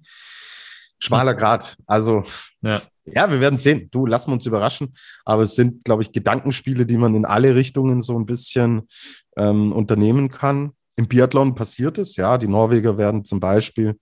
Schmaler 0.99 1.34
Grad. 1.34 1.76
Also 1.86 2.24
Ja. 2.62 2.80
ja, 3.05 3.30
wir 3.30 3.43
werden 3.43 3.59
sehen. 3.59 3.91
Du, 3.91 4.07
lassen 4.07 4.30
wir 4.30 4.34
uns 4.34 4.47
überraschen. 4.47 4.95
Aber 5.26 5.43
es 5.43 5.55
sind, 5.55 5.84
glaube 5.84 6.03
ich, 6.03 6.12
Gedankenspiele, 6.12 6.86
die 6.86 6.97
man 6.97 7.14
in 7.14 7.26
alle 7.26 7.55
Richtungen 7.55 8.01
so 8.01 8.18
ein 8.18 8.24
bisschen 8.24 8.89
ähm, 9.36 9.72
unternehmen 9.72 10.30
kann. 10.30 10.72
Im 10.99 11.07
Biathlon 11.07 11.55
passiert 11.55 11.96
es, 11.96 12.16
ja. 12.16 12.36
Die 12.38 12.49
Norweger 12.49 12.99
werden 12.99 13.24
zum 13.24 13.38
Beispiel 13.38 13.96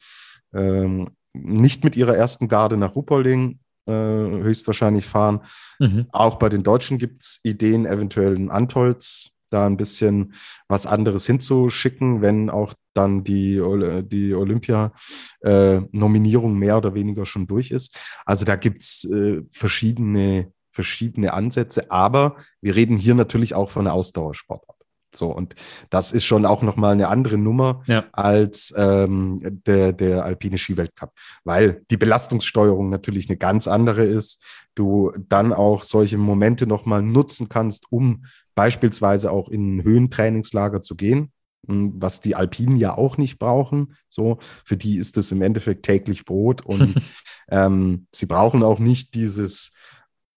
ähm, 0.54 1.10
nicht 1.34 1.84
mit 1.84 1.94
ihrer 1.94 2.16
ersten 2.16 2.48
Garde 2.48 2.78
nach 2.78 2.96
Ruppolding 2.96 3.58
äh, 3.86 3.92
höchstwahrscheinlich 3.92 5.04
fahren. 5.04 5.40
Mhm. 5.78 6.06
Auch 6.10 6.36
bei 6.36 6.48
den 6.48 6.62
Deutschen 6.62 6.96
gibt 6.96 7.20
es 7.20 7.40
Ideen, 7.42 7.84
eventuell 7.84 8.34
in 8.34 8.50
Antolz 8.50 9.32
da 9.50 9.66
ein 9.66 9.76
bisschen 9.76 10.32
was 10.68 10.86
anderes 10.86 11.26
hinzuschicken, 11.26 12.22
wenn 12.22 12.48
auch 12.50 12.74
dann 12.94 13.24
die, 13.24 13.62
die 14.02 14.34
Olympia-Nominierung 14.34 16.54
äh, 16.54 16.58
mehr 16.58 16.78
oder 16.78 16.94
weniger 16.94 17.26
schon 17.26 17.46
durch 17.46 17.70
ist. 17.70 17.94
Also 18.24 18.46
da 18.46 18.56
gibt 18.56 18.80
es 18.80 19.04
äh, 19.04 19.42
verschiedene, 19.52 20.50
verschiedene 20.72 21.34
Ansätze, 21.34 21.90
aber 21.90 22.36
wir 22.60 22.74
reden 22.74 22.96
hier 22.96 23.14
natürlich 23.14 23.54
auch 23.54 23.70
von 23.70 23.86
einer 23.86 23.94
Ausdauersportart. 23.94 24.75
So, 25.16 25.28
und 25.28 25.54
das 25.90 26.12
ist 26.12 26.24
schon 26.24 26.46
auch 26.46 26.62
nochmal 26.62 26.92
eine 26.92 27.08
andere 27.08 27.38
Nummer 27.38 27.82
ja. 27.86 28.04
als 28.12 28.72
ähm, 28.76 29.40
der, 29.66 29.92
der 29.92 30.24
alpine 30.24 30.58
Skiweltcup, 30.58 31.12
weil 31.44 31.82
die 31.90 31.96
Belastungssteuerung 31.96 32.90
natürlich 32.90 33.28
eine 33.28 33.36
ganz 33.36 33.68
andere 33.68 34.04
ist. 34.04 34.42
Du 34.74 35.12
dann 35.28 35.52
auch 35.52 35.82
solche 35.82 36.18
Momente 36.18 36.66
nochmal 36.66 37.02
nutzen 37.02 37.48
kannst, 37.48 37.90
um 37.90 38.24
beispielsweise 38.54 39.30
auch 39.30 39.48
in 39.48 39.76
ein 39.76 39.82
Höhentrainingslager 39.82 40.80
zu 40.80 40.96
gehen, 40.96 41.32
hm, 41.66 41.94
was 41.96 42.20
die 42.20 42.34
Alpinen 42.34 42.76
ja 42.76 42.96
auch 42.96 43.16
nicht 43.16 43.38
brauchen. 43.38 43.94
So, 44.08 44.38
für 44.64 44.76
die 44.76 44.96
ist 44.96 45.16
es 45.16 45.32
im 45.32 45.42
Endeffekt 45.42 45.84
täglich 45.84 46.24
Brot 46.24 46.64
und 46.64 46.94
ähm, 47.50 48.06
sie 48.12 48.26
brauchen 48.26 48.62
auch 48.62 48.78
nicht 48.78 49.14
dieses, 49.14 49.72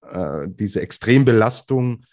äh, 0.02 0.48
diese 0.48 0.82
Extrembelastung 0.82 2.04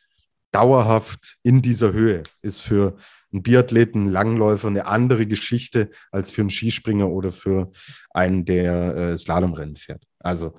dauerhaft 0.57 1.37
in 1.43 1.61
dieser 1.61 1.93
Höhe. 1.93 2.23
Ist 2.41 2.61
für 2.61 2.97
einen 3.33 3.43
Biathleten, 3.43 4.03
einen 4.03 4.13
Langläufer 4.13 4.69
eine 4.69 4.87
andere 4.87 5.27
Geschichte 5.27 5.91
als 6.11 6.31
für 6.31 6.41
einen 6.41 6.51
Skispringer 6.51 7.09
oder 7.09 7.31
für 7.31 7.71
einen, 8.11 8.45
der 8.45 8.97
äh, 8.97 9.19
Slalomrennen 9.19 9.77
fährt. 9.77 10.05
Also 10.21 10.55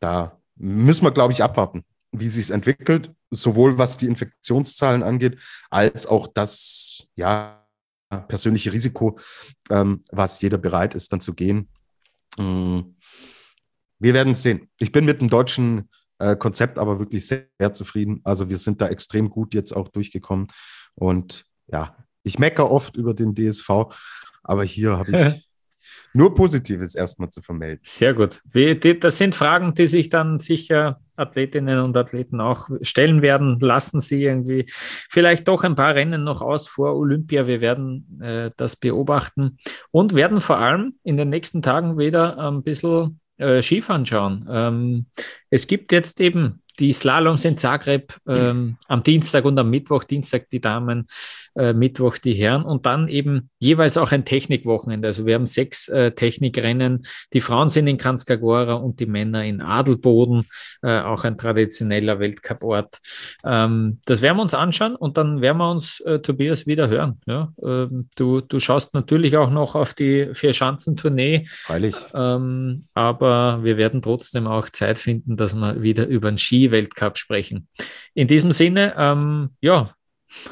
da 0.00 0.40
müssen 0.56 1.04
wir, 1.04 1.12
glaube 1.12 1.32
ich, 1.32 1.42
abwarten 1.42 1.84
wie 2.10 2.26
sich 2.26 2.44
es 2.44 2.50
entwickelt, 2.50 3.12
sowohl 3.30 3.76
was 3.76 3.98
die 3.98 4.06
Infektionszahlen 4.06 5.02
angeht, 5.02 5.38
als 5.68 6.06
auch 6.06 6.26
das 6.26 7.06
ja, 7.16 7.66
persönliche 8.28 8.72
Risiko, 8.72 9.18
ähm, 9.70 10.00
was 10.10 10.40
jeder 10.40 10.58
bereit 10.58 10.94
ist, 10.94 11.12
dann 11.12 11.20
zu 11.20 11.34
gehen. 11.34 11.68
Ähm, 12.38 12.96
wir 13.98 14.14
werden 14.14 14.32
es 14.32 14.42
sehen. 14.42 14.70
Ich 14.78 14.92
bin 14.92 15.04
mit 15.04 15.20
dem 15.20 15.28
deutschen 15.28 15.90
äh, 16.18 16.36
Konzept 16.36 16.78
aber 16.78 16.98
wirklich 16.98 17.26
sehr, 17.26 17.46
sehr 17.58 17.72
zufrieden. 17.72 18.20
Also 18.24 18.48
wir 18.48 18.58
sind 18.58 18.80
da 18.80 18.88
extrem 18.88 19.30
gut 19.30 19.54
jetzt 19.54 19.72
auch 19.72 19.88
durchgekommen. 19.88 20.48
Und 20.94 21.44
ja, 21.66 21.96
ich 22.22 22.38
meckere 22.38 22.70
oft 22.70 22.96
über 22.96 23.14
den 23.14 23.34
DSV, 23.34 23.68
aber 24.42 24.64
hier 24.64 24.98
habe 24.98 25.10
ich 25.10 25.48
nur 26.12 26.34
Positives 26.34 26.94
erstmal 26.94 27.30
zu 27.30 27.42
vermelden. 27.42 27.80
Sehr 27.84 28.14
gut. 28.14 28.42
Das 29.00 29.18
sind 29.18 29.34
Fragen, 29.34 29.74
die 29.74 29.86
sich 29.86 30.08
dann 30.08 30.38
sicher 30.38 31.00
Athletinnen 31.16 31.80
und 31.80 31.96
Athleten 31.96 32.40
auch 32.40 32.68
stellen 32.82 33.22
werden. 33.22 33.58
Lassen 33.60 34.00
Sie 34.00 34.22
irgendwie 34.22 34.66
vielleicht 34.68 35.48
doch 35.48 35.64
ein 35.64 35.74
paar 35.74 35.94
Rennen 35.94 36.24
noch 36.24 36.42
aus 36.42 36.68
vor 36.68 36.96
Olympia. 36.96 37.46
Wir 37.46 37.60
werden 37.60 38.20
äh, 38.20 38.50
das 38.56 38.76
beobachten 38.76 39.58
und 39.90 40.14
werden 40.14 40.40
vor 40.40 40.58
allem 40.58 40.94
in 41.02 41.16
den 41.16 41.28
nächsten 41.28 41.62
Tagen 41.62 41.98
wieder 41.98 42.38
ein 42.38 42.62
bisschen 42.62 43.20
äh, 43.38 43.62
Skifahren 43.62 44.06
schauen. 44.06 44.46
Ähm, 44.50 45.06
es 45.50 45.66
gibt 45.66 45.92
jetzt 45.92 46.20
eben 46.20 46.62
die 46.78 46.92
Slaloms 46.92 47.44
in 47.44 47.58
Zagreb 47.58 48.14
ähm, 48.28 48.76
am 48.86 49.02
Dienstag 49.02 49.44
und 49.44 49.58
am 49.58 49.70
Mittwoch, 49.70 50.04
Dienstag 50.04 50.48
die 50.50 50.60
Damen, 50.60 51.06
äh, 51.58 51.72
Mittwoch 51.72 52.18
die 52.18 52.34
Herren 52.34 52.62
und 52.62 52.86
dann 52.86 53.08
eben 53.08 53.50
jeweils 53.58 53.96
auch 53.96 54.12
ein 54.12 54.24
Technikwochenende. 54.24 55.08
Also 55.08 55.26
wir 55.26 55.34
haben 55.34 55.46
sechs 55.46 55.88
äh, 55.88 56.12
Technikrennen. 56.12 57.02
Die 57.32 57.40
Frauen 57.40 57.68
sind 57.68 57.86
in 57.88 57.98
Kranzkagora 57.98 58.74
und 58.74 59.00
die 59.00 59.06
Männer 59.06 59.44
in 59.44 59.60
Adelboden, 59.60 60.46
äh, 60.82 61.00
auch 61.00 61.24
ein 61.24 61.36
traditioneller 61.36 62.20
Weltcuport. 62.20 62.98
Ähm, 63.44 63.98
das 64.06 64.22
werden 64.22 64.36
wir 64.36 64.42
uns 64.42 64.54
anschauen 64.54 64.94
und 64.94 65.16
dann 65.16 65.40
werden 65.40 65.58
wir 65.58 65.70
uns, 65.70 66.00
äh, 66.00 66.20
Tobias, 66.20 66.66
wieder 66.66 66.88
hören. 66.88 67.20
Ja? 67.26 67.52
Ähm, 67.62 68.08
du, 68.16 68.40
du 68.40 68.60
schaust 68.60 68.94
natürlich 68.94 69.36
auch 69.36 69.50
noch 69.50 69.74
auf 69.74 69.94
die 69.94 70.30
Vier-Schanzentournee. 70.32 71.46
Freilich. 71.48 71.96
Ähm, 72.14 72.84
aber 72.94 73.64
wir 73.64 73.76
werden 73.76 74.00
trotzdem 74.00 74.46
auch 74.46 74.68
Zeit 74.68 74.98
finden, 74.98 75.36
dass 75.36 75.54
wir 75.54 75.82
wieder 75.82 76.06
über 76.06 76.30
den 76.30 76.38
Ski-Weltcup 76.38 77.18
sprechen. 77.18 77.66
In 78.14 78.28
diesem 78.28 78.52
Sinne, 78.52 78.94
ähm, 78.96 79.50
ja, 79.60 79.94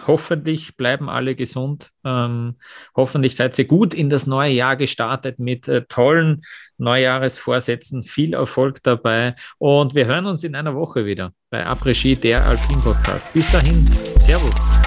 Hoffentlich 0.07 0.77
bleiben 0.77 1.09
alle 1.09 1.35
gesund. 1.35 1.91
Ähm, 2.05 2.57
hoffentlich 2.95 3.37
seid 3.37 3.59
ihr 3.59 3.67
gut 3.67 3.95
in 3.95 4.11
das 4.11 4.27
neue 4.27 4.53
Jahr 4.53 4.77
gestartet 4.77 5.39
mit 5.39 5.69
äh, 5.69 5.83
tollen 5.89 6.43
Neujahresvorsätzen. 6.79 8.05
Viel 8.05 8.35
Erfolg 8.35 8.83
dabei. 8.83 9.35
Und 9.59 9.95
wir 9.95 10.07
hören 10.07 10.27
uns 10.27 10.45
in 10.45 10.55
einer 10.55 10.75
Woche 10.75 11.05
wieder 11.07 11.33
bei 11.51 11.67
Après 11.67 11.95
Ski, 11.95 12.15
der 12.15 12.45
Alpin 12.45 12.81
Podcast. 12.81 13.33
Bis 13.33 13.51
dahin, 13.51 13.89
Servus. 14.19 14.86